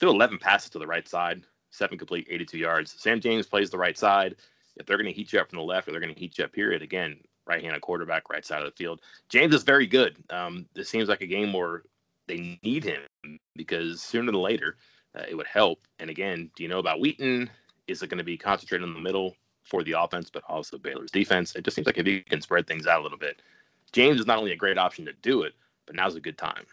Threw 0.00 0.10
11 0.10 0.38
passes 0.38 0.70
to 0.70 0.78
the 0.78 0.86
right 0.86 1.06
side, 1.06 1.44
seven 1.70 1.98
complete, 1.98 2.26
82 2.28 2.58
yards. 2.58 2.94
Sam 2.98 3.20
James 3.20 3.46
plays 3.46 3.70
the 3.70 3.78
right 3.78 3.96
side. 3.96 4.36
If 4.76 4.86
they're 4.86 4.96
going 4.96 5.06
to 5.06 5.12
heat 5.12 5.32
you 5.32 5.38
up 5.38 5.50
from 5.50 5.58
the 5.58 5.64
left 5.64 5.86
or 5.86 5.92
they're 5.92 6.00
going 6.00 6.14
to 6.14 6.18
heat 6.18 6.36
you 6.36 6.44
up, 6.44 6.52
period, 6.52 6.82
again, 6.82 7.20
right 7.46 7.62
handed 7.62 7.80
quarterback, 7.80 8.28
right 8.28 8.44
side 8.44 8.62
of 8.62 8.66
the 8.66 8.76
field. 8.76 9.00
James 9.28 9.54
is 9.54 9.62
very 9.62 9.86
good. 9.86 10.16
Um, 10.30 10.66
this 10.74 10.88
seems 10.88 11.08
like 11.08 11.20
a 11.20 11.26
game 11.26 11.52
where 11.52 11.82
they 12.26 12.58
need 12.62 12.84
him 12.84 13.02
because 13.54 14.00
sooner 14.02 14.32
than 14.32 14.40
later 14.40 14.76
uh, 15.16 15.22
it 15.28 15.34
would 15.34 15.46
help. 15.46 15.80
And 15.98 16.10
again, 16.10 16.50
do 16.56 16.62
you 16.62 16.68
know 16.68 16.78
about 16.78 17.00
Wheaton? 17.00 17.50
Is 17.86 18.02
it 18.02 18.08
going 18.08 18.18
to 18.18 18.24
be 18.24 18.36
concentrated 18.36 18.86
in 18.86 18.94
the 18.94 19.00
middle 19.00 19.36
for 19.62 19.82
the 19.82 19.92
offense, 19.92 20.30
but 20.30 20.42
also 20.48 20.78
Baylor's 20.78 21.10
defense? 21.10 21.54
It 21.54 21.64
just 21.64 21.74
seems 21.74 21.86
like 21.86 21.98
if 21.98 22.06
you 22.06 22.22
can 22.22 22.40
spread 22.40 22.66
things 22.66 22.86
out 22.86 23.00
a 23.00 23.02
little 23.02 23.18
bit, 23.18 23.42
James 23.92 24.20
is 24.20 24.26
not 24.26 24.38
only 24.38 24.52
a 24.52 24.56
great 24.56 24.78
option 24.78 25.04
to 25.06 25.12
do 25.22 25.42
it, 25.42 25.54
but 25.86 25.94
now's 25.94 26.16
a 26.16 26.20
good 26.20 26.38
time. 26.38 26.64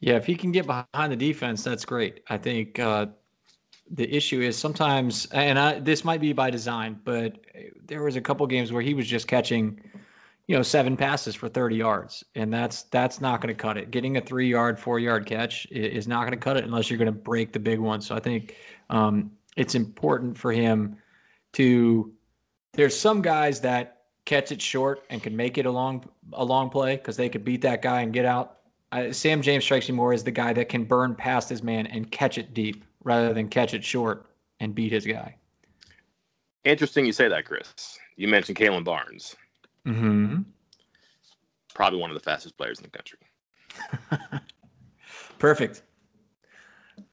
Yeah, 0.00 0.14
if 0.14 0.24
he 0.24 0.34
can 0.34 0.50
get 0.50 0.66
behind 0.66 1.12
the 1.12 1.16
defense, 1.16 1.62
that's 1.62 1.84
great. 1.84 2.22
I 2.30 2.38
think 2.38 2.78
uh, 2.78 3.06
the 3.90 4.10
issue 4.14 4.40
is 4.40 4.56
sometimes, 4.56 5.26
and 5.26 5.58
I, 5.58 5.78
this 5.80 6.04
might 6.04 6.20
be 6.20 6.32
by 6.32 6.48
design, 6.48 6.98
but 7.04 7.38
there 7.84 8.02
was 8.02 8.16
a 8.16 8.20
couple 8.20 8.46
games 8.46 8.72
where 8.72 8.82
he 8.82 8.94
was 8.94 9.06
just 9.06 9.28
catching, 9.28 9.80
you 10.50 10.56
know, 10.56 10.62
seven 10.62 10.96
passes 10.96 11.36
for 11.36 11.48
30 11.48 11.76
yards, 11.76 12.24
and 12.34 12.52
that's 12.52 12.82
that's 12.82 13.20
not 13.20 13.40
going 13.40 13.54
to 13.54 13.62
cut 13.62 13.76
it. 13.76 13.92
Getting 13.92 14.16
a 14.16 14.20
three-yard, 14.20 14.80
four-yard 14.80 15.24
catch 15.24 15.64
is 15.70 16.08
not 16.08 16.22
going 16.22 16.32
to 16.32 16.36
cut 16.36 16.56
it 16.56 16.64
unless 16.64 16.90
you're 16.90 16.98
going 16.98 17.06
to 17.06 17.12
break 17.12 17.52
the 17.52 17.60
big 17.60 17.78
one. 17.78 18.00
So 18.00 18.16
I 18.16 18.18
think 18.18 18.56
um, 18.90 19.30
it's 19.56 19.76
important 19.76 20.36
for 20.36 20.50
him 20.50 20.96
to. 21.52 22.12
There's 22.72 22.98
some 22.98 23.22
guys 23.22 23.60
that 23.60 24.06
catch 24.24 24.50
it 24.50 24.60
short 24.60 25.04
and 25.08 25.22
can 25.22 25.36
make 25.36 25.56
it 25.56 25.66
a 25.66 25.70
long 25.70 26.04
a 26.32 26.44
long 26.44 26.68
play 26.68 26.96
because 26.96 27.16
they 27.16 27.28
could 27.28 27.44
beat 27.44 27.62
that 27.62 27.80
guy 27.80 28.00
and 28.00 28.12
get 28.12 28.24
out. 28.24 28.56
Sam 29.12 29.42
James 29.42 29.62
strikes 29.62 29.88
me 29.88 29.94
more 29.94 30.12
as 30.12 30.24
the 30.24 30.32
guy 30.32 30.52
that 30.52 30.68
can 30.68 30.82
burn 30.82 31.14
past 31.14 31.48
his 31.48 31.62
man 31.62 31.86
and 31.86 32.10
catch 32.10 32.38
it 32.38 32.54
deep 32.54 32.84
rather 33.04 33.32
than 33.32 33.48
catch 33.48 33.72
it 33.72 33.84
short 33.84 34.26
and 34.58 34.74
beat 34.74 34.90
his 34.90 35.06
guy. 35.06 35.36
Interesting 36.64 37.06
you 37.06 37.12
say 37.12 37.28
that, 37.28 37.44
Chris. 37.44 38.00
You 38.16 38.26
mentioned 38.26 38.58
Kalon 38.58 38.82
Barnes. 38.82 39.36
Mm-hmm. 39.86 40.42
Probably 41.74 41.98
one 41.98 42.10
of 42.10 42.14
the 42.14 42.20
fastest 42.20 42.56
players 42.56 42.78
in 42.78 42.84
the 42.84 42.90
country. 42.90 43.18
Perfect. 45.38 45.82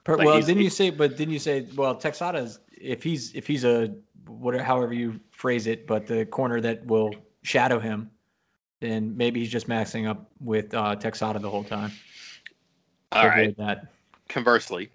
Per- 0.03 0.17
like 0.17 0.25
well, 0.25 0.41
didn't 0.41 0.63
you 0.63 0.69
say? 0.69 0.89
But 0.89 1.17
didn't 1.17 1.33
you 1.33 1.39
say? 1.39 1.67
Well, 1.75 1.95
Texada's 1.95 2.59
if 2.71 3.03
he's 3.03 3.33
if 3.33 3.47
he's 3.47 3.63
a 3.63 3.93
whatever 4.25 4.63
however 4.63 4.93
you 4.93 5.19
phrase 5.31 5.67
it, 5.67 5.87
but 5.87 6.07
the 6.07 6.25
corner 6.25 6.59
that 6.61 6.85
will 6.85 7.13
shadow 7.43 7.79
him, 7.79 8.09
then 8.79 9.15
maybe 9.15 9.39
he's 9.39 9.49
just 9.49 9.67
maxing 9.67 10.07
up 10.07 10.29
with 10.39 10.73
uh, 10.73 10.95
Texada 10.95 11.41
the 11.41 11.49
whole 11.49 11.63
time. 11.63 11.91
All 13.11 13.27
right. 13.27 13.55
That. 13.57 13.93
Conversely, 14.27 14.89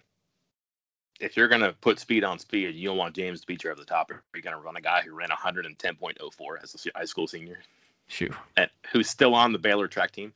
if 1.22 1.36
you're 1.36 1.48
going 1.48 1.60
to 1.60 1.72
put 1.80 2.00
speed 2.00 2.24
on 2.24 2.38
speed, 2.38 2.74
you 2.74 2.88
don't 2.88 2.96
want 2.96 3.14
James 3.14 3.40
to 3.40 3.46
beat 3.46 3.62
you 3.62 3.70
over 3.70 3.80
the 3.80 3.86
top. 3.86 4.10
Are 4.10 4.22
you 4.34 4.42
going 4.42 4.56
to 4.56 4.60
run 4.60 4.76
a 4.76 4.80
guy 4.80 5.02
who 5.02 5.14
ran 5.14 5.28
110.04 5.28 6.62
as 6.62 6.86
a 6.86 6.98
high 6.98 7.04
school 7.04 7.28
senior? 7.28 7.60
Shoot. 8.08 8.32
And 8.56 8.68
who's 8.92 9.08
still 9.08 9.34
on 9.34 9.52
the 9.52 9.58
Baylor 9.58 9.86
track 9.86 10.10
team? 10.10 10.32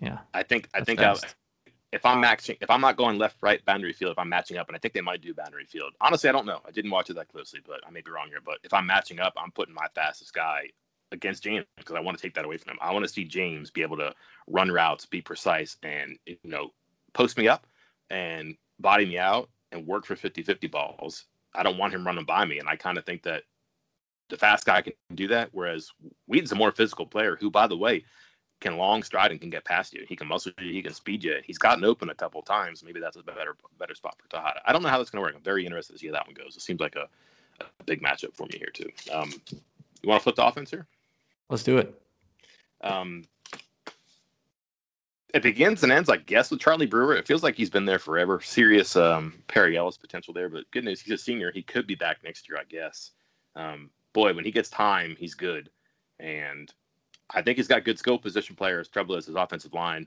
Yeah. 0.00 0.18
I 0.32 0.42
think 0.42 0.68
I 0.74 0.82
think 0.82 1.00
I, 1.00 1.14
if 1.92 2.06
I'm 2.06 2.20
matching, 2.20 2.56
if 2.62 2.70
I'm 2.70 2.80
not 2.80 2.96
going 2.96 3.18
left, 3.18 3.36
right, 3.42 3.62
boundary 3.66 3.92
field, 3.92 4.12
if 4.12 4.18
I'm 4.18 4.30
matching 4.30 4.56
up, 4.56 4.68
and 4.68 4.74
I 4.74 4.78
think 4.78 4.94
they 4.94 5.02
might 5.02 5.20
do 5.20 5.34
boundary 5.34 5.66
field. 5.66 5.92
Honestly, 6.00 6.30
I 6.30 6.32
don't 6.32 6.46
know. 6.46 6.60
I 6.66 6.70
didn't 6.70 6.90
watch 6.90 7.10
it 7.10 7.14
that 7.14 7.28
closely, 7.28 7.60
but 7.64 7.80
I 7.86 7.90
may 7.90 8.00
be 8.00 8.10
wrong 8.10 8.28
here. 8.28 8.40
But 8.42 8.58
if 8.64 8.72
I'm 8.72 8.86
matching 8.86 9.20
up, 9.20 9.34
I'm 9.36 9.52
putting 9.52 9.74
my 9.74 9.86
fastest 9.94 10.32
guy 10.32 10.70
against 11.12 11.42
James 11.42 11.66
because 11.76 11.94
I 11.94 12.00
want 12.00 12.16
to 12.16 12.22
take 12.22 12.34
that 12.34 12.46
away 12.46 12.56
from 12.56 12.72
him. 12.72 12.78
I 12.80 12.90
want 12.92 13.04
to 13.04 13.12
see 13.12 13.24
James 13.24 13.70
be 13.70 13.82
able 13.82 13.98
to 13.98 14.14
run 14.48 14.72
routes, 14.72 15.04
be 15.04 15.20
precise, 15.20 15.76
and 15.82 16.18
you 16.24 16.38
know, 16.42 16.70
post 17.12 17.36
me 17.36 17.46
up 17.46 17.66
and 18.08 18.56
body 18.80 19.04
me 19.04 19.18
out 19.18 19.50
and 19.72 19.86
work 19.86 20.06
for 20.06 20.14
50-50 20.14 20.70
balls. 20.70 21.24
I 21.54 21.62
don't 21.62 21.78
want 21.78 21.94
him 21.94 22.06
running 22.06 22.24
by 22.24 22.44
me, 22.44 22.58
and 22.58 22.68
I 22.68 22.76
kind 22.76 22.98
of 22.98 23.04
think 23.04 23.22
that 23.24 23.42
the 24.28 24.36
fast 24.36 24.64
guy 24.64 24.82
can 24.82 24.94
do 25.14 25.28
that. 25.28 25.50
Whereas 25.52 25.90
Wheaton's 26.26 26.52
a 26.52 26.56
more 26.56 26.70
physical 26.70 27.06
player, 27.06 27.36
who, 27.38 27.50
by 27.50 27.66
the 27.66 27.76
way, 27.76 28.04
can 28.60 28.76
long 28.76 29.02
stride 29.02 29.32
and 29.32 29.40
can 29.40 29.50
get 29.50 29.64
past 29.64 29.92
you. 29.92 30.04
He 30.08 30.16
can 30.16 30.28
muscle 30.28 30.52
you. 30.58 30.72
He 30.72 30.82
can 30.82 30.94
speed 30.94 31.22
you. 31.24 31.36
He's 31.44 31.58
gotten 31.58 31.84
open 31.84 32.08
a 32.08 32.14
couple 32.14 32.40
times. 32.42 32.82
Maybe 32.82 33.00
that's 33.00 33.16
a 33.16 33.22
better 33.22 33.56
better 33.78 33.94
spot 33.94 34.16
for 34.18 34.28
Texada. 34.28 34.60
I 34.64 34.72
don't 34.72 34.82
know 34.82 34.88
how 34.88 34.98
that's 34.98 35.10
going 35.10 35.22
to 35.22 35.26
work. 35.26 35.34
I'm 35.36 35.42
very 35.42 35.66
interested 35.66 35.94
to 35.94 35.98
see 35.98 36.06
how 36.06 36.14
that 36.14 36.26
one 36.26 36.34
goes. 36.34 36.56
It 36.56 36.62
seems 36.62 36.80
like 36.80 36.96
a, 36.96 37.08
a 37.60 37.84
big 37.84 38.02
matchup 38.02 38.34
for 38.34 38.44
me 38.44 38.58
here 38.58 38.70
too. 38.72 38.88
Um, 39.12 39.32
you 39.50 40.08
want 40.08 40.20
to 40.20 40.22
flip 40.22 40.36
the 40.36 40.46
offense 40.46 40.70
here? 40.70 40.86
Let's 41.50 41.64
do 41.64 41.78
it. 41.78 42.00
Um, 42.82 43.24
it 45.32 45.42
begins 45.42 45.82
and 45.82 45.90
ends, 45.90 46.10
I 46.10 46.18
guess, 46.18 46.50
with 46.50 46.60
Charlie 46.60 46.86
Brewer. 46.86 47.16
It 47.16 47.26
feels 47.26 47.42
like 47.42 47.54
he's 47.54 47.70
been 47.70 47.86
there 47.86 47.98
forever. 47.98 48.40
Serious 48.40 48.96
um, 48.96 49.42
Perry 49.48 49.78
Ellis 49.78 49.96
potential 49.96 50.34
there, 50.34 50.50
but 50.50 50.70
good 50.72 50.84
news, 50.84 51.00
he's 51.00 51.14
a 51.14 51.18
senior. 51.18 51.50
He 51.50 51.62
could 51.62 51.86
be 51.86 51.94
back 51.94 52.18
next 52.22 52.48
year, 52.48 52.58
I 52.58 52.64
guess. 52.64 53.12
Um, 53.56 53.90
boy, 54.12 54.34
when 54.34 54.44
he 54.44 54.50
gets 54.50 54.68
time, 54.68 55.16
he's 55.18 55.34
good. 55.34 55.70
And 56.20 56.72
I 57.30 57.40
think 57.40 57.56
he's 57.56 57.68
got 57.68 57.84
good 57.84 57.98
skill 57.98 58.18
position 58.18 58.56
players. 58.56 58.88
Trouble 58.88 59.14
is 59.16 59.26
his 59.26 59.36
offensive 59.36 59.72
line, 59.72 60.06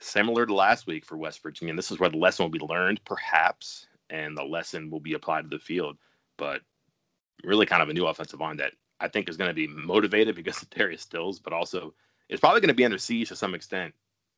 similar 0.00 0.46
to 0.46 0.54
last 0.54 0.88
week 0.88 1.04
for 1.04 1.16
West 1.16 1.42
Virginia. 1.42 1.70
And 1.70 1.78
this 1.78 1.92
is 1.92 2.00
where 2.00 2.10
the 2.10 2.16
lesson 2.16 2.44
will 2.44 2.50
be 2.50 2.58
learned, 2.58 3.04
perhaps, 3.04 3.86
and 4.10 4.36
the 4.36 4.42
lesson 4.42 4.90
will 4.90 5.00
be 5.00 5.14
applied 5.14 5.42
to 5.42 5.48
the 5.56 5.62
field. 5.62 5.96
But 6.38 6.62
really, 7.44 7.66
kind 7.66 7.82
of 7.82 7.88
a 7.88 7.94
new 7.94 8.06
offensive 8.06 8.40
line 8.40 8.56
that 8.56 8.72
I 8.98 9.06
think 9.06 9.28
is 9.28 9.36
going 9.36 9.50
to 9.50 9.54
be 9.54 9.68
motivated 9.68 10.34
because 10.36 10.60
of 10.60 10.70
Darius 10.70 11.02
Stills, 11.02 11.38
but 11.38 11.52
also 11.52 11.94
it's 12.28 12.40
probably 12.40 12.60
going 12.60 12.68
to 12.68 12.74
be 12.74 12.84
under 12.84 12.98
siege 12.98 13.28
to 13.28 13.36
some 13.36 13.54
extent. 13.54 13.94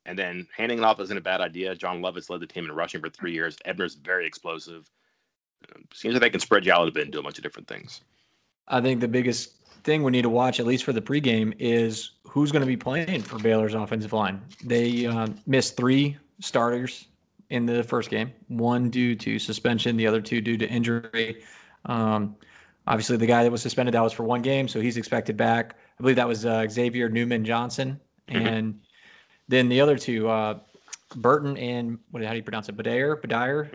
And 0.07 0.19
then 0.19 0.47
handing 0.57 0.79
it 0.79 0.85
off 0.85 1.01
isn't 1.01 1.17
a 1.17 1.21
bad 1.21 1.41
idea. 1.41 1.75
John 1.75 2.01
Lovett 2.01 2.31
led 2.31 2.41
the 2.41 2.47
team 2.47 2.65
in 2.65 2.73
rushing 2.73 3.01
for 3.01 3.11
three 3.11 3.33
years. 3.33 3.57
Ebner's 3.65 3.95
very 3.95 4.27
explosive. 4.27 4.91
Um, 5.75 5.85
seems 5.93 6.15
like 6.15 6.23
they 6.23 6.31
can 6.31 6.41
spread 6.41 6.65
you 6.65 6.73
out 6.73 6.89
a 6.89 6.91
bit 6.91 7.05
and 7.05 7.13
do 7.13 7.19
a 7.21 7.23
bunch 7.23 7.39
of 7.39 7.43
different 7.43 7.69
things. 7.69 8.01
I 8.69 8.81
think 8.81 9.01
the 9.01 9.09
biggest 9.09 9.59
thing 9.85 10.03
we 10.03 10.13
need 10.13 10.23
to 10.23 10.29
watch, 10.29 10.61
at 10.61 10.67
least 10.67 10.85
for 10.85 10.93
the 10.93 11.01
pregame, 11.01 11.55
is 11.59 12.13
who's 12.27 12.53
going 12.53 12.61
to 12.61 12.67
be 12.67 12.77
playing 12.77 13.23
for 13.23 13.39
Baylor's 13.39 13.75
offensive 13.75 14.13
line. 14.13 14.41
They 14.65 15.07
uh, 15.07 15.29
missed 15.47 15.77
three 15.77 16.17
starters 16.41 17.07
in 17.51 17.67
the 17.67 17.83
first 17.83 18.11
game, 18.11 18.33
one 18.49 18.91
due 18.91 19.15
to 19.17 19.39
suspension, 19.39 19.97
the 19.97 20.07
other 20.07 20.21
two 20.21 20.41
due 20.41 20.59
to 20.59 20.69
injury. 20.69 21.43
Um, 21.87 22.37
obviously, 22.87 23.17
the 23.17 23.27
guy 23.27 23.43
that 23.43 23.51
was 23.51 23.63
suspended 23.63 23.95
that 23.95 24.03
was 24.03 24.13
for 24.13 24.25
one 24.25 24.43
game, 24.43 24.69
so 24.69 24.81
he's 24.81 24.97
expected 24.97 25.37
back. 25.37 25.77
I 25.99 26.03
believe 26.03 26.17
that 26.17 26.29
was 26.29 26.45
uh, 26.45 26.67
Xavier 26.69 27.09
Newman 27.09 27.45
Johnson, 27.45 27.99
mm-hmm. 28.29 28.47
and 28.47 28.81
then 29.49 29.69
the 29.69 29.81
other 29.81 29.97
two, 29.97 30.29
uh, 30.29 30.59
Burton 31.17 31.57
and 31.57 31.99
what? 32.11 32.23
How 32.23 32.31
do 32.31 32.37
you 32.37 32.43
pronounce 32.43 32.69
it? 32.69 32.77
Badair, 32.77 33.21
Badair, 33.21 33.75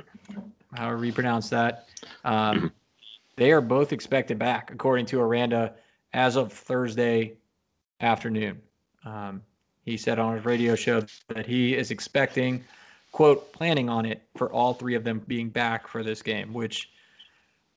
however 0.74 1.04
you 1.04 1.14
pronounce 1.14 1.50
that. 1.50 1.88
Um, 2.24 2.72
they 3.36 3.52
are 3.52 3.62
both 3.62 3.92
expected 3.92 4.38
back, 4.38 4.72
according 4.72 5.08
to 5.08 5.20
Aranda 5.20 5.74
as 6.14 6.36
of 6.36 6.54
Thursday 6.54 7.34
afternoon. 8.02 8.62
Um, 9.04 9.42
he 9.84 9.98
said 9.98 10.20
on 10.20 10.36
his 10.36 10.46
radio 10.46 10.76
show 10.76 11.04
that 11.30 11.46
he 11.46 11.76
is 11.76 11.92
expecting, 11.92 12.64
quote, 13.12 13.52
planning 13.52 13.90
on 13.90 14.06
it 14.06 14.22
for 14.38 14.52
all 14.52 14.74
three 14.74 14.96
of 14.96 15.04
them 15.04 15.20
being 15.28 15.50
back 15.50 15.88
for 15.88 16.04
this 16.04 16.22
game, 16.22 16.54
which 16.54 16.90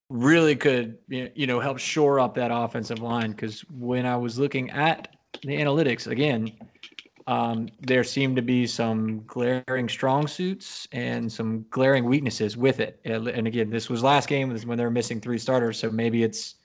really 0.09 0.55
could, 0.55 0.99
you 1.09 1.47
know, 1.47 1.59
help 1.59 1.79
shore 1.79 2.21
up 2.21 2.35
that 2.35 2.51
offensive 2.53 3.01
line. 3.01 3.33
Because 3.33 3.63
when 3.71 4.07
I 4.07 4.17
was 4.17 4.39
looking 4.39 4.71
at 4.71 5.17
the 5.43 5.49
analytics 5.49 6.07
again, 6.07 6.53
um, 7.27 7.69
there 7.81 8.05
seemed 8.05 8.37
to 8.37 8.43
be 8.43 8.67
some 8.67 9.25
glaring 9.27 9.89
strong 9.89 10.29
suits 10.29 10.87
and 10.93 11.31
some 11.31 11.67
glaring 11.71 12.05
weaknesses 12.05 12.57
with 12.57 12.79
it. 12.79 13.01
And 13.05 13.47
again, 13.47 13.69
this 13.69 13.89
was 13.89 14.03
last 14.03 14.29
game 14.29 14.57
when 14.65 14.79
they 14.79 14.85
were 14.85 14.91
missing 14.91 15.21
three 15.21 15.39
starters, 15.39 15.79
so 15.79 15.91
maybe 15.91 16.23
it's 16.23 16.57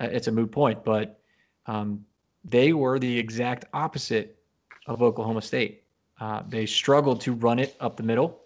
uh, 0.00 0.08
it's 0.10 0.28
a 0.28 0.32
moot 0.32 0.50
point, 0.50 0.84
but 0.84 1.20
um, 1.66 2.04
they 2.44 2.72
were 2.72 2.98
the 2.98 3.18
exact 3.18 3.66
opposite 3.72 4.38
of 4.86 5.02
Oklahoma 5.02 5.42
State. 5.42 5.84
Uh, 6.20 6.42
they 6.48 6.66
struggled 6.66 7.20
to 7.20 7.32
run 7.32 7.58
it 7.58 7.76
up 7.80 7.96
the 7.96 8.02
middle 8.02 8.44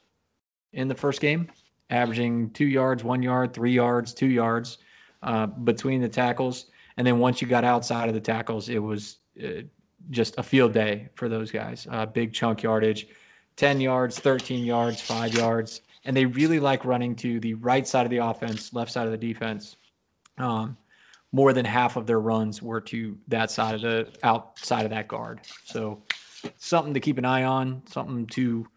in 0.72 0.88
the 0.88 0.94
first 0.94 1.20
game, 1.20 1.48
averaging 1.90 2.50
two 2.50 2.66
yards, 2.66 3.04
one 3.04 3.22
yard, 3.22 3.52
three 3.52 3.72
yards, 3.72 4.12
two 4.12 4.26
yards 4.26 4.78
uh, 5.22 5.46
between 5.46 6.00
the 6.00 6.08
tackles. 6.08 6.66
And 6.96 7.06
then 7.06 7.18
once 7.18 7.40
you 7.40 7.48
got 7.48 7.64
outside 7.64 8.08
of 8.08 8.14
the 8.14 8.20
tackles, 8.20 8.68
it 8.68 8.78
was 8.78 9.18
uh, 9.42 9.62
just 10.10 10.34
a 10.38 10.42
field 10.42 10.72
day 10.72 11.08
for 11.14 11.28
those 11.28 11.50
guys. 11.50 11.86
Uh, 11.90 12.06
big 12.06 12.32
chunk 12.32 12.62
yardage, 12.62 13.08
10 13.56 13.80
yards, 13.80 14.18
13 14.18 14.64
yards, 14.64 15.00
five 15.00 15.34
yards. 15.34 15.82
And 16.04 16.16
they 16.16 16.26
really 16.26 16.60
like 16.60 16.84
running 16.84 17.16
to 17.16 17.40
the 17.40 17.54
right 17.54 17.86
side 17.86 18.04
of 18.04 18.10
the 18.10 18.18
offense, 18.18 18.72
left 18.72 18.92
side 18.92 19.06
of 19.06 19.12
the 19.12 19.18
defense. 19.18 19.76
Um, 20.38 20.76
more 21.32 21.52
than 21.52 21.64
half 21.64 21.96
of 21.96 22.06
their 22.06 22.20
runs 22.20 22.62
were 22.62 22.80
to 22.82 23.18
that 23.28 23.50
side 23.50 23.74
of 23.74 23.80
the 23.80 24.08
outside 24.22 24.84
of 24.84 24.90
that 24.90 25.08
guard. 25.08 25.40
So 25.64 26.02
something 26.58 26.94
to 26.94 27.00
keep 27.00 27.18
an 27.18 27.24
eye 27.24 27.44
on, 27.44 27.82
something 27.86 28.26
to 28.28 28.68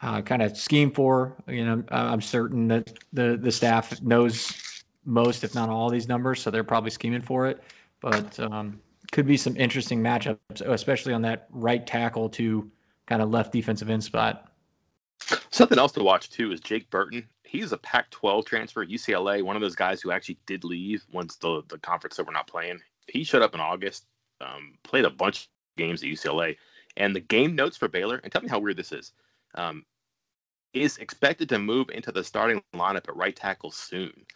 uh, 0.00 0.22
kind 0.22 0.42
of 0.42 0.56
scheme 0.56 0.90
for. 0.90 1.36
You 1.46 1.64
know, 1.64 1.84
I'm 1.90 2.20
certain 2.20 2.68
that 2.68 2.98
the 3.12 3.38
the 3.40 3.52
staff 3.52 4.02
knows 4.02 4.82
most, 5.04 5.44
if 5.44 5.54
not 5.54 5.68
all, 5.68 5.88
these 5.88 6.08
numbers, 6.08 6.42
so 6.42 6.50
they're 6.50 6.64
probably 6.64 6.90
scheming 6.90 7.22
for 7.22 7.46
it. 7.46 7.62
But 8.00 8.38
um, 8.40 8.80
could 9.14 9.26
be 9.28 9.36
some 9.36 9.56
interesting 9.56 10.02
matchups, 10.02 10.60
especially 10.60 11.12
on 11.14 11.22
that 11.22 11.46
right 11.50 11.86
tackle 11.86 12.28
to 12.28 12.68
kind 13.06 13.22
of 13.22 13.30
left 13.30 13.52
defensive 13.52 13.88
end 13.88 14.02
spot. 14.02 14.50
Something 15.50 15.78
else 15.78 15.92
to 15.92 16.02
watch 16.02 16.30
too 16.30 16.50
is 16.50 16.58
Jake 16.58 16.90
Burton. 16.90 17.26
He's 17.44 17.70
a 17.70 17.78
Pac-12 17.78 18.44
transfer 18.44 18.84
UCLA, 18.84 19.40
one 19.40 19.54
of 19.54 19.62
those 19.62 19.76
guys 19.76 20.02
who 20.02 20.10
actually 20.10 20.38
did 20.46 20.64
leave 20.64 21.04
once 21.12 21.36
the 21.36 21.62
the 21.68 21.78
conference 21.78 22.16
that 22.16 22.26
we're 22.26 22.32
not 22.32 22.48
playing. 22.48 22.80
He 23.06 23.22
showed 23.22 23.42
up 23.42 23.54
in 23.54 23.60
August, 23.60 24.06
um, 24.40 24.76
played 24.82 25.04
a 25.04 25.10
bunch 25.10 25.42
of 25.42 25.48
games 25.78 26.02
at 26.02 26.08
UCLA, 26.08 26.56
and 26.96 27.14
the 27.14 27.20
game 27.20 27.54
notes 27.54 27.76
for 27.76 27.86
Baylor. 27.86 28.16
And 28.16 28.32
tell 28.32 28.42
me 28.42 28.48
how 28.48 28.58
weird 28.58 28.76
this 28.76 28.90
is. 28.90 29.12
Um, 29.54 29.84
is 30.72 30.96
expected 30.96 31.48
to 31.50 31.60
move 31.60 31.88
into 31.90 32.10
the 32.10 32.24
starting 32.24 32.60
lineup 32.74 33.08
at 33.08 33.14
right 33.14 33.36
tackle 33.36 33.70
soon 33.70 34.26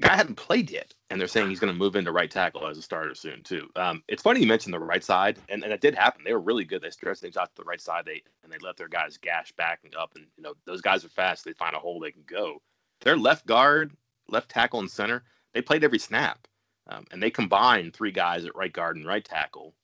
guy 0.00 0.14
hadn't 0.14 0.34
played 0.34 0.70
yet, 0.70 0.92
and 1.10 1.18
they're 1.18 1.28
saying 1.28 1.48
he's 1.48 1.60
going 1.60 1.72
to 1.72 1.78
move 1.78 1.96
into 1.96 2.12
right 2.12 2.30
tackle 2.30 2.66
as 2.66 2.76
a 2.76 2.82
starter 2.82 3.14
soon 3.14 3.42
too. 3.42 3.68
Um, 3.76 4.02
it's 4.08 4.22
funny 4.22 4.40
you 4.40 4.46
mentioned 4.46 4.74
the 4.74 4.78
right 4.78 5.02
side, 5.02 5.38
and, 5.48 5.62
and 5.64 5.72
it 5.72 5.80
did 5.80 5.94
happen. 5.94 6.22
They 6.24 6.34
were 6.34 6.40
really 6.40 6.64
good. 6.64 6.82
They 6.82 6.90
stretched 6.90 7.22
things 7.22 7.36
out 7.36 7.54
to 7.54 7.62
the 7.62 7.68
right 7.68 7.80
side. 7.80 8.04
They 8.04 8.22
and 8.42 8.52
they 8.52 8.58
let 8.58 8.76
their 8.76 8.88
guys 8.88 9.16
gash 9.16 9.52
back 9.52 9.80
and 9.84 9.94
up, 9.96 10.12
and 10.14 10.26
you 10.36 10.42
know 10.42 10.54
those 10.66 10.80
guys 10.82 11.04
are 11.04 11.10
fast. 11.10 11.44
They 11.44 11.52
find 11.52 11.74
a 11.74 11.78
hole 11.78 11.98
they 11.98 12.12
can 12.12 12.24
go. 12.26 12.60
Their 13.00 13.16
left 13.16 13.46
guard, 13.46 13.96
left 14.28 14.50
tackle, 14.50 14.80
and 14.80 14.90
center. 14.90 15.24
They 15.54 15.62
played 15.62 15.84
every 15.84 15.98
snap, 15.98 16.46
um, 16.88 17.06
and 17.10 17.22
they 17.22 17.30
combined 17.30 17.94
three 17.94 18.12
guys 18.12 18.44
at 18.44 18.56
right 18.56 18.72
guard 18.72 18.96
and 18.96 19.06
right 19.06 19.24
tackle. 19.24 19.74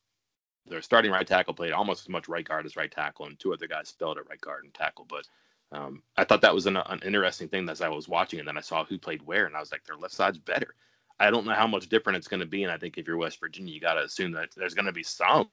Their 0.67 0.83
starting 0.83 1.11
right 1.11 1.27
tackle 1.27 1.55
played 1.55 1.73
almost 1.73 2.03
as 2.03 2.09
much 2.09 2.29
right 2.29 2.47
guard 2.47 2.67
as 2.67 2.77
right 2.77 2.91
tackle, 2.91 3.27
and 3.27 3.39
two 3.39 3.53
other 3.53 3.67
guys 3.67 3.89
spelled 3.89 4.19
at 4.19 4.29
right 4.29 4.41
guard 4.41 4.65
and 4.65 4.75
tackle. 4.75 5.07
But 5.09 5.27
um, 5.73 6.03
I 6.17 6.25
thought 6.25 6.43
that 6.43 6.55
was 6.55 6.67
an, 6.67 6.77
an, 6.77 7.01
interesting 7.03 7.49
thing 7.49 7.69
as 7.69 7.81
I 7.81 7.89
was 7.89 8.09
watching, 8.09 8.39
and 8.39 8.47
then 8.47 8.59
I 8.59 8.61
saw 8.61 8.85
who 8.85 8.99
played 8.99 9.23
where, 9.23 9.47
and 9.47 9.57
I 9.57 9.61
was 9.61 9.73
like, 9.73 9.85
their 9.85 9.97
left 9.97 10.15
side's 10.15 10.39
better. 10.39 10.75
I 11.19 11.31
don't 11.31 11.47
know 11.47 11.55
how 11.55 11.67
much 11.67 11.89
different 11.89 12.19
it's 12.19 12.29
going 12.29 12.41
to 12.41 12.47
be, 12.47 12.63
and 12.63 12.73
I 12.73 12.77
think 12.77 12.99
if 12.99 13.07
you're 13.07 13.17
West 13.17 13.41
Virginia, 13.41 13.73
you 13.73 13.81
got 13.81 13.95
to 13.95 14.05
assume 14.05 14.33
that 14.33 14.51
there's 14.55 14.75
going 14.75 14.87
to 14.87 14.93
be 14.93 15.03
some 15.03 15.49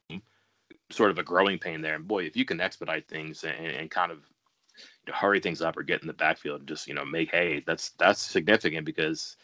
sort 0.90 1.12
of 1.12 1.20
a 1.20 1.24
growing 1.24 1.58
pain 1.58 1.82
there. 1.82 1.96
And 1.96 2.08
boy, 2.08 2.24
if 2.24 2.36
you 2.36 2.44
can 2.44 2.60
expedite 2.60 3.08
things 3.08 3.44
and, 3.44 3.68
and 3.68 3.90
kind 3.90 4.12
of 4.12 4.20
you 5.06 5.12
know, 5.12 5.18
hurry 5.18 5.40
things 5.40 5.62
up 5.62 5.78
or 5.78 5.84
get 5.84 6.02
in 6.02 6.08
the 6.08 6.14
backfield 6.14 6.60
and 6.60 6.68
just 6.68 6.88
you 6.88 6.94
know 6.94 7.06
make 7.06 7.32
hay, 7.32 7.64
that's 7.66 7.92
that's 7.92 8.22
significant 8.22 8.86
because 8.86 9.38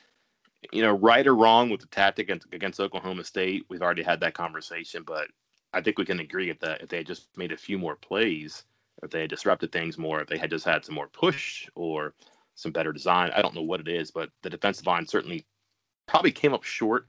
you 0.73 0.81
know 0.81 0.93
right 0.93 1.27
or 1.27 1.35
wrong 1.35 1.69
with 1.69 1.81
the 1.81 1.87
tactic 1.87 2.29
against 2.51 2.79
Oklahoma 2.81 3.23
State, 3.23 3.65
we've 3.69 3.81
already 3.81 4.03
had 4.03 4.19
that 4.19 4.33
conversation, 4.33 5.03
but 5.05 5.27
I 5.73 5.81
think 5.81 5.97
we 5.97 6.05
can 6.05 6.19
agree 6.19 6.51
that 6.51 6.81
if 6.81 6.89
they 6.89 6.97
had 6.97 7.07
just 7.07 7.27
made 7.37 7.51
a 7.51 7.57
few 7.57 7.77
more 7.77 7.95
plays 7.95 8.63
if 9.03 9.11
they 9.11 9.21
had 9.21 9.29
disrupted 9.29 9.71
things 9.71 9.97
more, 9.97 10.21
if 10.21 10.27
they 10.27 10.37
had 10.37 10.49
just 10.49 10.65
had 10.65 10.85
some 10.85 10.95
more 10.95 11.07
push 11.07 11.67
or 11.75 12.13
some 12.55 12.71
better 12.71 12.93
design. 12.93 13.31
I 13.35 13.41
don't 13.41 13.55
know 13.55 13.61
what 13.61 13.81
it 13.81 13.87
is, 13.87 14.11
but 14.11 14.29
the 14.41 14.49
defensive 14.49 14.87
line 14.87 15.05
certainly 15.05 15.45
probably 16.07 16.31
came 16.31 16.53
up 16.53 16.63
short. 16.63 17.07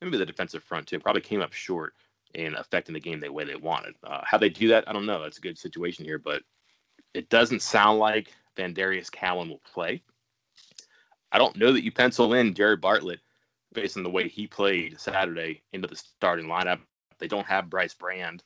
Maybe 0.00 0.16
the 0.16 0.26
defensive 0.26 0.62
front 0.62 0.86
too 0.86 0.98
probably 0.98 1.22
came 1.22 1.40
up 1.40 1.52
short 1.52 1.94
in 2.34 2.54
affecting 2.54 2.94
the 2.94 3.00
game 3.00 3.20
the 3.20 3.32
way 3.32 3.44
they 3.44 3.56
wanted. 3.56 3.94
Uh, 4.02 4.20
how 4.24 4.38
they 4.38 4.48
do 4.48 4.68
that, 4.68 4.88
I 4.88 4.92
don't 4.92 5.06
know. 5.06 5.22
That's 5.22 5.38
a 5.38 5.42
good 5.42 5.58
situation 5.58 6.04
here, 6.04 6.18
but 6.18 6.42
it 7.14 7.28
doesn't 7.28 7.62
sound 7.62 7.98
like 7.98 8.32
VanDarius 8.56 9.10
Cowan 9.10 9.48
will 9.48 9.62
play. 9.64 10.02
I 11.32 11.38
don't 11.38 11.56
know 11.56 11.72
that 11.72 11.84
you 11.84 11.92
pencil 11.92 12.34
in 12.34 12.54
Jared 12.54 12.80
Bartlett 12.80 13.20
based 13.72 13.96
on 13.96 14.02
the 14.02 14.10
way 14.10 14.28
he 14.28 14.46
played 14.46 14.98
Saturday 14.98 15.62
into 15.72 15.88
the 15.88 15.96
starting 15.96 16.46
lineup. 16.46 16.80
They 17.18 17.28
don't 17.28 17.46
have 17.46 17.70
Bryce 17.70 17.94
Brand 17.94 18.42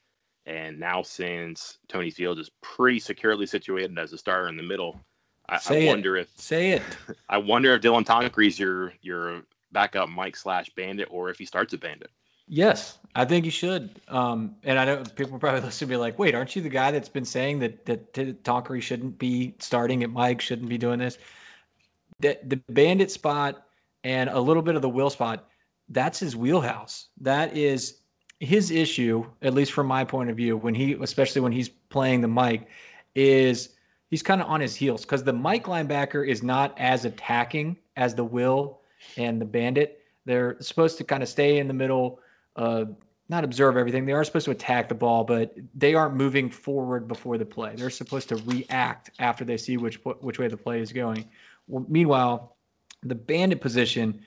and 0.51 0.81
now 0.81 1.01
since 1.01 1.79
Tony 1.89 2.11
Fields 2.11 2.41
is 2.41 2.51
pretty 2.61 2.99
securely 2.99 3.47
situated 3.47 3.97
as 3.99 4.13
a 4.13 4.19
starter 4.19 4.49
in 4.49 4.57
the 4.57 4.65
middle, 4.65 5.01
I, 5.49 5.61
I 5.69 5.87
wonder 5.87 6.17
if 6.17 6.29
say 6.37 6.73
it. 6.73 6.83
I 7.29 7.39
wonder 7.39 7.73
if 7.75 7.83
Dylan 7.83 8.05
Tonkery's 8.05 8.59
your 8.59 8.93
your 9.01 9.43
backup 9.71 10.09
Mike 10.09 10.37
slash 10.37 10.69
Bandit, 10.71 11.09
or 11.11 11.31
if 11.31 11.39
he 11.39 11.45
starts 11.45 11.73
a 11.73 11.79
Bandit. 11.79 12.11
Yes, 12.49 12.99
I 13.15 13.25
think 13.25 13.45
he 13.45 13.51
should. 13.51 14.01
Um, 14.09 14.57
and 14.65 14.77
I 14.77 14.85
know 14.85 15.05
people 15.15 15.39
probably 15.39 15.61
listen 15.65 15.87
to 15.87 15.95
me 15.95 15.97
like, 15.97 16.19
"Wait, 16.19 16.35
aren't 16.35 16.57
you 16.57 16.63
the 16.63 16.69
guy 16.69 16.91
that's 16.91 17.09
been 17.09 17.25
saying 17.25 17.61
that 17.61 17.87
that 17.87 18.13
Tonkery 18.13 18.83
shouldn't 18.83 19.19
be 19.19 19.55
starting 19.61 20.03
at 20.03 20.11
Mike, 20.11 20.41
shouldn't 20.41 20.69
be 20.69 20.79
doing 20.79 20.99
this?" 20.99 21.19
That 22.19 22.51
the 22.51 22.57
Bandit 22.69 23.13
spot 23.13 23.67
and 24.03 24.29
a 24.31 24.41
little 24.41 24.63
bit 24.63 24.75
of 24.75 24.83
the 24.83 24.89
Will 24.89 25.11
spot, 25.11 25.49
that's 25.89 26.19
his 26.19 26.35
wheelhouse. 26.35 27.09
That 27.21 27.57
is 27.57 28.00
his 28.41 28.71
issue, 28.71 29.25
at 29.43 29.55
least 29.55 29.73
from 29.73 29.87
my 29.87 30.03
point 30.03 30.31
of 30.31 30.37
view, 30.37 30.57
when 30.57 30.75
he, 30.75 30.95
especially 30.95 31.43
when 31.43 31.53
he's 31.53 31.69
playing 31.69 32.23
the 32.23 32.29
Mike, 32.29 32.69
is 33.15 33.71
he's 34.09 34.23
kind 34.23 34.41
of 34.41 34.49
on 34.49 34.61
his 34.61 34.75
heels 34.75 35.03
because 35.03 35.23
the 35.23 35.33
Mike 35.33 35.67
linebacker 35.67 36.27
is 36.27 36.43
not 36.43 36.77
as 36.79 37.05
attacking 37.05 37.77
as 37.97 38.15
the 38.15 38.25
Will 38.25 38.81
and 39.19 39.41
the 39.41 39.45
Bandit. 39.45 40.01
They're 40.25 40.57
supposed 40.61 40.97
to 40.99 41.05
kind 41.05 41.23
of 41.23 41.29
stay 41.29 41.59
in 41.59 41.69
the 41.69 41.75
middle, 41.75 42.21
uh, 42.57 42.87
not 43.29 43.45
observe 43.45 43.77
everything. 43.77 44.07
They 44.07 44.13
are 44.13 44.25
supposed 44.25 44.47
to 44.47 44.53
attack 44.53 44.89
the 44.89 44.95
ball, 44.95 45.23
but 45.23 45.55
they 45.75 45.95
aren't 45.95 46.17
moving 46.17 46.51
forward 46.51 47.09
before 47.09 47.37
the 47.37 47.45
play. 47.45 47.75
They're 47.77 47.91
supposed 47.91 48.29
to 48.31 48.37
react 48.37 49.11
after 49.19 49.45
they 49.45 49.59
see 49.59 49.77
which 49.77 49.97
which 50.21 50.39
way 50.39 50.49
the 50.49 50.57
play 50.57 50.81
is 50.81 50.93
going. 50.93 51.29
Well, 51.69 51.85
meanwhile, 51.89 52.57
the 53.03 53.15
Bandit 53.15 53.61
position, 53.61 54.25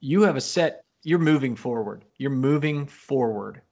you 0.00 0.22
have 0.22 0.36
a 0.36 0.40
set 0.40 0.84
you're 1.06 1.20
moving 1.20 1.54
forward. 1.54 2.04
You're 2.18 2.30
moving 2.30 2.84
forward 2.84 3.62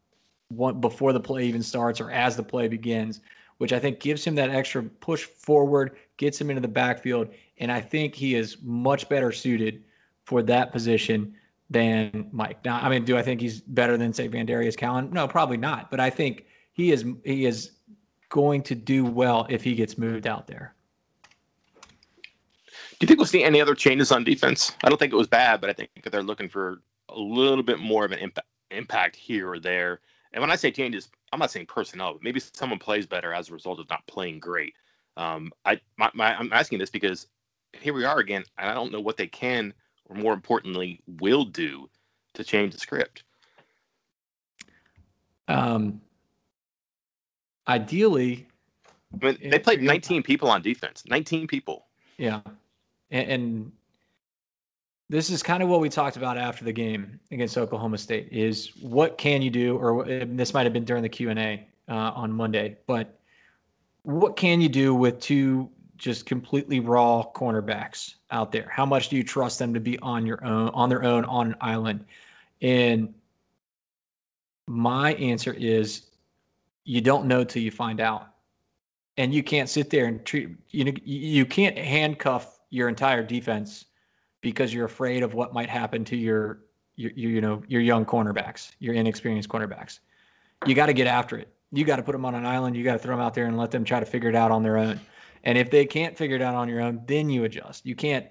before 0.78 1.12
the 1.12 1.18
play 1.18 1.45
even 1.47 1.64
starts 1.64 2.01
or 2.01 2.12
as 2.12 2.37
the 2.37 2.45
play 2.45 2.68
begins, 2.68 3.22
which 3.59 3.72
I 3.72 3.80
think 3.80 3.99
gives 3.99 4.24
him 4.24 4.37
that 4.37 4.51
extra 4.51 4.85
push 4.85 5.24
forward, 5.24 5.97
gets 6.16 6.41
him 6.41 6.49
into 6.49 6.61
the 6.61 6.68
backfield, 6.68 7.28
and 7.59 7.72
I 7.72 7.80
think 7.80 8.14
he 8.14 8.37
is 8.37 8.59
much 8.62 9.09
better 9.09 9.32
suited 9.32 9.82
for 10.22 10.43
that 10.43 10.70
position 10.70 11.35
than 11.70 12.28
Mike. 12.30 12.64
Now, 12.64 12.78
I 12.80 12.89
mean, 12.89 13.05
do 13.05 13.18
I 13.18 13.22
think 13.22 13.41
he's 13.41 13.61
better 13.61 13.97
than 13.97 14.12
say 14.12 14.28
VanDarius 14.28 14.76
Cowan? 14.76 15.11
No, 15.12 15.26
probably 15.26 15.57
not. 15.57 15.91
But 15.91 15.99
I 15.99 16.11
think 16.11 16.45
he 16.72 16.93
is 16.93 17.05
he 17.24 17.47
is 17.47 17.72
going 18.28 18.62
to 18.62 18.76
do 18.76 19.05
well 19.05 19.45
if 19.51 19.64
he 19.64 19.74
gets 19.74 19.99
moved 19.99 20.28
out 20.28 20.47
there. 20.47 20.72
Do 21.82 22.99
you 23.01 23.09
think 23.09 23.18
we'll 23.18 23.26
see 23.26 23.43
any 23.43 23.61
other 23.61 23.74
changes 23.74 24.12
on 24.12 24.22
defense? 24.22 24.70
I 24.85 24.89
don't 24.89 24.99
think 24.99 25.12
it 25.12 25.16
was 25.16 25.26
bad, 25.26 25.61
but 25.61 25.68
I 25.68 25.72
think 25.72 25.91
they're 26.12 26.22
looking 26.22 26.49
for 26.49 26.80
a 27.15 27.21
little 27.21 27.62
bit 27.62 27.79
more 27.79 28.05
of 28.05 28.12
an 28.12 28.19
impact 28.19 28.49
impact 28.71 29.17
here 29.17 29.51
or 29.51 29.61
there. 29.61 30.01
And 30.33 30.41
when 30.41 30.51
I 30.51 30.57
say 30.57 30.71
changes, 30.71 31.09
I'm 31.33 31.39
not 31.39 31.51
saying 31.51 31.67
personnel, 31.67 32.15
but 32.15 32.23
maybe 32.23 32.41
someone 32.41 32.79
plays 32.79 33.07
better 33.07 33.33
as 33.33 33.49
a 33.49 33.53
result 33.53 33.79
of 33.79 33.89
not 33.89 34.07
playing 34.07 34.41
great. 34.41 34.75
Um, 35.17 35.53
I 35.65 35.81
my, 35.97 36.11
my, 36.15 36.37
I'm 36.37 36.53
asking 36.53 36.79
this 36.79 36.91
because 36.91 37.29
here 37.73 37.95
we 37.95 38.05
are 38.05 38.19
again, 38.19 38.45
and 38.59 38.69
I 38.69 38.75
don't 38.75 38.93
know 38.93 39.01
what 39.01 39.17
they 39.17 39.27
can, 39.27 39.73
or 40.07 40.17
more 40.17 40.33
importantly, 40.33 41.01
will 41.21 41.45
do 41.45 41.89
to 42.35 42.45
change 42.45 42.73
the 42.73 42.79
script. 42.79 43.23
Um, 45.47 46.01
ideally, 47.69 48.49
I 49.23 49.27
mean, 49.27 49.51
they 49.51 49.59
played 49.59 49.83
19 49.83 50.23
people 50.23 50.49
on 50.51 50.62
defense. 50.62 51.05
19 51.07 51.47
people. 51.47 51.87
Yeah, 52.19 52.41
and, 53.11 53.31
and 53.31 53.73
this 55.11 55.31
is 55.31 55.43
kind 55.43 55.63
of 55.63 55.69
what 55.69 55.81
we 55.81 55.89
talked 55.89 56.17
about 56.17 56.39
after 56.39 56.65
the 56.65 56.73
game 56.73 57.21
against 57.31 57.59
Oklahoma 57.59 57.99
State 57.99 58.29
is 58.31 58.73
what 58.81 59.19
can 59.19 59.43
you 59.43 59.51
do 59.51 59.77
or 59.77 60.05
this 60.05 60.55
might 60.55 60.65
have 60.65 60.73
been 60.73 60.85
during 60.85 61.03
the 61.03 61.09
Q&A 61.09 61.67
uh, 61.89 61.93
on 61.93 62.33
Monday 62.33 62.79
but 62.87 63.19
what 64.03 64.37
can 64.37 64.61
you 64.61 64.69
do 64.69 64.95
with 64.95 65.21
two 65.21 65.69
just 65.97 66.27
completely 66.27 66.81
raw 66.81 67.25
cornerbacks 67.35 68.17
out 68.31 68.53
there? 68.53 68.69
How 68.71 68.85
much 68.85 69.09
do 69.09 69.17
you 69.17 69.25
trust 69.25 69.59
them 69.59 69.73
to 69.75 69.81
be 69.81 69.99
on 70.01 70.27
your 70.27 70.45
own 70.45 70.69
on 70.71 70.89
their 70.89 71.03
own 71.03 71.25
on 71.25 71.49
an 71.49 71.57
island? 71.61 72.05
And 72.61 73.15
my 74.67 75.15
answer 75.15 75.53
is 75.53 76.03
you 76.85 77.01
don't 77.01 77.27
know 77.27 77.45
till 77.45 77.63
you 77.63 77.71
find 77.71 78.01
out. 78.01 78.29
And 79.17 79.33
you 79.33 79.43
can't 79.43 79.69
sit 79.69 79.91
there 79.91 80.07
and 80.07 80.25
treat 80.25 80.51
you 80.71 80.85
know 80.85 80.93
you 81.05 81.47
can't 81.47 81.79
handcuff 81.79 82.59
your 82.71 82.89
entire 82.89 83.23
defense 83.23 83.87
because 84.45 84.72
you're 84.72 84.84
afraid 84.84 85.24
of 85.24 85.34
what 85.34 85.53
might 85.53 85.68
happen 85.68 86.05
to 86.05 86.16
your, 86.16 86.61
your, 86.95 87.11
your 87.16 87.30
you 87.32 87.40
know 87.40 87.62
your 87.66 87.80
young 87.80 88.05
cornerbacks, 88.05 88.70
your 88.78 88.95
inexperienced 88.95 89.49
cornerbacks. 89.49 89.99
You 90.66 90.76
got 90.76 90.86
to 90.86 90.92
get 90.92 91.09
after 91.09 91.36
it. 91.36 91.49
You 91.72 91.84
got 91.84 91.97
to 91.97 92.03
put 92.03 92.12
them 92.12 92.24
on 92.24 92.36
an 92.36 92.47
island. 92.47 92.76
You 92.76 92.84
got 92.84 92.92
to 92.92 92.99
throw 93.01 93.16
them 93.16 93.24
out 93.24 93.34
there 93.34 93.47
and 93.47 93.59
let 93.59 93.72
them 93.72 93.82
try 93.82 93.99
to 93.99 94.07
figure 94.07 94.28
it 94.28 94.36
out 94.36 94.53
on 94.53 94.62
their 94.62 94.76
own. 94.76 95.01
And 95.42 95.59
if 95.59 95.70
they 95.70 95.84
can't 95.84 96.16
figure 96.16 96.36
it 96.36 96.42
out 96.42 96.55
on 96.55 96.68
your 96.68 96.80
own, 96.80 97.03
then 97.07 97.28
you 97.28 97.45
adjust. 97.45 97.84
You 97.84 97.97
can't 97.97 98.26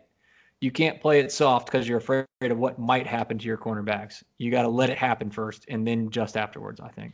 you 0.62 0.72
can't 0.72 1.02
play 1.02 1.20
it 1.20 1.32
soft 1.32 1.66
because 1.66 1.90
you're 1.90 1.98
afraid 1.98 2.26
of 2.42 2.58
what 2.58 2.80
might 2.80 3.06
happen 3.06 3.38
to 3.38 3.46
your 3.46 3.58
cornerbacks. 3.58 4.24
You 4.38 4.50
got 4.50 4.62
to 4.62 4.70
let 4.70 4.90
it 4.90 4.98
happen 4.98 5.30
first 5.30 5.66
and 5.68 5.86
then 5.86 6.10
just 6.10 6.38
afterwards, 6.38 6.80
I 6.80 6.88
think. 6.88 7.14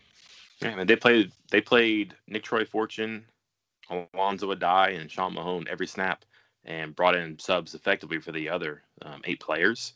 Yeah, 0.61 0.75
man, 0.75 0.85
they 0.85 0.97
played 0.97 1.31
they 1.49 1.61
played 1.61 2.15
Nicktroy 2.27 2.65
Fortune, 2.65 3.25
Alonzo 3.89 4.53
Addae, 4.53 4.99
and 4.99 5.09
Sean 5.09 5.33
Mahone 5.33 5.65
every 5.69 5.87
snap, 5.87 6.25
and 6.65 6.95
brought 6.95 7.15
in 7.15 7.37
subs 7.39 7.73
effectively 7.73 8.19
for 8.19 8.31
the 8.31 8.49
other 8.49 8.83
um, 9.03 9.21
eight 9.25 9.39
players. 9.39 9.93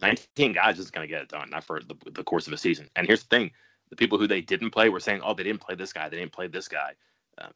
19 0.00 0.52
guys 0.52 0.78
is 0.78 0.90
going 0.90 1.06
to 1.06 1.12
get 1.12 1.22
it 1.22 1.28
done, 1.28 1.48
not 1.50 1.64
for 1.64 1.80
the, 1.80 1.94
the 2.12 2.24
course 2.24 2.46
of 2.46 2.52
a 2.52 2.58
season. 2.58 2.88
And 2.96 3.06
here's 3.06 3.22
the 3.22 3.28
thing: 3.28 3.50
the 3.90 3.96
people 3.96 4.18
who 4.18 4.26
they 4.26 4.40
didn't 4.40 4.70
play 4.70 4.88
were 4.88 5.00
saying, 5.00 5.22
"Oh, 5.24 5.34
they 5.34 5.42
didn't 5.42 5.62
play 5.62 5.74
this 5.74 5.92
guy, 5.92 6.08
they 6.08 6.18
didn't 6.18 6.32
play 6.32 6.48
this 6.48 6.68
guy." 6.68 6.92
Um, 7.38 7.52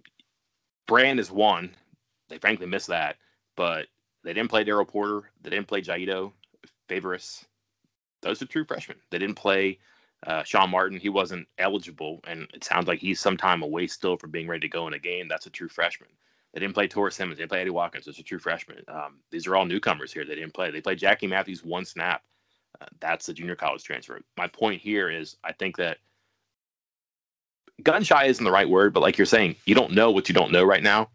Brand 0.87 1.21
is 1.21 1.31
one. 1.31 1.75
They 2.29 2.39
frankly 2.39 2.67
missed 2.67 2.89
that, 2.89 3.17
but 3.57 3.87
they 4.25 4.33
didn't 4.33 4.51
play 4.51 4.65
Daryl 4.65 4.89
Porter. 4.89 5.31
They 5.43 5.51
didn't 5.51 5.69
play 5.69 5.83
Jairo, 5.83 6.33
Faverus. 6.89 7.45
Those 8.23 8.43
are 8.43 8.47
true 8.47 8.65
freshmen. 8.65 8.99
They 9.11 9.19
didn't 9.19 9.37
play 9.37 9.79
uh, 10.27 10.43
Sean 10.43 10.71
Martin. 10.71 10.99
He 10.99 11.09
wasn't 11.09 11.49
eligible, 11.59 12.21
and 12.27 12.47
it 12.53 12.65
sounds 12.65 12.87
like 12.87 12.99
he's 12.99 13.21
some 13.21 13.37
time 13.37 13.63
away 13.63 13.87
still 13.87 14.17
from 14.17 14.31
being 14.31 14.49
ready 14.49 14.61
to 14.61 14.69
go 14.69 14.87
in 14.87 14.95
a 14.95 14.99
game. 14.99 15.29
That's 15.29 15.47
a 15.47 15.51
true 15.51 15.69
freshman. 15.69 16.11
They 16.53 16.61
didn't 16.61 16.75
play 16.75 16.89
Torres 16.89 17.15
Simmons. 17.15 17.39
They 17.39 17.43
didn't 17.43 17.51
play 17.51 17.61
Eddie 17.61 17.71
Watkins. 17.71 18.07
That's 18.07 18.19
a 18.19 18.25
true 18.25 18.39
freshman. 18.39 18.83
Um, 18.89 19.21
these 19.31 19.47
are 19.47 19.55
all 19.55 19.65
newcomers 19.65 20.13
here. 20.13 20.25
They 20.25 20.35
didn't 20.35 20.55
play. 20.55 20.71
They 20.71 20.81
played 20.81 20.99
Jackie 20.99 21.27
Matthews 21.27 21.65
one 21.65 21.85
snap. 21.85 22.23
Uh, 22.81 22.87
that's 22.99 23.29
a 23.29 23.35
junior 23.35 23.57
college 23.57 23.85
transfer. 23.85 24.21
My 24.37 24.49
point 24.49 24.81
here 24.81 25.11
is 25.11 25.37
I 25.45 25.53
think 25.53 25.77
that 25.77 25.99
gun 27.83 28.03
shy 28.03 28.27
isn't 28.27 28.45
the 28.45 28.51
right 28.51 28.69
word, 28.69 28.93
but 28.93 29.01
like 29.01 29.17
you're 29.17 29.27
saying, 29.27 29.57
you 29.65 29.75
don't 29.75 29.93
know 29.93 30.11
what 30.11 30.29
you 30.29 30.35
don't 30.35 30.53
know 30.53 30.65
right 30.65 30.83
now, 30.83 31.11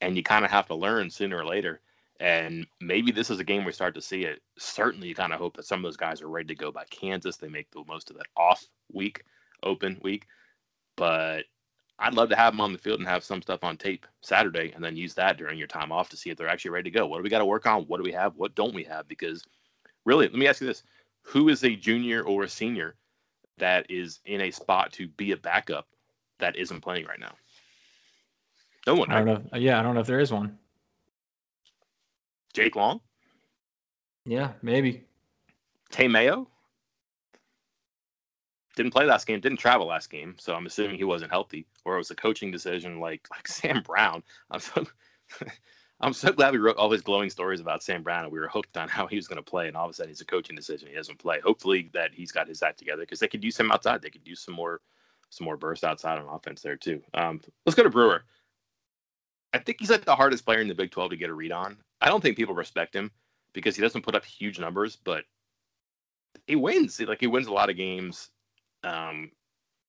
and 0.00 0.16
you 0.16 0.22
kind 0.22 0.44
of 0.44 0.50
have 0.50 0.66
to 0.66 0.74
learn 0.74 1.10
sooner 1.10 1.38
or 1.38 1.46
later. 1.46 1.80
And 2.20 2.66
maybe 2.80 3.10
this 3.10 3.30
is 3.30 3.40
a 3.40 3.44
game 3.44 3.64
we 3.64 3.72
start 3.72 3.94
to 3.96 4.02
see 4.02 4.24
it. 4.24 4.40
Certainly, 4.58 5.08
you 5.08 5.14
kind 5.14 5.32
of 5.32 5.40
hope 5.40 5.56
that 5.56 5.66
some 5.66 5.80
of 5.80 5.82
those 5.82 5.96
guys 5.96 6.22
are 6.22 6.28
ready 6.28 6.48
to 6.48 6.54
go 6.54 6.70
by 6.70 6.84
Kansas. 6.90 7.36
They 7.36 7.48
make 7.48 7.70
the 7.70 7.82
most 7.88 8.10
of 8.10 8.16
that 8.16 8.26
off 8.36 8.64
week, 8.92 9.24
open 9.62 9.98
week. 10.02 10.26
But 10.96 11.44
I'd 11.98 12.14
love 12.14 12.28
to 12.30 12.36
have 12.36 12.52
them 12.52 12.60
on 12.60 12.72
the 12.72 12.78
field 12.78 12.98
and 12.98 13.08
have 13.08 13.22
some 13.22 13.40
stuff 13.40 13.62
on 13.62 13.76
tape 13.76 14.06
Saturday 14.20 14.72
and 14.74 14.82
then 14.82 14.96
use 14.96 15.14
that 15.14 15.36
during 15.36 15.58
your 15.58 15.68
time 15.68 15.92
off 15.92 16.08
to 16.10 16.16
see 16.16 16.30
if 16.30 16.36
they're 16.36 16.48
actually 16.48 16.72
ready 16.72 16.90
to 16.90 16.98
go. 16.98 17.06
What 17.06 17.18
do 17.18 17.22
we 17.22 17.30
got 17.30 17.38
to 17.38 17.44
work 17.44 17.66
on? 17.66 17.84
What 17.84 17.98
do 17.98 18.02
we 18.02 18.12
have? 18.12 18.34
What 18.36 18.54
don't 18.54 18.74
we 18.74 18.84
have? 18.84 19.06
Because 19.06 19.44
really, 20.04 20.26
let 20.26 20.34
me 20.34 20.48
ask 20.48 20.60
you 20.60 20.66
this 20.66 20.82
who 21.22 21.48
is 21.48 21.64
a 21.64 21.74
junior 21.76 22.22
or 22.22 22.42
a 22.42 22.48
senior 22.48 22.96
that 23.58 23.90
is 23.90 24.20
in 24.26 24.42
a 24.42 24.50
spot 24.50 24.92
to 24.92 25.08
be 25.08 25.32
a 25.32 25.36
backup 25.36 25.86
that 26.38 26.56
isn't 26.56 26.80
playing 26.80 27.06
right 27.06 27.20
now? 27.20 27.32
No 28.86 28.94
one. 28.94 29.10
I 29.10 29.22
don't 29.22 29.26
know. 29.26 29.42
Uh, 29.52 29.58
yeah, 29.58 29.78
I 29.78 29.82
don't 29.82 29.94
know 29.94 30.00
if 30.00 30.06
there 30.06 30.20
is 30.20 30.32
one. 30.32 30.58
Jake 32.52 32.76
Long? 32.76 33.00
Yeah, 34.26 34.52
maybe. 34.62 35.04
Tay 35.90 36.08
Mayo? 36.08 36.48
Didn't 38.76 38.92
play 38.92 39.04
last 39.04 39.26
game, 39.26 39.40
didn't 39.40 39.58
travel 39.58 39.86
last 39.86 40.10
game, 40.10 40.34
so 40.38 40.54
I'm 40.54 40.66
assuming 40.66 40.96
he 40.96 41.04
wasn't 41.04 41.30
healthy, 41.30 41.66
or 41.84 41.94
it 41.94 41.98
was 41.98 42.10
a 42.10 42.16
coaching 42.16 42.50
decision 42.50 42.98
like 43.00 43.26
like 43.30 43.46
Sam 43.48 43.82
Brown. 43.82 44.22
I'm 44.50 44.60
so 44.60 44.84
I'm 46.00 46.12
so 46.12 46.32
glad 46.32 46.52
we 46.52 46.58
wrote 46.58 46.76
all 46.76 46.90
his 46.90 47.02
glowing 47.02 47.30
stories 47.30 47.60
about 47.60 47.82
Sam 47.82 48.02
Brown 48.02 48.24
and 48.24 48.32
we 48.32 48.40
were 48.40 48.48
hooked 48.48 48.76
on 48.76 48.88
how 48.88 49.06
he 49.06 49.16
was 49.16 49.28
going 49.28 49.42
to 49.42 49.42
play, 49.42 49.68
and 49.68 49.76
all 49.76 49.84
of 49.84 49.90
a 49.90 49.94
sudden 49.94 50.10
it's 50.10 50.20
a 50.20 50.26
coaching 50.26 50.56
decision. 50.56 50.88
He 50.88 50.94
doesn't 50.94 51.18
play. 51.18 51.40
Hopefully 51.40 51.90
that 51.94 52.12
he's 52.12 52.32
got 52.32 52.48
his 52.48 52.62
act 52.62 52.78
together 52.78 53.02
because 53.02 53.20
they 53.20 53.28
could 53.28 53.44
use 53.44 53.58
him 53.58 53.70
outside. 53.70 54.02
They 54.02 54.10
could 54.10 54.26
use 54.26 54.40
some 54.40 54.54
more 54.54 54.80
some 55.30 55.44
more 55.44 55.56
burst 55.56 55.84
outside 55.84 56.18
on 56.18 56.28
offense 56.28 56.62
there 56.62 56.76
too. 56.76 57.02
Um, 57.14 57.40
let's 57.66 57.76
go 57.76 57.82
to 57.82 57.90
Brewer. 57.90 58.24
I 59.52 59.58
think 59.58 59.78
he's 59.78 59.90
like 59.90 60.04
the 60.04 60.16
hardest 60.16 60.44
player 60.44 60.60
in 60.60 60.68
the 60.68 60.74
Big 60.74 60.90
12 60.90 61.10
to 61.10 61.16
get 61.16 61.30
a 61.30 61.34
read 61.34 61.52
on. 61.52 61.76
I 62.00 62.08
don't 62.08 62.20
think 62.20 62.36
people 62.36 62.54
respect 62.54 62.94
him 62.94 63.10
because 63.52 63.76
he 63.76 63.82
doesn't 63.82 64.02
put 64.02 64.16
up 64.16 64.24
huge 64.24 64.58
numbers, 64.58 64.96
but 64.96 65.24
he 66.46 66.56
wins. 66.56 67.00
Like 67.00 67.20
he 67.20 67.28
wins 67.28 67.46
a 67.46 67.52
lot 67.52 67.70
of 67.70 67.76
games. 67.76 68.30
Um, 68.84 69.30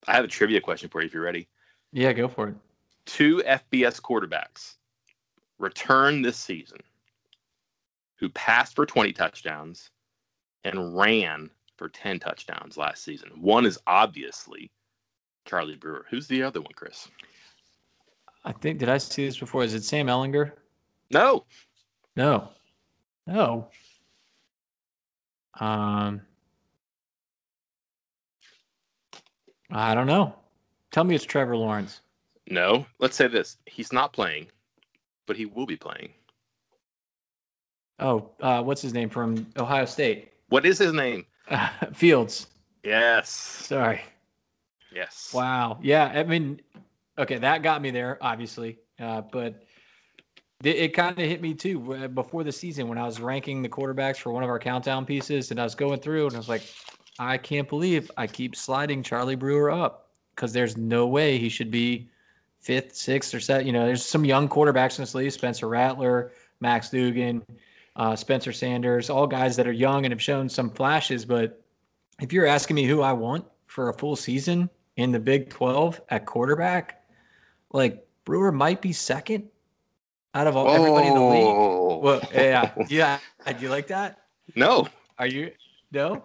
I 0.07 0.13
have 0.13 0.23
a 0.23 0.27
trivia 0.27 0.61
question 0.61 0.89
for 0.89 1.01
you 1.01 1.07
if 1.07 1.13
you're 1.13 1.23
ready. 1.23 1.47
Yeah, 1.91 2.13
go 2.13 2.27
for 2.27 2.49
it. 2.49 2.55
Two 3.05 3.43
FBS 3.45 4.01
quarterbacks 4.01 4.75
return 5.59 6.21
this 6.21 6.37
season 6.37 6.79
who 8.17 8.29
passed 8.29 8.75
for 8.75 8.85
20 8.85 9.13
touchdowns 9.13 9.89
and 10.63 10.97
ran 10.97 11.49
for 11.77 11.89
10 11.89 12.19
touchdowns 12.19 12.77
last 12.77 13.03
season. 13.03 13.29
One 13.35 13.65
is 13.65 13.77
obviously 13.87 14.71
Charlie 15.45 15.75
Brewer. 15.75 16.05
Who's 16.09 16.27
the 16.27 16.41
other 16.41 16.61
one, 16.61 16.73
Chris? 16.75 17.09
I 18.43 18.51
think 18.51 18.79
did 18.79 18.89
I 18.89 18.97
see 18.97 19.25
this 19.25 19.37
before? 19.37 19.63
Is 19.63 19.73
it 19.73 19.83
Sam 19.83 20.07
Ehlinger? 20.07 20.51
No. 21.11 21.45
No. 22.15 22.49
No. 23.27 23.67
Um 25.59 26.21
I 29.75 29.93
don't 29.93 30.07
know. 30.07 30.33
Tell 30.91 31.03
me 31.03 31.15
it's 31.15 31.25
Trevor 31.25 31.57
Lawrence. 31.57 31.99
No. 32.49 32.85
Let's 32.99 33.17
say 33.17 33.27
this. 33.27 33.57
He's 33.65 33.91
not 33.91 34.13
playing, 34.13 34.47
but 35.25 35.35
he 35.35 35.45
will 35.45 35.65
be 35.65 35.75
playing. 35.75 36.09
Oh, 37.99 38.29
uh, 38.39 38.63
what's 38.63 38.81
his 38.81 38.93
name 38.93 39.09
from 39.09 39.45
Ohio 39.57 39.85
State? 39.85 40.31
What 40.47 40.65
is 40.65 40.77
his 40.77 40.93
name? 40.93 41.25
Uh, 41.49 41.67
Fields. 41.93 42.47
Yes. 42.83 43.29
Sorry. 43.29 44.01
Yes. 44.93 45.31
Wow. 45.33 45.77
Yeah. 45.81 46.05
I 46.05 46.23
mean, 46.23 46.61
okay, 47.17 47.37
that 47.37 47.61
got 47.61 47.81
me 47.81 47.91
there, 47.91 48.17
obviously. 48.21 48.79
Uh, 48.97 49.21
but 49.29 49.63
it, 50.63 50.75
it 50.77 50.93
kind 50.93 51.19
of 51.19 51.25
hit 51.25 51.41
me 51.41 51.53
too 51.53 52.07
before 52.13 52.45
the 52.45 52.51
season 52.51 52.87
when 52.87 52.97
I 52.97 53.05
was 53.05 53.19
ranking 53.19 53.61
the 53.61 53.69
quarterbacks 53.69 54.17
for 54.17 54.31
one 54.31 54.43
of 54.43 54.49
our 54.49 54.59
countdown 54.59 55.05
pieces, 55.05 55.51
and 55.51 55.59
I 55.59 55.65
was 55.65 55.75
going 55.75 55.99
through, 55.99 56.27
and 56.27 56.35
I 56.35 56.37
was 56.37 56.47
like, 56.47 56.63
I 57.19 57.37
can't 57.37 57.67
believe 57.67 58.11
I 58.17 58.27
keep 58.27 58.55
sliding 58.55 59.03
Charlie 59.03 59.35
Brewer 59.35 59.71
up 59.71 60.09
because 60.35 60.51
there's 60.51 60.75
no 60.75 61.07
way 61.07 61.37
he 61.37 61.49
should 61.49 61.71
be 61.71 62.09
fifth, 62.59 62.95
sixth, 62.95 63.33
or 63.33 63.39
seventh. 63.39 63.67
You 63.67 63.73
know, 63.73 63.85
there's 63.85 64.03
some 64.03 64.25
young 64.25 64.49
quarterbacks 64.49 64.97
in 64.97 65.03
this 65.03 65.15
league: 65.15 65.31
Spencer 65.31 65.67
Rattler, 65.67 66.33
Max 66.59 66.89
Duggan, 66.89 67.43
uh, 67.95 68.15
Spencer 68.15 68.51
Sanders, 68.51 69.09
all 69.09 69.27
guys 69.27 69.55
that 69.55 69.67
are 69.67 69.71
young 69.71 70.05
and 70.05 70.11
have 70.11 70.21
shown 70.21 70.49
some 70.49 70.69
flashes. 70.69 71.25
But 71.25 71.61
if 72.21 72.33
you're 72.33 72.47
asking 72.47 72.75
me 72.75 72.83
who 72.85 73.01
I 73.01 73.13
want 73.13 73.45
for 73.67 73.89
a 73.89 73.93
full 73.93 74.15
season 74.15 74.69
in 74.97 75.11
the 75.11 75.19
Big 75.19 75.49
12 75.49 76.01
at 76.09 76.25
quarterback, 76.25 77.03
like 77.71 78.05
Brewer 78.25 78.51
might 78.51 78.81
be 78.81 78.91
second 78.91 79.47
out 80.33 80.47
of 80.47 80.57
all, 80.57 80.69
everybody 80.69 81.07
in 81.07 81.13
the 81.13 81.21
league. 81.21 82.03
Well, 82.03 82.21
yeah, 82.33 82.71
yeah. 82.89 83.19
Do 83.45 83.55
you 83.59 83.69
like 83.69 83.87
that? 83.87 84.19
No. 84.55 84.87
Are 85.17 85.27
you 85.27 85.51
no? 85.91 86.23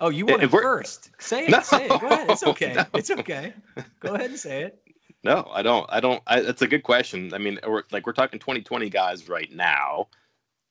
Oh, 0.00 0.10
you 0.10 0.26
want 0.26 0.42
it 0.42 0.50
first? 0.50 1.10
Say 1.18 1.44
it. 1.46 1.50
No. 1.50 1.60
Say 1.60 1.86
it. 1.86 2.00
Go 2.00 2.06
ahead. 2.06 2.30
It's 2.30 2.42
okay. 2.46 2.74
No. 2.74 2.84
It's 2.94 3.10
okay. 3.10 3.52
Go 4.00 4.14
ahead 4.14 4.30
and 4.30 4.38
say 4.38 4.62
it. 4.62 4.78
No, 5.24 5.48
I 5.52 5.62
don't. 5.62 5.86
I 5.88 6.00
don't. 6.00 6.22
I, 6.26 6.40
that's 6.40 6.62
a 6.62 6.68
good 6.68 6.84
question. 6.84 7.34
I 7.34 7.38
mean, 7.38 7.58
we're 7.66 7.82
like 7.90 8.06
we're 8.06 8.12
talking 8.12 8.38
2020 8.38 8.88
guys 8.88 9.28
right 9.28 9.50
now. 9.52 10.08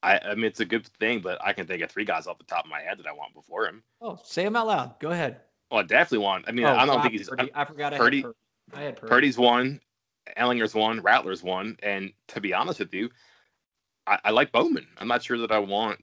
I, 0.02 0.18
I 0.18 0.34
mean, 0.34 0.44
it's 0.44 0.60
a 0.60 0.64
good 0.64 0.86
thing, 0.86 1.20
but 1.20 1.38
I 1.44 1.52
can 1.52 1.66
think 1.66 1.82
of 1.82 1.90
three 1.90 2.04
guys 2.04 2.26
off 2.26 2.38
the 2.38 2.44
top 2.44 2.64
of 2.64 2.70
my 2.70 2.80
head 2.80 2.98
that 2.98 3.06
I 3.06 3.12
want 3.12 3.34
before 3.34 3.66
him. 3.66 3.82
Oh, 4.00 4.18
say 4.24 4.44
them 4.44 4.56
out 4.56 4.68
loud. 4.68 5.00
Go 5.00 5.10
ahead. 5.10 5.40
Well, 5.70 5.80
I 5.80 5.82
definitely 5.82 6.24
want. 6.24 6.44
I 6.48 6.52
mean, 6.52 6.64
oh, 6.64 6.74
I 6.74 6.86
don't 6.86 7.02
think 7.02 7.12
he's. 7.12 7.28
Purdy. 7.28 7.50
I 7.54 7.64
forgot. 7.64 7.92
I 7.92 7.98
Purdy. 7.98 8.22
Had 8.22 8.24
Purdy. 8.24 8.36
I 8.74 8.80
had 8.84 8.96
Purdy. 8.96 9.10
Purdy's 9.10 9.38
one. 9.38 9.80
Ehlinger's 10.36 10.74
one. 10.74 11.00
Rattler's 11.00 11.42
one. 11.42 11.76
And 11.82 12.12
to 12.28 12.40
be 12.40 12.54
honest 12.54 12.78
with 12.78 12.94
you, 12.94 13.10
I, 14.06 14.18
I 14.24 14.30
like 14.30 14.52
Bowman. 14.52 14.86
I'm 14.98 15.08
not 15.08 15.22
sure 15.22 15.38
that 15.38 15.52
I 15.52 15.58
want 15.58 16.02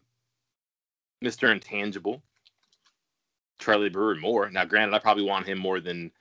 Mr. 1.24 1.52
Intangible, 1.52 2.22
Charlie 3.60 3.90
Brewer 3.90 4.16
more. 4.16 4.50
Now, 4.50 4.66
granted, 4.66 4.96
I 4.96 5.00
probably 5.00 5.24
want 5.24 5.48
him 5.48 5.58
more 5.58 5.80
than. 5.80 6.12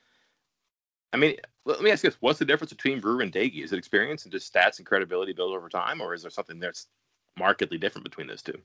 I 1.12 1.16
mean, 1.16 1.36
let 1.64 1.80
me 1.80 1.90
ask 1.90 2.02
you 2.02 2.10
this: 2.10 2.18
What's 2.20 2.38
the 2.38 2.44
difference 2.44 2.72
between 2.72 3.00
Brewer 3.00 3.22
and 3.22 3.32
Doege? 3.32 3.62
Is 3.62 3.72
it 3.72 3.78
experience 3.78 4.24
and 4.24 4.32
just 4.32 4.52
stats 4.52 4.78
and 4.78 4.86
credibility 4.86 5.32
built 5.32 5.54
over 5.54 5.68
time, 5.68 6.00
or 6.00 6.14
is 6.14 6.22
there 6.22 6.30
something 6.30 6.58
that's 6.58 6.88
markedly 7.38 7.78
different 7.78 8.04
between 8.04 8.26
those 8.26 8.42
two? 8.42 8.58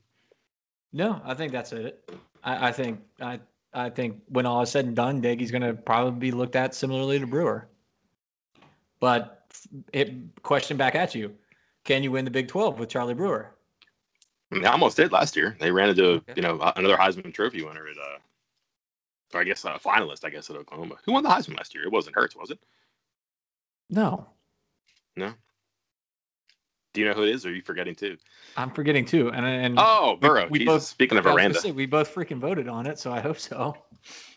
No, 0.92 1.20
I 1.24 1.34
think 1.34 1.52
that's 1.52 1.72
it. 1.72 2.10
I, 2.42 2.68
I 2.68 2.72
think 2.72 3.00
I 3.20 3.40
I 3.72 3.90
think 3.90 4.20
when 4.28 4.46
all 4.46 4.62
is 4.62 4.70
said 4.70 4.86
and 4.86 4.96
done, 4.96 5.22
Doege's 5.22 5.50
going 5.50 5.62
to 5.62 5.74
probably 5.74 6.18
be 6.18 6.30
looked 6.30 6.56
at 6.56 6.74
similarly 6.74 7.18
to 7.18 7.26
Brewer. 7.26 7.68
But 8.98 9.46
it 9.92 10.12
question 10.42 10.76
back 10.76 10.94
at 10.94 11.14
you: 11.14 11.34
Can 11.84 12.02
you 12.02 12.10
win 12.10 12.24
the 12.24 12.30
Big 12.30 12.48
Twelve 12.48 12.78
with 12.78 12.88
Charlie 12.88 13.14
Brewer? 13.14 13.54
I 14.50 14.54
mean, 14.54 14.62
they 14.62 14.68
almost 14.68 14.96
did 14.96 15.12
last 15.12 15.36
year. 15.36 15.56
They 15.60 15.70
ran 15.70 15.90
into 15.90 16.04
okay. 16.04 16.32
you 16.36 16.42
know 16.42 16.60
another 16.76 16.96
Heisman 16.96 17.32
Trophy 17.32 17.62
winner 17.62 17.86
at 17.86 17.96
uh, 17.96 18.18
or 19.34 19.40
I 19.40 19.44
guess 19.44 19.64
a 19.64 19.78
finalist, 19.78 20.24
I 20.24 20.30
guess 20.30 20.50
at 20.50 20.56
Oklahoma. 20.56 20.96
Who 21.04 21.12
won 21.12 21.22
the 21.22 21.28
Heisman 21.28 21.56
last 21.56 21.74
year? 21.74 21.84
It 21.84 21.92
wasn't 21.92 22.16
Hurts, 22.16 22.36
was 22.36 22.50
it? 22.50 22.58
No. 23.88 24.26
No. 25.16 25.32
Do 26.92 27.00
you 27.00 27.06
know 27.06 27.14
who 27.14 27.22
it 27.22 27.28
is, 27.28 27.46
or 27.46 27.50
are 27.50 27.52
you 27.52 27.62
forgetting 27.62 27.94
too? 27.94 28.16
I'm 28.56 28.70
forgetting 28.70 29.04
too. 29.04 29.28
And 29.30 29.46
and 29.46 29.76
oh, 29.78 30.16
Burrow. 30.20 30.48
We, 30.50 30.60
we 30.60 30.64
both 30.64 30.82
speaking 30.82 31.18
of 31.18 31.26
Aranda, 31.26 31.58
say, 31.58 31.70
we 31.70 31.86
both 31.86 32.12
freaking 32.12 32.38
voted 32.38 32.66
on 32.66 32.86
it, 32.86 32.98
so 32.98 33.12
I 33.12 33.20
hope 33.20 33.38
so. 33.38 33.76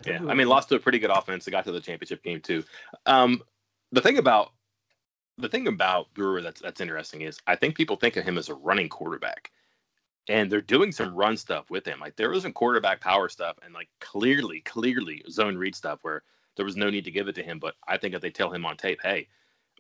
Yeah, 0.05 0.19
I 0.27 0.35
mean, 0.35 0.47
lost 0.47 0.69
to 0.69 0.75
a 0.75 0.79
pretty 0.79 0.99
good 0.99 1.09
offense. 1.09 1.45
They 1.45 1.51
got 1.51 1.65
to 1.65 1.71
the 1.71 1.79
championship 1.79 2.21
game 2.21 2.41
too. 2.41 2.63
Um, 3.07 3.41
the 3.91 4.01
thing 4.01 4.19
about 4.19 4.51
the 5.39 5.49
thing 5.49 5.67
about 5.67 6.13
Brewer 6.13 6.41
that's 6.41 6.61
that's 6.61 6.79
interesting 6.79 7.21
is 7.21 7.39
I 7.47 7.55
think 7.55 7.75
people 7.75 7.95
think 7.95 8.17
of 8.17 8.25
him 8.25 8.37
as 8.37 8.49
a 8.49 8.55
running 8.55 8.87
quarterback, 8.87 9.51
and 10.29 10.51
they're 10.51 10.61
doing 10.61 10.91
some 10.91 11.15
run 11.15 11.35
stuff 11.37 11.69
with 11.69 11.85
him. 11.85 11.99
Like 11.99 12.15
there 12.15 12.29
was 12.29 12.43
some 12.43 12.53
quarterback 12.53 13.01
power 13.01 13.29
stuff, 13.29 13.57
and 13.63 13.73
like 13.73 13.89
clearly, 13.99 14.61
clearly 14.61 15.23
zone 15.29 15.57
read 15.57 15.75
stuff 15.75 15.99
where 16.01 16.23
there 16.55 16.65
was 16.65 16.77
no 16.77 16.89
need 16.89 17.05
to 17.05 17.11
give 17.11 17.27
it 17.27 17.35
to 17.35 17.43
him. 17.43 17.59
But 17.59 17.75
I 17.87 17.97
think 17.97 18.13
if 18.13 18.21
they 18.21 18.29
tell 18.29 18.51
him 18.51 18.65
on 18.65 18.77
tape, 18.77 18.99
hey, 19.01 19.27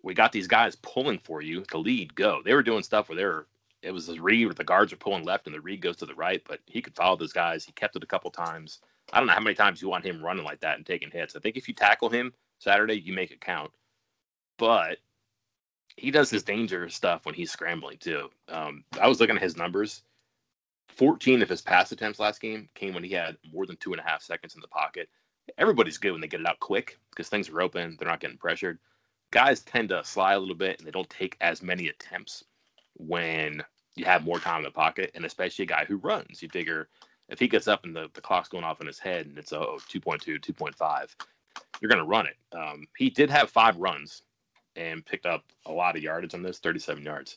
we 0.03 0.13
got 0.13 0.31
these 0.31 0.47
guys 0.47 0.75
pulling 0.75 1.19
for 1.19 1.41
you, 1.41 1.63
the 1.71 1.77
lead, 1.77 2.13
go. 2.15 2.41
They 2.43 2.53
were 2.53 2.63
doing 2.63 2.83
stuff 2.83 3.09
where 3.09 3.15
they 3.15 3.25
were, 3.25 3.47
it 3.81 3.91
was 3.91 4.07
the 4.07 4.19
read 4.19 4.45
where 4.45 4.53
the 4.53 4.63
guards 4.63 4.91
are 4.91 4.97
pulling 4.97 5.23
left 5.23 5.45
and 5.47 5.55
the 5.55 5.61
read 5.61 5.81
goes 5.81 5.97
to 5.97 6.05
the 6.05 6.15
right, 6.15 6.41
but 6.47 6.59
he 6.65 6.81
could 6.81 6.95
follow 6.95 7.15
those 7.15 7.33
guys. 7.33 7.63
He 7.63 7.71
kept 7.71 7.95
it 7.95 8.03
a 8.03 8.07
couple 8.07 8.29
times. 8.29 8.79
I 9.11 9.19
don't 9.19 9.27
know 9.27 9.33
how 9.33 9.39
many 9.39 9.55
times 9.55 9.81
you 9.81 9.89
want 9.89 10.05
him 10.05 10.23
running 10.23 10.45
like 10.45 10.59
that 10.61 10.77
and 10.77 10.85
taking 10.85 11.11
hits. 11.11 11.35
I 11.35 11.39
think 11.39 11.57
if 11.57 11.67
you 11.67 11.73
tackle 11.73 12.09
him 12.09 12.33
Saturday, 12.59 12.95
you 12.95 13.13
make 13.13 13.31
it 13.31 13.41
count. 13.41 13.71
But 14.57 14.97
he 15.95 16.11
does 16.11 16.29
his 16.29 16.43
danger 16.43 16.89
stuff 16.89 17.25
when 17.25 17.35
he's 17.35 17.51
scrambling 17.51 17.97
too. 17.97 18.29
Um, 18.49 18.83
I 18.99 19.07
was 19.07 19.19
looking 19.19 19.35
at 19.35 19.41
his 19.41 19.57
numbers. 19.57 20.03
14 20.95 21.41
of 21.41 21.49
his 21.49 21.61
pass 21.61 21.91
attempts 21.91 22.19
last 22.19 22.41
game 22.41 22.69
came 22.75 22.93
when 22.93 23.03
he 23.03 23.11
had 23.11 23.37
more 23.51 23.65
than 23.65 23.77
two 23.77 23.91
and 23.93 23.99
a 23.99 24.03
half 24.03 24.21
seconds 24.21 24.55
in 24.55 24.61
the 24.61 24.67
pocket. 24.67 25.09
Everybody's 25.57 25.97
good 25.97 26.11
when 26.11 26.21
they 26.21 26.27
get 26.27 26.39
it 26.39 26.47
out 26.47 26.59
quick 26.59 26.97
because 27.09 27.29
things 27.29 27.49
are 27.49 27.61
open. 27.61 27.95
They're 27.97 28.07
not 28.07 28.19
getting 28.19 28.37
pressured. 28.37 28.79
Guys 29.31 29.61
tend 29.61 29.89
to 29.89 30.03
slide 30.03 30.35
a 30.35 30.39
little 30.39 30.55
bit 30.55 30.79
and 30.79 30.87
they 30.87 30.91
don't 30.91 31.09
take 31.09 31.37
as 31.41 31.61
many 31.61 31.87
attempts 31.87 32.43
when 32.95 33.63
you 33.95 34.05
have 34.05 34.23
more 34.23 34.39
time 34.39 34.57
in 34.57 34.63
the 34.63 34.71
pocket, 34.71 35.11
and 35.13 35.25
especially 35.25 35.63
a 35.63 35.67
guy 35.67 35.85
who 35.85 35.97
runs. 35.97 36.41
You 36.41 36.49
figure 36.49 36.89
if 37.29 37.39
he 37.39 37.47
gets 37.47 37.67
up 37.67 37.83
and 37.83 37.95
the, 37.95 38.09
the 38.13 38.21
clock's 38.21 38.49
going 38.49 38.63
off 38.63 38.81
in 38.81 38.87
his 38.87 38.99
head 38.99 39.25
and 39.25 39.37
it's 39.37 39.51
a 39.51 39.59
oh, 39.59 39.79
2.2, 39.89 40.39
2.5, 40.39 41.15
you're 41.81 41.89
going 41.89 41.99
to 41.99 42.05
run 42.05 42.27
it. 42.27 42.37
Um, 42.55 42.87
he 42.97 43.09
did 43.09 43.29
have 43.29 43.49
five 43.49 43.77
runs 43.77 44.23
and 44.75 45.05
picked 45.05 45.25
up 45.25 45.43
a 45.65 45.71
lot 45.71 45.95
of 45.95 46.03
yardage 46.03 46.33
on 46.33 46.41
this 46.41 46.59
37 46.59 47.03
yards, 47.03 47.35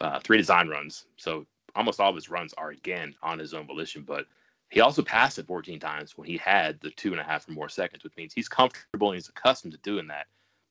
uh, 0.00 0.18
three 0.20 0.38
design 0.38 0.68
runs. 0.68 1.06
So 1.16 1.46
almost 1.74 2.00
all 2.00 2.10
of 2.10 2.16
his 2.16 2.30
runs 2.30 2.52
are 2.54 2.70
again 2.70 3.14
on 3.22 3.38
his 3.38 3.54
own 3.54 3.66
volition, 3.66 4.02
but 4.02 4.26
he 4.70 4.80
also 4.80 5.02
passed 5.02 5.38
it 5.38 5.46
14 5.46 5.78
times 5.78 6.16
when 6.16 6.26
he 6.26 6.36
had 6.38 6.80
the 6.80 6.90
two 6.90 7.12
and 7.12 7.20
a 7.20 7.24
half 7.24 7.48
or 7.48 7.52
more 7.52 7.68
seconds, 7.68 8.04
which 8.04 8.16
means 8.16 8.32
he's 8.32 8.48
comfortable 8.48 9.08
and 9.08 9.16
he's 9.16 9.28
accustomed 9.28 9.72
to 9.72 9.78
doing 9.78 10.06
that. 10.06 10.26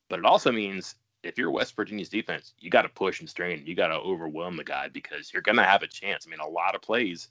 But 0.10 0.20
it 0.20 0.26
also 0.26 0.52
means 0.52 0.96
if 1.24 1.38
you're 1.38 1.52
West 1.52 1.76
Virginia's 1.76 2.10
defense, 2.10 2.54
you 2.60 2.70
got 2.70 2.82
to 2.82 2.90
push 2.90 3.20
and 3.20 3.30
strain. 3.30 3.64
You 3.66 3.76
got 3.76 3.88
to 3.88 3.96
overwhelm 3.96 4.58
the 4.58 4.64
guy 4.64 4.88
because 4.88 5.32
you're 5.32 5.44
going 5.44 5.58
to 5.58 5.64
have 5.64 5.84
a 5.84 5.88
chance. 5.88 6.26
I 6.26 6.32
mean, 6.32 6.40
a 6.40 6.48
lot 6.48 6.76
of 6.76 6.82
plays 6.82 7.30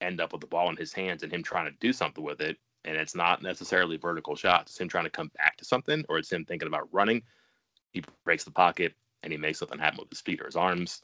end 0.00 0.20
up 0.20 0.32
with 0.32 0.40
the 0.40 0.46
ball 0.46 0.68
in 0.70 0.76
his 0.76 0.92
hands 0.92 1.22
and 1.22 1.32
him 1.32 1.42
trying 1.42 1.70
to 1.70 1.78
do 1.78 1.92
something 1.92 2.24
with 2.24 2.40
it. 2.40 2.56
And 2.84 2.96
it's 2.96 3.14
not 3.14 3.42
necessarily 3.42 3.96
vertical 3.96 4.34
shots. 4.34 4.72
It's 4.72 4.80
him 4.80 4.88
trying 4.88 5.04
to 5.04 5.10
come 5.10 5.30
back 5.36 5.56
to 5.58 5.64
something, 5.64 6.04
or 6.08 6.18
it's 6.18 6.32
him 6.32 6.44
thinking 6.44 6.68
about 6.68 6.92
running. 6.92 7.22
He 7.92 8.02
breaks 8.24 8.44
the 8.44 8.50
pocket 8.50 8.94
and 9.22 9.32
he 9.32 9.38
makes 9.38 9.58
something 9.58 9.78
happen 9.78 9.98
with 10.00 10.10
his 10.10 10.20
feet 10.20 10.40
or 10.40 10.46
his 10.46 10.56
arms. 10.56 11.02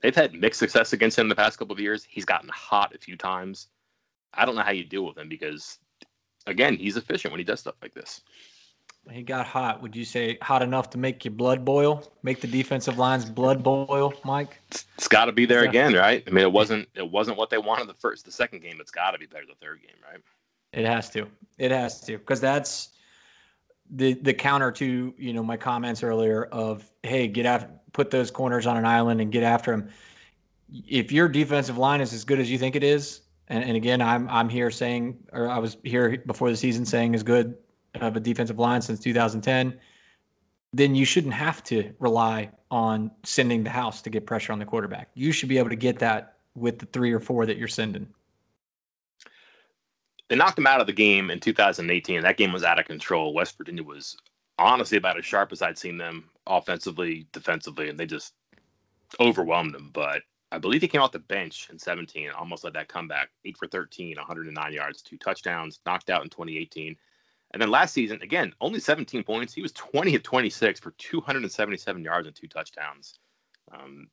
They've 0.00 0.14
had 0.14 0.34
mixed 0.34 0.60
success 0.60 0.92
against 0.92 1.18
him 1.18 1.28
the 1.28 1.34
past 1.34 1.58
couple 1.58 1.74
of 1.74 1.80
years. 1.80 2.06
He's 2.08 2.24
gotten 2.24 2.48
hot 2.48 2.94
a 2.94 2.98
few 2.98 3.16
times. 3.16 3.68
I 4.34 4.46
don't 4.46 4.54
know 4.54 4.62
how 4.62 4.72
you 4.72 4.84
deal 4.84 5.04
with 5.04 5.18
him 5.18 5.28
because, 5.28 5.78
again, 6.46 6.76
he's 6.76 6.96
efficient 6.96 7.32
when 7.32 7.38
he 7.38 7.44
does 7.44 7.60
stuff 7.60 7.74
like 7.82 7.94
this. 7.94 8.22
He 9.10 9.22
got 9.22 9.46
hot. 9.46 9.80
Would 9.82 9.96
you 9.96 10.04
say 10.04 10.38
hot 10.42 10.62
enough 10.62 10.90
to 10.90 10.98
make 10.98 11.24
your 11.24 11.32
blood 11.32 11.64
boil? 11.64 12.12
Make 12.22 12.40
the 12.40 12.46
defensive 12.46 12.98
line's 12.98 13.24
blood 13.24 13.62
boil, 13.62 14.12
Mike? 14.24 14.60
It's 14.70 15.08
got 15.08 15.24
to 15.24 15.32
be 15.32 15.46
there 15.46 15.64
again, 15.64 15.94
right? 15.94 16.22
I 16.26 16.30
mean, 16.30 16.44
it 16.44 16.52
wasn't 16.52 16.88
it 16.94 17.10
wasn't 17.10 17.38
what 17.38 17.50
they 17.50 17.58
wanted 17.58 17.88
the 17.88 17.94
first, 17.94 18.24
the 18.24 18.32
second 18.32 18.60
game. 18.60 18.78
It's 18.80 18.90
got 18.90 19.12
to 19.12 19.18
be 19.18 19.26
better 19.26 19.46
the 19.46 19.54
third 19.54 19.80
game, 19.80 19.96
right? 20.06 20.20
It 20.72 20.84
has 20.84 21.10
to. 21.10 21.26
It 21.58 21.70
has 21.70 22.00
to 22.02 22.18
because 22.18 22.40
that's 22.40 22.90
the 23.90 24.14
the 24.14 24.32
counter 24.32 24.70
to 24.70 25.14
you 25.16 25.32
know 25.32 25.42
my 25.42 25.56
comments 25.56 26.02
earlier 26.02 26.44
of 26.46 26.90
hey 27.02 27.26
get 27.26 27.46
after 27.46 27.70
put 27.92 28.10
those 28.10 28.30
corners 28.30 28.66
on 28.66 28.76
an 28.76 28.86
island 28.86 29.20
and 29.20 29.32
get 29.32 29.42
after 29.42 29.72
them. 29.72 29.88
If 30.86 31.10
your 31.10 31.28
defensive 31.28 31.76
line 31.76 32.00
is 32.00 32.12
as 32.12 32.24
good 32.24 32.38
as 32.38 32.48
you 32.48 32.56
think 32.56 32.76
it 32.76 32.84
is, 32.84 33.22
and, 33.48 33.64
and 33.64 33.76
again 33.76 34.00
I'm 34.00 34.28
I'm 34.28 34.48
here 34.48 34.70
saying 34.70 35.18
or 35.32 35.48
I 35.48 35.58
was 35.58 35.76
here 35.82 36.22
before 36.26 36.50
the 36.50 36.56
season 36.56 36.84
saying 36.84 37.14
as 37.14 37.22
good 37.22 37.56
of 38.00 38.16
a 38.16 38.20
defensive 38.20 38.58
line 38.58 38.80
since 38.80 39.00
2010, 39.00 39.78
then 40.72 40.94
you 40.94 41.04
shouldn't 41.04 41.34
have 41.34 41.64
to 41.64 41.92
rely 41.98 42.48
on 42.70 43.10
sending 43.24 43.64
the 43.64 43.70
house 43.70 44.00
to 44.02 44.10
get 44.10 44.26
pressure 44.26 44.52
on 44.52 44.60
the 44.60 44.64
quarterback. 44.64 45.10
You 45.14 45.32
should 45.32 45.48
be 45.48 45.58
able 45.58 45.70
to 45.70 45.76
get 45.76 45.98
that 45.98 46.36
with 46.54 46.78
the 46.78 46.86
three 46.86 47.12
or 47.12 47.18
four 47.18 47.46
that 47.46 47.56
you're 47.56 47.66
sending 47.66 48.06
they 50.30 50.36
knocked 50.36 50.54
them 50.54 50.66
out 50.68 50.80
of 50.80 50.86
the 50.86 50.92
game 50.92 51.28
in 51.28 51.40
2018. 51.40 52.22
That 52.22 52.36
game 52.36 52.52
was 52.52 52.62
out 52.62 52.78
of 52.78 52.86
control. 52.86 53.34
West 53.34 53.58
Virginia 53.58 53.82
was 53.82 54.16
honestly 54.58 54.96
about 54.96 55.18
as 55.18 55.24
sharp 55.24 55.50
as 55.50 55.60
I'd 55.60 55.76
seen 55.76 55.98
them 55.98 56.30
offensively, 56.46 57.26
defensively, 57.32 57.88
and 57.88 57.98
they 57.98 58.06
just 58.06 58.34
overwhelmed 59.18 59.74
them. 59.74 59.90
But 59.92 60.22
I 60.52 60.58
believe 60.58 60.82
he 60.82 60.88
came 60.88 61.02
off 61.02 61.10
the 61.10 61.18
bench 61.18 61.68
in 61.68 61.80
17 61.80 62.28
and 62.28 62.36
almost 62.36 62.62
led 62.62 62.74
that 62.74 62.86
comeback. 62.86 63.30
Eight 63.44 63.58
for 63.58 63.66
13, 63.66 64.16
109 64.16 64.72
yards, 64.72 65.02
two 65.02 65.18
touchdowns, 65.18 65.80
knocked 65.84 66.10
out 66.10 66.22
in 66.22 66.30
2018. 66.30 66.96
And 67.52 67.60
then 67.60 67.72
last 67.72 67.92
season, 67.92 68.22
again, 68.22 68.52
only 68.60 68.78
17 68.78 69.24
points. 69.24 69.52
He 69.52 69.62
was 69.62 69.72
20 69.72 70.14
of 70.14 70.22
26 70.22 70.78
for 70.78 70.92
277 70.92 72.04
yards 72.04 72.28
and 72.28 72.36
two 72.36 72.46
touchdowns. 72.46 73.18
Um, 73.72 74.06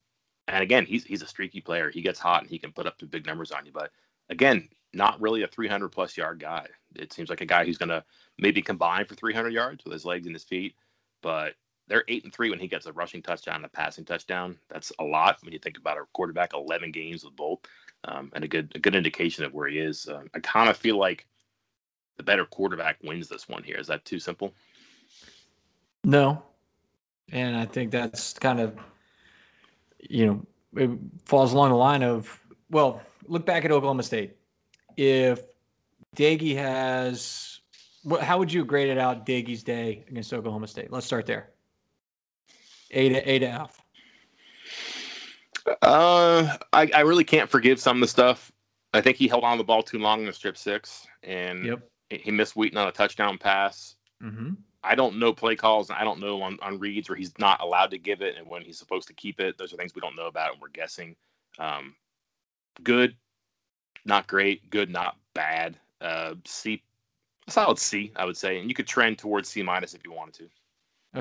and 0.48 0.64
again, 0.64 0.88
he's 0.88 1.04
he's 1.04 1.22
a 1.22 1.28
streaky 1.28 1.62
player. 1.62 1.92
He 1.92 2.02
gets 2.02 2.20
hot 2.20 2.42
and 2.42 2.50
he 2.50 2.58
can 2.58 2.72
put 2.72 2.88
up 2.88 2.96
big 3.12 3.28
numbers 3.28 3.52
on 3.52 3.68
you. 3.68 3.72
But 3.72 3.92
again, 4.30 4.68
not 4.98 5.22
really 5.22 5.44
a 5.44 5.48
300 5.48 5.90
plus 5.90 6.18
yard 6.18 6.40
guy. 6.40 6.68
It 6.96 7.14
seems 7.14 7.30
like 7.30 7.42
a 7.42 7.46
guy 7.46 7.64
who's 7.64 7.78
going 7.78 7.90
to 7.90 8.04
maybe 8.40 8.62
combine 8.62 9.06
for 9.06 9.16
300 9.16 9.54
yards 9.54 9.86
with 9.86 9.94
his 9.94 10.04
legs 10.04 10.26
and 10.26 10.36
his 10.36 10.44
feet, 10.44 10.76
but 11.22 11.54
they're 11.88 12.04
eight 12.08 12.24
and 12.26 12.34
three 12.34 12.50
when 12.50 12.60
he 12.60 12.68
gets 12.68 12.88
a 12.88 12.92
rushing 12.92 13.22
touchdown 13.22 13.58
and 13.58 13.66
a 13.66 13.70
passing 13.70 14.04
touchdown. 14.04 14.58
That's 14.70 14.92
a 15.00 15.04
lot 15.04 15.38
when 15.44 15.54
you 15.54 15.60
think 15.60 15.78
about 15.78 15.98
a 15.98 16.02
quarterback 16.14 16.54
11 16.54 16.92
games 16.92 17.24
with 17.24 17.36
both, 17.36 17.60
um, 18.06 18.32
and 18.34 18.44
a 18.44 18.48
good 18.48 18.72
a 18.76 18.80
good 18.80 18.96
indication 18.96 19.46
of 19.46 19.54
where 19.54 19.68
he 19.68 19.78
is. 19.78 20.08
Uh, 20.08 20.24
I 20.34 20.40
kind 20.40 20.70
of 20.70 20.76
feel 20.76 20.98
like 20.98 21.26
the 22.18 22.24
better 22.24 22.46
quarterback 22.46 22.98
wins 23.04 23.30
this 23.30 23.48
one 23.48 23.64
here. 23.64 23.78
Is 23.78 23.88
that 23.88 24.04
too 24.04 24.20
simple? 24.20 24.54
No, 26.04 26.44
and 27.32 27.56
I 27.56 27.66
think 27.66 27.92
that's 27.92 28.34
kind 28.34 28.60
of 28.60 28.78
you 30.00 30.26
know 30.26 30.46
it 30.76 30.90
falls 31.24 31.54
along 31.54 31.70
the 31.70 31.76
line 31.76 32.04
of 32.04 32.38
well, 32.70 33.02
look 33.28 33.46
back 33.46 33.64
at 33.64 33.72
Oklahoma 33.72 34.04
State 34.04 34.36
if 34.98 35.44
Doege 36.16 36.56
has, 36.56 37.62
how 38.20 38.38
would 38.38 38.52
you 38.52 38.66
grade 38.66 38.90
it 38.90 38.98
out 38.98 39.26
Doege's 39.26 39.64
day 39.64 40.04
against 40.10 40.34
Oklahoma 40.34 40.68
State? 40.68 40.92
Let's 40.92 41.06
start 41.06 41.26
there. 41.26 41.52
A 42.92 43.10
to 43.10 43.30
A 43.30 43.40
to 43.40 43.46
F. 43.46 43.82
Uh, 45.82 46.58
I, 46.74 46.90
I 46.96 47.02
really 47.02 47.24
can't 47.24 47.50
forgive 47.50 47.80
some 47.80 47.98
of 47.98 48.02
the 48.02 48.08
stuff. 48.08 48.52
I 48.94 49.02
think 49.02 49.18
he 49.18 49.28
held 49.28 49.44
on 49.44 49.58
the 49.58 49.64
ball 49.64 49.84
too 49.84 50.00
long 50.00 50.22
in 50.22 50.26
the 50.26 50.34
strip 50.34 50.58
six, 50.58 51.06
and 51.24 51.66
yep. 51.66 51.90
he 52.10 52.32
missed 52.32 52.56
Wheaton 52.56 52.78
on 52.78 52.88
a 52.88 52.92
touchdown 52.92 53.38
pass. 53.38 53.96
Mm-hmm. 54.24 54.54
I 54.84 54.96
don't 54.96 55.20
know 55.20 55.34
play 55.34 55.56
calls. 55.56 55.90
And 55.90 56.00
I 56.00 56.04
don't 56.04 56.20
know 56.20 56.42
on, 56.42 56.58
on 56.62 56.80
reads 56.80 57.10
where 57.10 57.18
he's 57.18 57.38
not 57.38 57.62
allowed 57.62 57.92
to 57.92 57.98
give 57.98 58.22
it 58.22 58.38
and 58.38 58.48
when 58.48 58.62
he's 58.62 58.80
supposed 58.80 59.08
to 59.10 59.14
keep 59.14 59.40
it. 59.40 59.58
Those 59.58 59.74
are 59.74 59.78
things 59.78 59.94
we 59.94 60.02
don't 60.02 60.16
know 60.16 60.28
about 60.28 60.54
and 60.54 60.62
we're 60.62 60.70
guessing. 60.70 61.16
Um, 61.60 61.96
good, 62.84 63.16
not 64.06 64.28
great, 64.28 64.70
good, 64.70 64.90
not 64.90 65.18
bad. 65.34 65.78
Uh, 66.02 66.36
C, 66.46 66.82
solid 67.50 67.80
C, 67.80 68.12
I 68.16 68.26
would 68.26 68.38
say, 68.38 68.60
and 68.60 68.70
you 68.70 68.76
could 68.76 68.88
trend 68.88 69.18
towards 69.18 69.50
C 69.50 69.64
minus 69.64 69.94
if 69.94 70.04
you 70.06 70.12
wanted 70.12 70.34
to. 70.36 70.50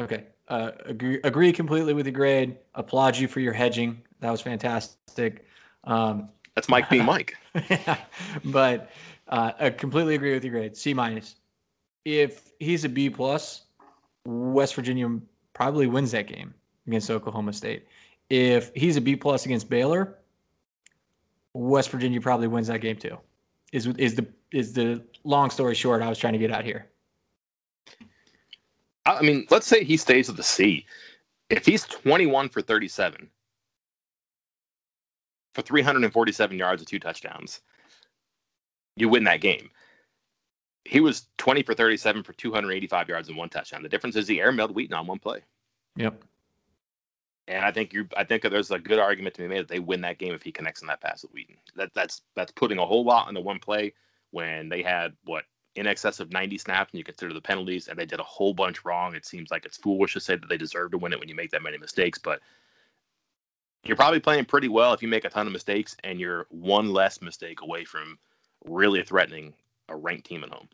Okay, 0.00 0.24
uh, 0.48 0.72
agree 0.84 1.20
agree 1.24 1.52
completely 1.52 1.94
with 1.94 2.04
the 2.04 2.10
grade. 2.10 2.56
Applaud 2.74 3.16
you 3.16 3.28
for 3.28 3.40
your 3.40 3.52
hedging. 3.52 4.00
That 4.20 4.30
was 4.30 4.40
fantastic. 4.40 5.46
Um, 5.84 6.28
That's 6.54 6.68
Mike 6.68 6.90
being 6.90 7.04
Mike. 7.06 7.36
but 8.46 8.90
uh, 9.28 9.52
I 9.58 9.70
completely 9.70 10.14
agree 10.14 10.34
with 10.34 10.44
your 10.44 10.52
grade. 10.52 10.76
C 10.76 10.92
minus. 10.92 11.36
If 12.04 12.52
he's 12.60 12.84
a 12.84 12.88
B 12.88 13.10
plus, 13.10 13.64
West 14.26 14.74
Virginia 14.74 15.08
probably 15.54 15.86
wins 15.86 16.12
that 16.12 16.26
game 16.26 16.54
against 16.86 17.10
Oklahoma 17.10 17.52
State. 17.52 17.86
If 18.28 18.72
he's 18.74 18.96
a 18.96 19.00
B 19.00 19.16
plus 19.16 19.46
against 19.46 19.68
Baylor, 19.68 20.18
West 21.56 21.90
Virginia 21.90 22.20
probably 22.20 22.46
wins 22.46 22.66
that 22.68 22.80
game 22.80 22.96
too. 22.96 23.18
Is 23.72 23.86
is 23.86 24.14
the 24.14 24.26
is 24.52 24.72
the 24.72 25.02
long 25.24 25.50
story 25.50 25.74
short 25.74 26.02
I 26.02 26.08
was 26.08 26.18
trying 26.18 26.34
to 26.34 26.38
get 26.38 26.50
out 26.52 26.64
here. 26.64 26.86
I 29.06 29.22
mean, 29.22 29.46
let's 29.50 29.66
say 29.66 29.84
he 29.84 29.96
stays 29.96 30.28
with 30.28 30.36
the 30.36 30.42
C. 30.42 30.84
If 31.48 31.64
he's 31.64 31.84
21 31.84 32.48
for 32.48 32.60
37 32.60 33.30
for 35.54 35.62
347 35.62 36.58
yards 36.58 36.82
and 36.82 36.88
two 36.88 36.98
touchdowns, 36.98 37.60
you 38.96 39.08
win 39.08 39.24
that 39.24 39.40
game. 39.40 39.70
He 40.84 41.00
was 41.00 41.28
20 41.38 41.62
for 41.62 41.74
37 41.74 42.22
for 42.24 42.32
285 42.32 43.08
yards 43.08 43.28
and 43.28 43.36
one 43.36 43.48
touchdown. 43.48 43.82
The 43.82 43.88
difference 43.88 44.16
is 44.16 44.26
he 44.28 44.38
airmailed 44.38 44.74
Wheaton 44.74 44.94
on 44.94 45.06
one 45.06 45.18
play. 45.18 45.40
Yep. 45.96 46.22
And 47.48 47.64
I 47.64 47.70
think 47.70 47.92
you, 47.92 48.08
I 48.16 48.24
think 48.24 48.42
there's 48.42 48.70
a 48.70 48.78
good 48.78 48.98
argument 48.98 49.34
to 49.36 49.42
be 49.42 49.48
made 49.48 49.60
that 49.60 49.68
they 49.68 49.78
win 49.78 50.00
that 50.00 50.18
game 50.18 50.34
if 50.34 50.42
he 50.42 50.50
connects 50.50 50.82
on 50.82 50.88
that 50.88 51.00
pass 51.00 51.22
with 51.22 51.32
Wheaton. 51.32 51.56
That 51.76 51.94
that's 51.94 52.22
that's 52.34 52.52
putting 52.52 52.78
a 52.78 52.86
whole 52.86 53.04
lot 53.04 53.28
into 53.28 53.40
one 53.40 53.60
play 53.60 53.92
when 54.32 54.68
they 54.68 54.82
had 54.82 55.12
what 55.24 55.44
in 55.76 55.86
excess 55.86 56.20
of 56.20 56.32
90 56.32 56.58
snaps 56.58 56.92
and 56.92 56.98
you 56.98 57.04
consider 57.04 57.32
the 57.32 57.40
penalties 57.40 57.88
and 57.88 57.98
they 57.98 58.06
did 58.06 58.18
a 58.18 58.24
whole 58.24 58.54
bunch 58.54 58.84
wrong. 58.84 59.14
It 59.14 59.26
seems 59.26 59.50
like 59.50 59.64
it's 59.64 59.76
foolish 59.76 60.14
to 60.14 60.20
say 60.20 60.36
that 60.36 60.48
they 60.48 60.56
deserve 60.56 60.90
to 60.92 60.98
win 60.98 61.12
it 61.12 61.20
when 61.20 61.28
you 61.28 61.34
make 61.34 61.50
that 61.50 61.62
many 61.62 61.78
mistakes, 61.78 62.18
but 62.18 62.40
you're 63.84 63.96
probably 63.96 64.20
playing 64.20 64.46
pretty 64.46 64.68
well 64.68 64.92
if 64.94 65.02
you 65.02 65.08
make 65.08 65.24
a 65.24 65.28
ton 65.28 65.46
of 65.46 65.52
mistakes 65.52 65.96
and 66.02 66.18
you're 66.18 66.46
one 66.48 66.92
less 66.92 67.20
mistake 67.20 67.60
away 67.60 67.84
from 67.84 68.18
really 68.64 69.02
threatening 69.02 69.52
a 69.88 69.96
ranked 69.96 70.26
team 70.26 70.42
at 70.42 70.50
home. 70.50 70.68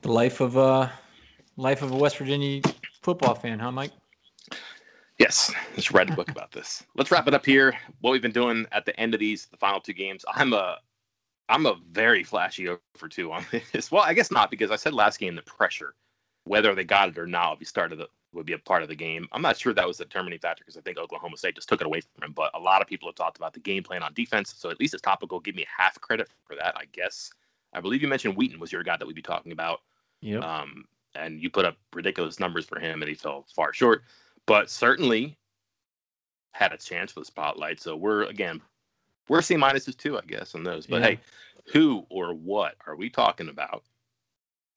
The 0.00 0.10
life 0.10 0.40
of 0.40 0.56
uh 0.56 0.88
life 1.56 1.82
of 1.82 1.92
a 1.92 1.96
West 1.96 2.16
Virginia 2.16 2.62
football 3.04 3.34
fan, 3.34 3.58
huh, 3.58 3.70
Mike? 3.70 3.92
Yes, 5.18 5.52
let's 5.76 5.92
write 5.92 6.10
a 6.10 6.14
book 6.14 6.30
about 6.30 6.50
this. 6.50 6.82
Let's 6.96 7.10
wrap 7.10 7.28
it 7.28 7.34
up 7.34 7.46
here. 7.46 7.74
What 8.00 8.10
we've 8.10 8.22
been 8.22 8.32
doing 8.32 8.66
at 8.72 8.84
the 8.84 8.98
end 8.98 9.14
of 9.14 9.20
these, 9.20 9.46
the 9.46 9.56
final 9.56 9.80
two 9.80 9.92
games. 9.92 10.24
I'm 10.34 10.52
a, 10.52 10.78
I'm 11.48 11.66
a 11.66 11.76
very 11.92 12.24
flashy 12.24 12.68
over 12.68 13.08
two 13.08 13.30
on 13.30 13.46
this. 13.72 13.92
Well, 13.92 14.02
I 14.02 14.14
guess 14.14 14.32
not 14.32 14.50
because 14.50 14.72
I 14.72 14.76
said 14.76 14.92
last 14.92 15.20
game 15.20 15.36
the 15.36 15.42
pressure, 15.42 15.94
whether 16.44 16.74
they 16.74 16.82
got 16.82 17.10
it 17.10 17.18
or 17.18 17.26
not, 17.26 17.50
would 17.50 17.58
be 17.60 17.64
started 17.64 18.00
would 18.32 18.46
be 18.46 18.54
a 18.54 18.58
part 18.58 18.82
of 18.82 18.88
the 18.88 18.96
game. 18.96 19.28
I'm 19.30 19.42
not 19.42 19.56
sure 19.56 19.72
that 19.72 19.86
was 19.86 19.98
the 19.98 20.04
determining 20.04 20.40
factor 20.40 20.64
because 20.64 20.76
I 20.76 20.80
think 20.80 20.98
Oklahoma 20.98 21.36
State 21.36 21.54
just 21.54 21.68
took 21.68 21.80
it 21.80 21.86
away 21.86 22.00
from 22.00 22.24
him. 22.24 22.32
But 22.32 22.50
a 22.54 22.58
lot 22.58 22.82
of 22.82 22.88
people 22.88 23.08
have 23.08 23.14
talked 23.14 23.36
about 23.36 23.54
the 23.54 23.60
game 23.60 23.84
plan 23.84 24.02
on 24.02 24.12
defense, 24.14 24.54
so 24.56 24.70
at 24.70 24.80
least 24.80 24.94
it's 24.94 25.02
topical. 25.02 25.38
Give 25.38 25.54
me 25.54 25.64
half 25.76 26.00
credit 26.00 26.28
for 26.44 26.56
that, 26.56 26.74
I 26.76 26.86
guess. 26.90 27.30
I 27.72 27.80
believe 27.80 28.02
you 28.02 28.08
mentioned 28.08 28.36
Wheaton 28.36 28.58
was 28.58 28.72
your 28.72 28.82
guy 28.82 28.96
that 28.96 29.06
we'd 29.06 29.14
be 29.14 29.22
talking 29.22 29.52
about. 29.52 29.82
Yeah. 30.20 30.38
Um, 30.38 30.86
and 31.14 31.40
you 31.40 31.50
put 31.50 31.64
up 31.64 31.76
ridiculous 31.92 32.40
numbers 32.40 32.64
for 32.64 32.78
him, 32.78 33.02
and 33.02 33.08
he 33.08 33.14
fell 33.14 33.46
far 33.54 33.72
short 33.72 34.02
but 34.46 34.70
certainly 34.70 35.36
had 36.52 36.72
a 36.72 36.76
chance 36.76 37.12
for 37.12 37.20
the 37.20 37.26
spotlight. 37.26 37.80
So 37.80 37.96
we're 37.96 38.24
again, 38.24 38.60
we're 39.28 39.42
C 39.42 39.54
minuses 39.56 39.96
too, 39.96 40.18
I 40.18 40.22
guess, 40.26 40.54
on 40.54 40.62
those. 40.62 40.86
But 40.86 41.00
yeah. 41.00 41.08
hey, 41.08 41.20
who 41.72 42.06
or 42.10 42.34
what 42.34 42.76
are 42.86 42.96
we 42.96 43.10
talking 43.10 43.48
about 43.48 43.82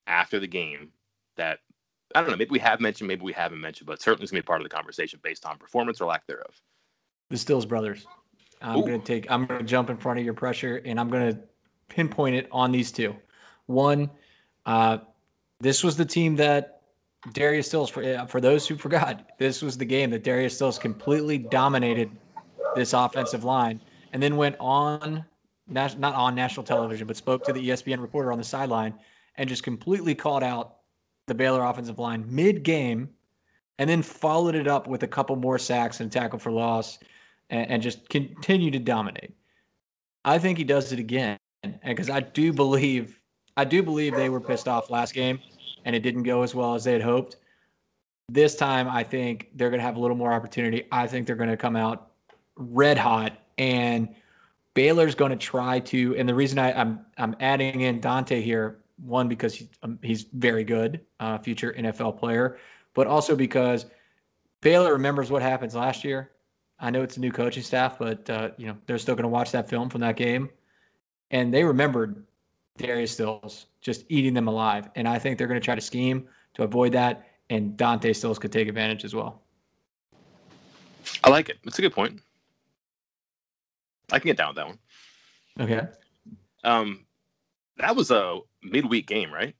after 0.08 0.40
the 0.40 0.48
game 0.48 0.90
that 1.36 1.60
I 2.16 2.22
don't 2.22 2.30
know, 2.32 2.38
maybe 2.38 2.52
we 2.52 2.60
have 2.60 2.80
mentioned, 2.80 3.08
maybe 3.08 3.24
we 3.24 3.34
haven't 3.34 3.60
mentioned, 3.60 3.88
but 3.88 4.02
certainly 4.02 4.24
it's 4.24 4.32
gonna 4.32 4.42
be 4.42 4.46
part 4.46 4.62
of 4.62 4.66
the 4.66 4.74
conversation 4.74 5.20
based 5.22 5.46
on 5.46 5.58
performance 5.58 6.00
or 6.00 6.06
lack 6.06 6.26
thereof. 6.26 6.62
The 7.30 7.38
Stills 7.38 7.66
brothers. 7.66 8.08
I'm 8.62 8.80
Ooh. 8.80 8.82
gonna 8.84 9.00
take 9.00 9.30
I'm 9.30 9.46
gonna 9.46 9.64
jump 9.64 9.90
in 9.90 9.98
front 9.98 10.20
of 10.20 10.26
your 10.26 10.34
pressure 10.34 10.82
and 10.86 11.00
I'm 11.00 11.10
gonna 11.10 11.38
pinpoint 11.90 12.36
it 12.36 12.48
on 12.52 12.72
these 12.72 12.92
two. 12.92 13.16
One, 13.66 14.10
uh, 14.66 15.00
this 15.60 15.84
was 15.84 15.98
the 15.98 16.06
team 16.06 16.36
that 16.36 16.82
Darius 17.34 17.68
Stills, 17.68 17.90
for, 17.90 18.04
uh, 18.04 18.26
for 18.26 18.40
those 18.40 18.68
who 18.68 18.76
forgot, 18.76 19.32
this 19.38 19.62
was 19.62 19.78
the 19.78 19.86
game 19.86 20.10
that 20.12 20.24
Darius 20.24 20.56
Stills 20.56 20.78
completely 20.78 21.38
dominated 21.38 22.12
this 22.76 22.94
offensive 22.94 23.44
line 23.44 23.82
and 24.14 24.22
then 24.22 24.38
went 24.38 24.56
on, 24.60 25.26
not 25.68 26.02
on 26.02 26.36
national 26.36 26.64
television, 26.64 27.08
but 27.08 27.18
spoke 27.18 27.44
to 27.44 27.54
the 27.54 27.70
ESPN 27.70 28.00
reporter 28.00 28.32
on 28.32 28.38
the 28.38 28.44
sideline 28.44 28.94
and 29.36 29.50
just 29.50 29.64
completely 29.64 30.14
called 30.16 30.44
out 30.44 30.78
the 31.26 31.36
Baylor 31.36 31.64
offensive 31.64 32.00
line 32.00 32.24
mid 32.28 32.64
game 32.64 33.10
and 33.80 33.90
then 33.90 34.02
followed 34.02 34.56
it 34.56 34.68
up 34.68 34.88
with 34.88 35.04
a 35.04 35.08
couple 35.08 35.36
more 35.36 35.60
sacks 35.60 36.00
and 36.00 36.12
tackle 36.12 36.40
for 36.40 36.52
loss 36.52 37.00
and, 37.50 37.70
and 37.70 37.82
just 37.82 38.08
continue 38.10 38.72
to 38.72 38.80
dominate. 38.80 39.34
I 40.24 40.40
think 40.40 40.58
he 40.58 40.64
does 40.64 40.92
it 40.92 41.00
again 41.00 41.38
because 41.86 42.10
I 42.10 42.22
do 42.22 42.54
believe 42.54 43.20
I 43.58 43.66
do 43.66 43.84
believe 43.84 44.16
they 44.16 44.30
were 44.30 44.40
pissed 44.40 44.68
off 44.68 44.90
last 44.90 45.14
game 45.14 45.40
and 45.84 45.96
it 45.96 46.02
didn't 46.02 46.24
go 46.24 46.44
as 46.44 46.54
well 46.54 46.76
as 46.76 46.84
they 46.84 46.94
had 46.94 47.02
hoped. 47.02 47.38
This 48.30 48.56
time, 48.56 48.88
I 48.90 49.04
think 49.04 49.50
they're 49.56 49.70
going 49.70 49.80
to 49.80 49.86
have 49.86 49.96
a 49.96 50.00
little 50.00 50.18
more 50.18 50.34
opportunity. 50.34 50.84
I 50.92 51.08
think 51.08 51.26
they're 51.26 51.38
going 51.38 51.50
to 51.50 51.58
come 51.58 51.76
out 51.76 52.12
red 52.58 52.98
hot, 52.98 53.40
and 53.58 54.14
Baylor's 54.74 55.16
going 55.16 55.32
to 55.32 55.38
try 55.38 55.80
to. 55.80 56.16
And 56.18 56.28
the 56.28 56.36
reason 56.36 56.60
I, 56.60 56.72
am 56.72 57.06
I'm, 57.18 57.32
I'm 57.32 57.36
adding 57.40 57.82
in 57.82 58.02
Dante 58.02 58.42
here, 58.42 58.80
one 58.98 59.30
because 59.30 59.56
he's, 59.56 59.70
um, 59.82 59.98
he's 60.02 60.24
very 60.34 60.64
good, 60.64 61.00
uh, 61.20 61.38
future 61.38 61.74
NFL 61.78 62.20
player, 62.20 62.58
but 62.94 63.08
also 63.08 63.36
because 63.36 63.86
Baylor 64.62 64.92
remembers 64.92 65.32
what 65.32 65.42
happens 65.42 65.74
last 65.74 66.04
year. 66.04 66.32
I 66.80 66.90
know 66.90 67.02
it's 67.04 67.18
a 67.18 67.20
new 67.20 67.32
coaching 67.32 67.64
staff, 67.64 67.98
but 67.98 68.30
uh, 68.30 68.50
you 68.58 68.68
know 68.68 68.78
they're 68.86 69.00
still 69.00 69.16
going 69.16 69.24
to 69.24 69.30
watch 69.30 69.52
that 69.52 69.70
film 69.70 69.90
from 69.90 70.02
that 70.02 70.16
game, 70.16 70.50
and 71.32 71.54
they 71.54 71.64
remembered 71.64 72.24
Darius 72.78 73.12
Stills 73.12 73.68
just 73.82 74.06
eating 74.10 74.34
them 74.34 74.48
alive. 74.48 74.90
And 74.96 75.08
I 75.08 75.20
think 75.20 75.38
they're 75.38 75.48
going 75.48 75.60
to 75.60 75.66
try 75.66 75.76
to 75.76 75.82
scheme 75.82 76.28
to 76.54 76.64
avoid 76.64 76.92
that. 76.94 77.28
And 77.50 77.78
Dante 77.78 78.14
Stills 78.14 78.40
could 78.40 78.52
take 78.52 78.68
advantage 78.68 79.06
as 79.06 79.16
well. 79.16 79.42
I 81.24 81.30
like 81.30 81.50
it. 81.50 81.58
It's 81.64 81.80
a 81.80 81.82
good 81.82 81.94
point. 81.94 82.20
I 84.12 84.20
can 84.20 84.28
get 84.28 84.38
down 84.38 84.50
with 84.50 84.58
that 84.58 84.68
one. 84.68 84.80
Okay. 85.60 85.88
Um, 86.64 87.06
that 87.78 87.96
was 87.96 88.12
a 88.12 88.40
midweek 88.62 89.08
game, 89.08 89.32
right? 89.32 89.56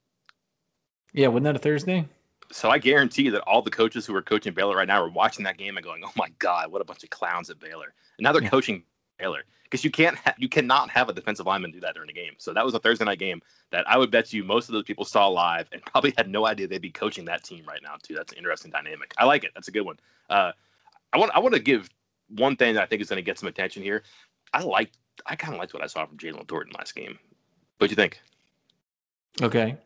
Yeah, 1.14 1.28
wasn't 1.28 1.46
that 1.46 1.56
a 1.56 1.60
Thursday? 1.60 2.06
So 2.52 2.70
I 2.70 2.78
guarantee 2.78 3.30
that 3.30 3.42
all 3.42 3.62
the 3.62 3.72
coaches 3.72 4.06
who 4.06 4.16
are 4.16 4.22
coaching 4.22 4.54
Baylor 4.54 4.78
right 4.78 4.88
now 4.88 5.02
are 5.02 5.10
watching 5.10 5.44
that 5.46 5.58
game 5.58 5.76
and 5.76 5.84
going, 5.84 6.02
"Oh 6.06 6.12
my 6.16 6.30
God, 6.40 6.72
what 6.72 6.82
a 6.82 6.86
bunch 6.86 7.04
of 7.04 7.10
clowns 7.10 7.50
at 7.50 7.60
Baylor!" 7.60 7.94
And 8.18 8.24
now 8.24 8.32
they're 8.32 8.44
yeah. 8.44 8.50
coaching 8.50 8.84
Baylor 9.18 9.44
because 9.70 9.84
you 9.84 9.92
can't 9.92 10.18
ha- 10.18 10.34
you 10.38 10.48
cannot 10.48 10.90
have 10.90 11.10
a 11.10 11.14
defensive 11.14 11.46
lineman 11.46 11.72
do 11.72 11.80
that 11.82 11.94
during 11.94 12.10
a 12.10 12.14
game. 12.14 12.34
So 12.38 12.54
that 12.54 12.64
was 12.64 12.74
a 12.74 12.80
Thursday 12.80 13.06
night 13.06 13.20
game 13.20 13.42
that 13.72 13.88
I 13.90 13.98
would 13.98 14.12
bet 14.12 14.32
you 14.32 14.44
most 14.44 14.70
of 14.70 14.74
those 14.74 14.84
people 14.84 15.06
saw 15.06 15.28
live 15.28 15.68
and 15.72 15.82
probably 15.86 16.14
had 16.18 16.30
no 16.30 16.46
idea 16.46 16.68
they'd 16.68 16.82
be 16.82 16.90
coaching 16.90 17.26
that 17.26 17.44
team 17.44 17.64
right 17.68 17.82
now 17.84 17.96
too. 18.02 18.16
That's 18.16 18.32
an 18.32 18.38
interesting 18.38 18.72
dynamic. 18.72 19.14
I 19.18 19.26
like 19.26 19.44
it. 19.44 19.52
That's 19.54 19.68
a 19.68 19.72
good 19.72 19.82
one. 19.82 20.00
Uh, 20.30 20.52
I 21.14 21.18
want 21.18 21.32
I 21.36 21.40
want 21.40 21.54
to 21.56 21.62
give 21.62 21.90
one 22.30 22.56
thing 22.56 22.76
that 22.76 22.84
I 22.84 22.86
think 22.86 23.02
is 23.02 23.10
going 23.10 23.18
to 23.18 23.24
get 23.24 23.40
some 23.40 23.48
attention 23.48 23.84
here. 23.84 24.04
I 24.54 24.64
like 24.64 24.92
I 25.26 25.36
kind 25.36 25.54
of 25.54 25.60
liked 25.60 25.74
what 25.74 25.84
I 25.84 25.88
saw 25.88 26.06
from 26.06 26.18
Jalen 26.18 26.48
Thornton 26.48 26.74
last 26.78 26.96
game. 26.96 27.20
What 27.78 27.88
do 27.88 27.92
you 27.92 27.96
think? 27.96 28.20
Okay. 29.42 29.78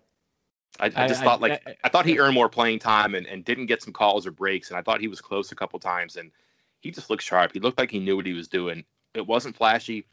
I, 0.79 0.85
I 0.85 1.07
just 1.07 1.21
I, 1.21 1.25
thought 1.25 1.41
like 1.41 1.61
I, 1.67 1.75
I, 1.83 1.89
thought 1.89 2.05
he 2.05 2.17
earned 2.17 2.33
more 2.33 2.47
playing 2.47 2.79
time 2.79 3.13
and, 3.13 3.27
and 3.27 3.43
didn't 3.43 3.65
get 3.65 3.81
some 3.81 3.91
calls 3.91 4.25
or 4.25 4.31
breaks, 4.31 4.69
and 4.69 4.77
I 4.77 4.81
thought 4.81 5.01
he 5.01 5.09
was 5.09 5.19
close 5.19 5.51
a 5.51 5.55
couple 5.55 5.77
times, 5.79 6.15
and 6.15 6.31
he 6.79 6.91
just 6.91 7.09
looked 7.09 7.23
sharp. 7.23 7.51
He 7.53 7.59
looked 7.59 7.77
like 7.77 7.91
he 7.91 7.99
knew 7.99 8.15
what 8.15 8.25
he 8.25 8.33
was 8.33 8.47
doing 8.47 8.85
it 9.13 9.25
wasn't 9.25 9.55
flashy. 9.55 10.05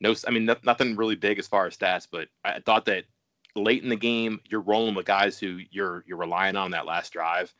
No, 0.00 0.14
I 0.26 0.30
mean 0.30 0.50
nothing 0.62 0.96
really 0.96 1.16
big 1.16 1.38
as 1.38 1.46
far 1.46 1.66
as 1.66 1.76
stats, 1.76 2.06
but 2.10 2.28
I 2.44 2.60
thought 2.60 2.86
that 2.86 3.04
late 3.54 3.82
in 3.82 3.88
the 3.88 3.96
game 3.96 4.40
you're 4.48 4.60
rolling 4.60 4.94
with 4.94 5.06
guys 5.06 5.38
who 5.38 5.60
you're 5.70 6.04
you're 6.06 6.16
relying 6.16 6.56
on 6.56 6.70
that 6.70 6.86
last 6.86 7.12
drive, 7.12 7.54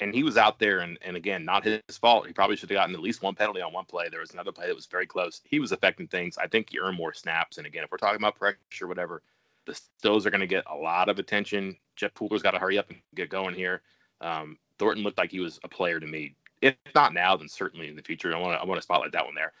and 0.00 0.14
he 0.14 0.22
was 0.22 0.38
out 0.38 0.58
there 0.58 0.80
and 0.80 0.98
and 1.02 1.16
again 1.16 1.44
not 1.44 1.64
his 1.64 1.80
fault. 2.00 2.26
He 2.26 2.32
probably 2.32 2.56
should 2.56 2.70
have 2.70 2.76
gotten 2.76 2.94
at 2.94 3.02
least 3.02 3.22
one 3.22 3.34
penalty 3.34 3.60
on 3.60 3.72
one 3.72 3.84
play. 3.84 4.08
There 4.08 4.20
was 4.20 4.32
another 4.32 4.52
play 4.52 4.66
that 4.66 4.74
was 4.74 4.86
very 4.86 5.06
close. 5.06 5.42
He 5.44 5.60
was 5.60 5.72
affecting 5.72 6.08
things. 6.08 6.38
I 6.38 6.46
think 6.46 6.70
he 6.70 6.78
earned 6.78 6.96
more 6.96 7.12
snaps. 7.12 7.58
And 7.58 7.66
again, 7.66 7.84
if 7.84 7.90
we're 7.90 7.98
talking 7.98 8.20
about 8.20 8.36
pressure, 8.36 8.86
whatever, 8.86 9.22
the 9.66 9.74
Stills 9.74 10.26
are 10.26 10.30
going 10.30 10.40
to 10.40 10.46
get 10.46 10.64
a 10.70 10.74
lot 10.74 11.08
of 11.08 11.18
attention. 11.18 11.76
Jeff 11.96 12.14
Pooler's 12.14 12.42
got 12.42 12.52
to 12.52 12.58
hurry 12.58 12.78
up 12.78 12.88
and 12.90 13.00
get 13.14 13.28
going 13.28 13.54
here. 13.54 13.82
Um, 14.20 14.58
Thornton 14.78 15.04
looked 15.04 15.18
like 15.18 15.30
he 15.30 15.40
was 15.40 15.60
a 15.62 15.68
player 15.68 16.00
to 16.00 16.06
me. 16.06 16.34
If 16.62 16.74
not 16.94 17.12
now, 17.12 17.36
then 17.36 17.48
certainly 17.48 17.88
in 17.88 17.96
the 17.96 18.02
future. 18.02 18.34
I 18.34 18.38
want 18.38 18.54
to 18.54 18.62
I 18.62 18.64
want 18.64 18.78
to 18.78 18.82
spotlight 18.82 19.12
that 19.12 19.24
one 19.24 19.34
there. 19.34 19.52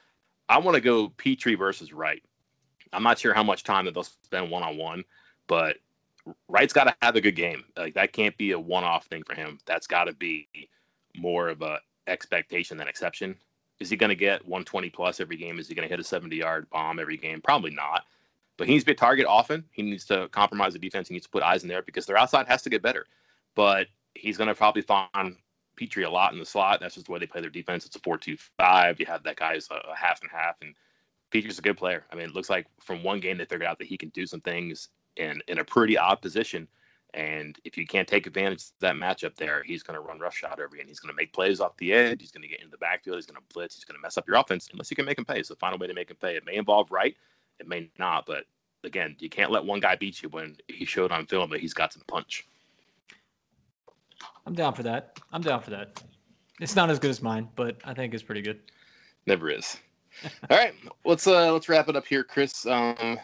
I 0.48 0.58
want 0.58 0.74
to 0.74 0.80
go 0.80 1.08
Pitre 1.08 1.56
versus 1.56 1.92
Wright. 1.92 2.22
I'm 2.92 3.02
not 3.02 3.18
sure 3.18 3.32
how 3.32 3.42
much 3.42 3.64
time 3.64 3.86
that 3.86 3.94
they'll 3.94 4.02
spend 4.02 4.50
one 4.50 4.62
on 4.62 4.76
one, 4.76 5.04
but 5.46 5.76
Wright's 6.48 6.72
got 6.72 6.84
to 6.84 6.94
have 7.02 7.16
a 7.16 7.20
good 7.20 7.36
game. 7.36 7.64
Like 7.76 7.94
that 7.94 8.12
can't 8.12 8.36
be 8.36 8.52
a 8.52 8.58
one 8.58 8.84
off 8.84 9.06
thing 9.06 9.22
for 9.24 9.34
him. 9.34 9.58
That's 9.66 9.86
got 9.86 10.04
to 10.04 10.12
be 10.12 10.48
more 11.16 11.48
of 11.48 11.62
a 11.62 11.80
expectation 12.06 12.76
than 12.76 12.88
exception. 12.88 13.36
Is 13.80 13.90
he 13.90 13.96
going 13.96 14.10
to 14.10 14.16
get 14.16 14.46
120 14.46 14.90
plus 14.90 15.20
every 15.20 15.36
game? 15.36 15.58
Is 15.58 15.68
he 15.68 15.74
going 15.74 15.88
to 15.88 15.92
hit 15.92 16.00
a 16.00 16.04
70 16.04 16.36
yard 16.36 16.68
bomb 16.70 17.00
every 17.00 17.16
game? 17.16 17.40
Probably 17.40 17.70
not. 17.70 18.04
But 18.56 18.66
he 18.66 18.74
needs 18.74 18.84
to 18.84 18.86
be 18.86 18.92
a 18.92 18.96
target 18.96 19.26
often. 19.26 19.64
He 19.72 19.82
needs 19.82 20.04
to 20.06 20.28
compromise 20.28 20.74
the 20.74 20.78
defense. 20.78 21.08
He 21.08 21.14
needs 21.14 21.26
to 21.26 21.30
put 21.30 21.42
eyes 21.42 21.62
in 21.62 21.68
there 21.68 21.82
because 21.82 22.06
their 22.06 22.18
outside 22.18 22.46
has 22.46 22.62
to 22.62 22.70
get 22.70 22.82
better. 22.82 23.06
But 23.54 23.88
he's 24.14 24.36
going 24.36 24.48
to 24.48 24.54
probably 24.54 24.82
find 24.82 25.36
Pitre 25.82 26.04
a 26.04 26.10
lot 26.10 26.32
in 26.32 26.38
the 26.38 26.46
slot. 26.46 26.80
That's 26.80 26.94
just 26.94 27.06
the 27.06 27.12
way 27.12 27.18
they 27.18 27.26
play 27.26 27.40
their 27.40 27.50
defense. 27.50 27.84
It's 27.84 27.96
a 27.96 28.00
four-two-five. 28.00 29.00
You 29.00 29.06
have 29.06 29.24
that 29.24 29.36
guy's 29.36 29.68
a, 29.70 29.74
a 29.74 29.96
half 29.96 30.20
and 30.22 30.30
half, 30.30 30.56
and 30.62 30.74
Pitre's 31.32 31.58
a 31.58 31.62
good 31.62 31.76
player. 31.76 32.04
I 32.12 32.14
mean, 32.14 32.26
it 32.26 32.34
looks 32.34 32.50
like 32.50 32.66
from 32.80 33.02
one 33.02 33.18
game 33.18 33.38
they 33.38 33.44
figured 33.44 33.64
out 33.64 33.78
that 33.78 33.88
he 33.88 33.96
can 33.96 34.10
do 34.10 34.26
some 34.26 34.40
things 34.40 34.88
in 35.16 35.42
in 35.48 35.58
a 35.58 35.64
pretty 35.64 35.98
odd 35.98 36.22
position. 36.22 36.68
And 37.14 37.58
if 37.64 37.76
you 37.76 37.86
can't 37.86 38.08
take 38.08 38.26
advantage 38.26 38.62
of 38.62 38.70
that 38.80 38.94
matchup 38.94 39.34
there, 39.34 39.62
he's 39.64 39.82
going 39.82 39.96
to 39.96 40.00
run 40.00 40.18
roughshod 40.18 40.60
over 40.60 40.76
you, 40.76 40.80
and 40.80 40.88
he's 40.88 41.00
going 41.00 41.12
to 41.12 41.16
make 41.16 41.32
plays 41.32 41.60
off 41.60 41.76
the 41.76 41.92
edge. 41.92 42.20
He's 42.20 42.30
going 42.30 42.42
to 42.42 42.48
get 42.48 42.60
into 42.60 42.70
the 42.70 42.78
backfield. 42.78 43.16
He's 43.16 43.26
going 43.26 43.36
to 43.36 43.54
blitz. 43.54 43.74
He's 43.74 43.84
going 43.84 43.96
to 43.96 44.00
mess 44.00 44.16
up 44.16 44.26
your 44.26 44.38
offense 44.38 44.68
unless 44.72 44.90
you 44.90 44.96
can 44.96 45.04
make 45.04 45.18
him 45.18 45.24
pay. 45.24 45.42
So 45.42 45.54
find 45.56 45.74
a 45.74 45.78
way 45.78 45.88
to 45.88 45.94
make 45.94 46.10
him 46.10 46.16
pay. 46.20 46.36
It 46.36 46.46
may 46.46 46.54
involve 46.54 46.90
Wright, 46.90 47.16
It 47.58 47.68
may 47.68 47.90
not. 47.98 48.24
But 48.24 48.44
again, 48.84 49.16
you 49.18 49.28
can't 49.28 49.50
let 49.50 49.64
one 49.64 49.80
guy 49.80 49.96
beat 49.96 50.22
you 50.22 50.28
when 50.30 50.56
he 50.68 50.84
showed 50.84 51.12
on 51.12 51.26
film 51.26 51.50
that 51.50 51.60
he's 51.60 51.74
got 51.74 51.92
some 51.92 52.02
punch. 52.06 52.46
I'm 54.46 54.54
down 54.54 54.74
for 54.74 54.82
that. 54.82 55.18
I'm 55.32 55.42
down 55.42 55.60
for 55.60 55.70
that. 55.70 56.02
It's 56.60 56.76
not 56.76 56.90
as 56.90 56.98
good 56.98 57.10
as 57.10 57.22
mine, 57.22 57.48
but 57.56 57.76
I 57.84 57.94
think 57.94 58.14
it's 58.14 58.22
pretty 58.22 58.42
good. 58.42 58.60
Never 59.26 59.50
is. 59.50 59.78
All 60.50 60.56
right, 60.56 60.74
let's 61.04 61.26
uh 61.26 61.52
let's 61.52 61.68
wrap 61.68 61.88
it 61.88 61.96
up 61.96 62.06
here, 62.06 62.22
Chris. 62.22 62.66
Um, 62.66 63.18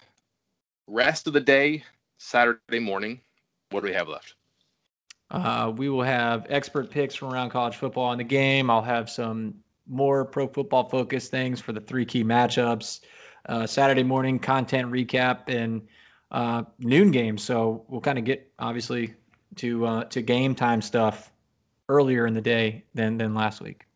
rest 0.87 1.27
of 1.27 1.33
the 1.33 1.41
day, 1.41 1.85
Saturday 2.17 2.79
morning. 2.79 3.21
What 3.71 3.81
do 3.81 3.89
we 3.89 3.95
have 3.95 4.09
left? 4.09 4.35
Uh, 5.31 5.73
we 5.77 5.91
will 5.91 6.03
have 6.03 6.47
expert 6.49 6.91
picks 6.91 7.15
from 7.15 7.33
around 7.33 7.51
college 7.51 7.77
football 7.77 8.13
in 8.13 8.19
the 8.19 8.25
game. 8.25 8.71
I'll 8.71 8.83
have 8.83 9.11
some 9.11 9.55
more 9.87 10.25
pro 10.25 10.49
football 10.49 10.89
focused 10.89 11.31
things 11.31 11.61
for 11.61 11.73
the 11.73 11.81
three 11.81 12.07
key 12.07 12.25
matchups. 12.25 13.01
Uh, 13.47 13.67
Saturday 13.67 14.03
morning 14.03 14.39
content 14.39 14.91
recap 14.91 15.49
and 15.49 15.87
uh, 16.31 16.63
noon 16.79 17.11
game. 17.11 17.37
So 17.37 17.85
we'll 17.89 18.01
kind 18.01 18.19
of 18.19 18.25
get 18.25 18.51
obviously 18.59 19.15
to 19.59 19.87
uh, 19.87 20.05
to 20.05 20.23
game 20.23 20.55
time 20.55 20.83
stuff 20.83 21.33
earlier 21.89 22.27
in 22.27 22.35
the 22.35 22.41
day 22.41 22.85
than 22.95 23.19
than 23.19 23.35
last 23.35 23.61
week. 23.61 23.87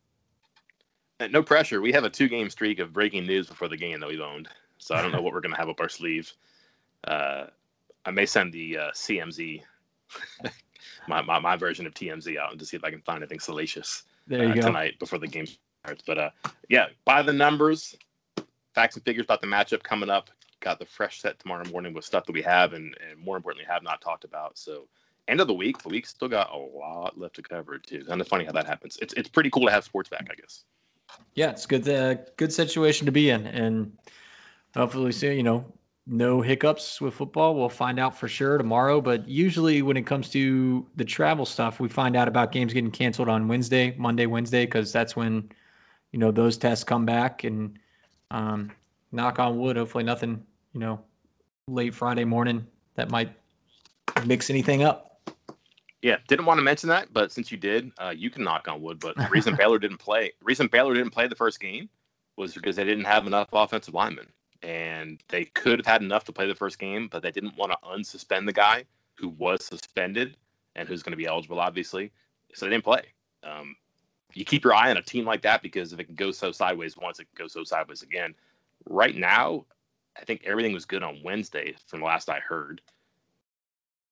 Uh, 1.21 1.29
no 1.29 1.43
pressure. 1.43 1.81
We 1.81 1.93
have 1.93 2.05
a 2.05 2.11
two 2.11 2.29
game 2.29 2.51
streak 2.51 2.79
of 2.79 2.93
breaking 2.93 3.27
news 3.27 3.47
before 3.47 3.69
the 3.69 3.77
game 3.77 4.01
that 4.01 4.09
we've 4.09 4.21
owned, 4.21 4.49
so 4.79 4.95
I 4.95 5.03
don't 5.03 5.13
know 5.13 5.23
what 5.23 5.33
we're 5.33 5.41
gonna 5.41 5.57
have 5.57 5.69
up 5.69 5.81
our 5.81 5.89
sleeve. 5.89 6.33
Uh, 7.05 7.47
I 8.05 8.11
may 8.11 8.27
send 8.27 8.53
the 8.53 8.79
uh, 8.79 8.91
CMZ 8.93 9.63
my, 11.09 11.23
my 11.23 11.39
my 11.39 11.57
version 11.57 11.87
of 11.87 11.95
TMZ 11.95 12.37
out 12.39 12.51
and 12.51 12.61
to 12.61 12.67
see 12.67 12.77
if 12.77 12.85
I 12.85 12.91
can 12.91 13.01
find 13.03 13.19
anything 13.23 13.41
salacious 13.41 14.05
uh, 14.31 14.37
tonight 14.37 14.99
before 14.99 15.19
the 15.19 15.27
game 15.27 15.47
starts. 15.47 16.03
But 16.07 16.19
uh, 16.19 16.31
yeah, 16.69 16.87
by 17.05 17.23
the 17.23 17.33
numbers, 17.33 17.97
facts 18.75 18.97
and 18.97 19.05
figures 19.05 19.25
about 19.25 19.41
the 19.41 19.47
matchup 19.47 19.83
coming 19.83 20.11
up. 20.11 20.31
Got 20.61 20.79
the 20.79 20.87
fresh 20.87 21.21
set 21.21 21.41
tomorrow 21.41 21.69
morning 21.71 21.93
with 21.93 22.05
stuff 22.05 22.25
that 22.27 22.33
we 22.33 22.43
have 22.43 22.73
and, 22.73 22.97
and 23.09 23.19
more 23.19 23.37
importantly 23.37 23.67
have 23.69 23.83
not 23.83 24.01
talked 24.01 24.23
about. 24.23 24.57
So 24.57 24.87
end 25.29 25.41
of 25.41 25.47
the 25.47 25.55
week, 25.55 25.83
the 25.83 25.89
week 25.89 26.07
still 26.07 26.29
got 26.29 26.53
a 26.53 26.57
lot 26.57 27.19
left 27.19 27.37
to 27.37 27.43
cover 27.43 27.79
too. 27.79 28.05
It's 28.07 28.29
funny 28.29 28.45
how 28.45 28.53
that 28.53 28.67
happens. 28.67 28.99
It's 29.01 29.15
it's 29.15 29.29
pretty 29.29 29.51
cool 29.51 29.67
to 29.67 29.73
have 29.73 29.85
sports 29.85 30.09
back, 30.09 30.27
I 30.31 30.35
guess. 30.35 30.65
Yeah, 31.35 31.51
it's 31.51 31.67
good. 31.67 31.89
Uh, 31.89 32.15
good 32.37 32.53
situation 32.53 33.07
to 33.07 33.13
be 33.13 33.31
in, 33.31 33.47
and 33.47 33.97
hopefully 34.75 35.13
soon. 35.13 35.37
You 35.37 35.43
know, 35.43 35.65
no 36.07 36.41
hiccups 36.41 37.01
with 37.01 37.15
football. 37.15 37.55
We'll 37.55 37.69
find 37.69 37.99
out 38.01 38.17
for 38.17 38.29
sure 38.29 38.59
tomorrow. 38.59 39.01
But 39.01 39.29
usually, 39.29 39.83
when 39.83 39.97
it 39.97 40.03
comes 40.07 40.29
to 40.31 40.87
the 40.97 41.05
travel 41.05 41.47
stuff, 41.47 41.81
we 41.81 41.89
find 41.89 42.17
out 42.17 42.29
about 42.29 42.53
games 42.53 42.73
getting 42.73 42.91
canceled 42.91 43.29
on 43.29 43.49
Wednesday, 43.49 43.95
Monday, 43.99 44.27
Wednesday, 44.27 44.65
because 44.65 44.93
that's 44.93 45.15
when 45.17 45.49
you 46.13 46.19
know 46.19 46.31
those 46.31 46.57
tests 46.57 46.85
come 46.85 47.07
back. 47.07 47.45
And 47.45 47.79
um, 48.31 48.71
knock 49.13 49.39
on 49.39 49.59
wood, 49.59 49.77
hopefully 49.77 50.05
nothing. 50.05 50.45
You 50.73 50.81
know, 50.81 51.01
late 51.69 51.95
Friday 51.95 52.25
morning 52.25 52.67
that 52.95 53.11
might 53.11 53.31
mix 54.27 54.51
anything 54.51 54.83
up. 54.83 55.12
Yeah, 56.03 56.17
didn't 56.27 56.47
want 56.47 56.59
to 56.59 56.63
mention 56.63 56.89
that, 56.89 57.13
but 57.13 57.31
since 57.31 57.53
you 57.53 57.57
did, 57.57 57.93
uh, 57.99 58.13
you 58.15 58.29
can 58.29 58.43
knock 58.43 58.67
on 58.67 58.83
wood. 58.83 58.99
But 58.99 59.17
the 59.17 59.29
reason 59.31 59.55
Baylor 59.57 59.79
didn't 59.79 59.99
play, 59.99 60.33
the 60.41 60.45
reason 60.45 60.67
Baylor 60.67 60.95
didn't 60.95 61.13
play 61.13 61.29
the 61.29 61.37
first 61.37 61.61
game 61.61 61.89
was 62.37 62.55
because 62.55 62.75
they 62.75 62.85
didn't 62.85 63.05
have 63.05 63.27
enough 63.27 63.49
offensive 63.53 63.95
linemen, 63.95 64.27
and 64.63 65.23
they 65.29 65.45
could 65.45 65.79
have 65.79 65.87
had 65.87 66.03
enough 66.03 66.25
to 66.25 66.33
play 66.33 66.49
the 66.49 66.57
first 66.57 66.81
game, 66.81 67.09
but 67.11 67.23
they 67.23 67.31
didn't 67.31 67.57
want 67.57 67.71
to 67.71 67.79
unsuspend 67.89 68.47
the 68.47 68.53
guy 68.53 68.85
who 69.15 69.29
was 69.29 69.65
suspended 69.65 70.37
and 70.75 70.89
who's 70.89 71.05
going 71.05 71.13
to 71.13 71.17
be 71.17 71.27
eligible, 71.27 71.61
obviously. 71.61 72.11
So 72.53 72.67
they 72.67 72.71
didn't 72.71 72.85
play. 72.85 73.05
Um, 73.45 73.77
you 74.35 74.45
keep 74.45 74.65
your 74.65 74.75
eye 74.75 74.91
on 74.91 74.97
a 74.97 75.03
team 75.03 75.25
like 75.25 75.43
that 75.43 75.63
because 75.63 75.93
if 75.93 76.01
it 76.01 76.05
can 76.05 76.15
go 76.17 76.33
so 76.33 76.51
sideways 76.51 76.97
once, 76.97 77.21
it 77.21 77.29
can 77.35 77.45
go 77.45 77.47
so 77.47 77.63
sideways 77.63 78.03
again. 78.03 78.35
Right 78.89 79.15
now, 79.15 79.67
I 80.17 80.25
think 80.25 80.43
everything 80.45 80.73
was 80.73 80.85
good 80.85 81.05
on 81.05 81.21
Wednesday, 81.23 81.75
from 81.87 82.01
the 82.01 82.07
last 82.07 82.29
I 82.29 82.41
heard 82.41 82.81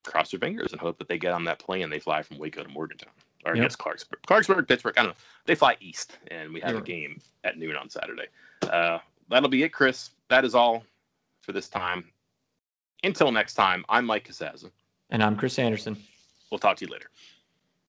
cross 0.05 0.31
their 0.31 0.41
fingers 0.41 0.73
and 0.73 0.81
hope 0.81 0.99
that 0.99 1.09
they 1.09 1.19
get 1.19 1.33
on 1.33 1.45
that 1.45 1.59
plane 1.59 1.83
and 1.83 1.93
they 1.93 1.99
fly 1.99 2.23
from 2.23 2.39
Waco 2.39 2.63
to 2.63 2.69
Morgantown. 2.69 3.13
Or 3.45 3.55
Yep. 3.55 3.61
I 3.61 3.65
guess 3.67 3.77
Clarksburg. 3.77 4.21
Clarksburg, 4.27 4.69
Pittsburgh, 4.69 4.95
I 4.99 5.03
don't 5.03 5.11
know. 5.11 5.17
They 5.47 5.55
fly 5.55 5.77
east 5.81 6.19
and 6.31 6.53
we 6.53 6.61
have 6.61 6.75
Yeah. 6.75 6.81
a 6.81 6.83
game 6.85 7.21
at 7.45 7.57
noon 7.59 7.77
on 7.77 7.89
Saturday. 7.89 8.27
Uh, 8.63 8.99
that'll 9.29 9.49
be 9.49 9.63
it, 9.63 9.71
Chris. 9.71 10.11
That 10.29 10.45
is 10.45 10.55
all 10.55 10.85
for 11.41 11.53
this 11.53 11.69
time. 11.69 12.11
Until 13.03 13.33
next 13.33 13.55
time, 13.55 13.85
I'm 13.89 14.05
Mike 14.05 14.29
Casazza. 14.29 14.71
And 15.11 15.23
I'm 15.23 15.37
Chris 15.37 15.59
Anderson. 15.59 15.97
We'll 16.51 16.59
talk 16.59 16.77
to 16.79 16.85
you 16.85 16.93
later. 16.93 17.11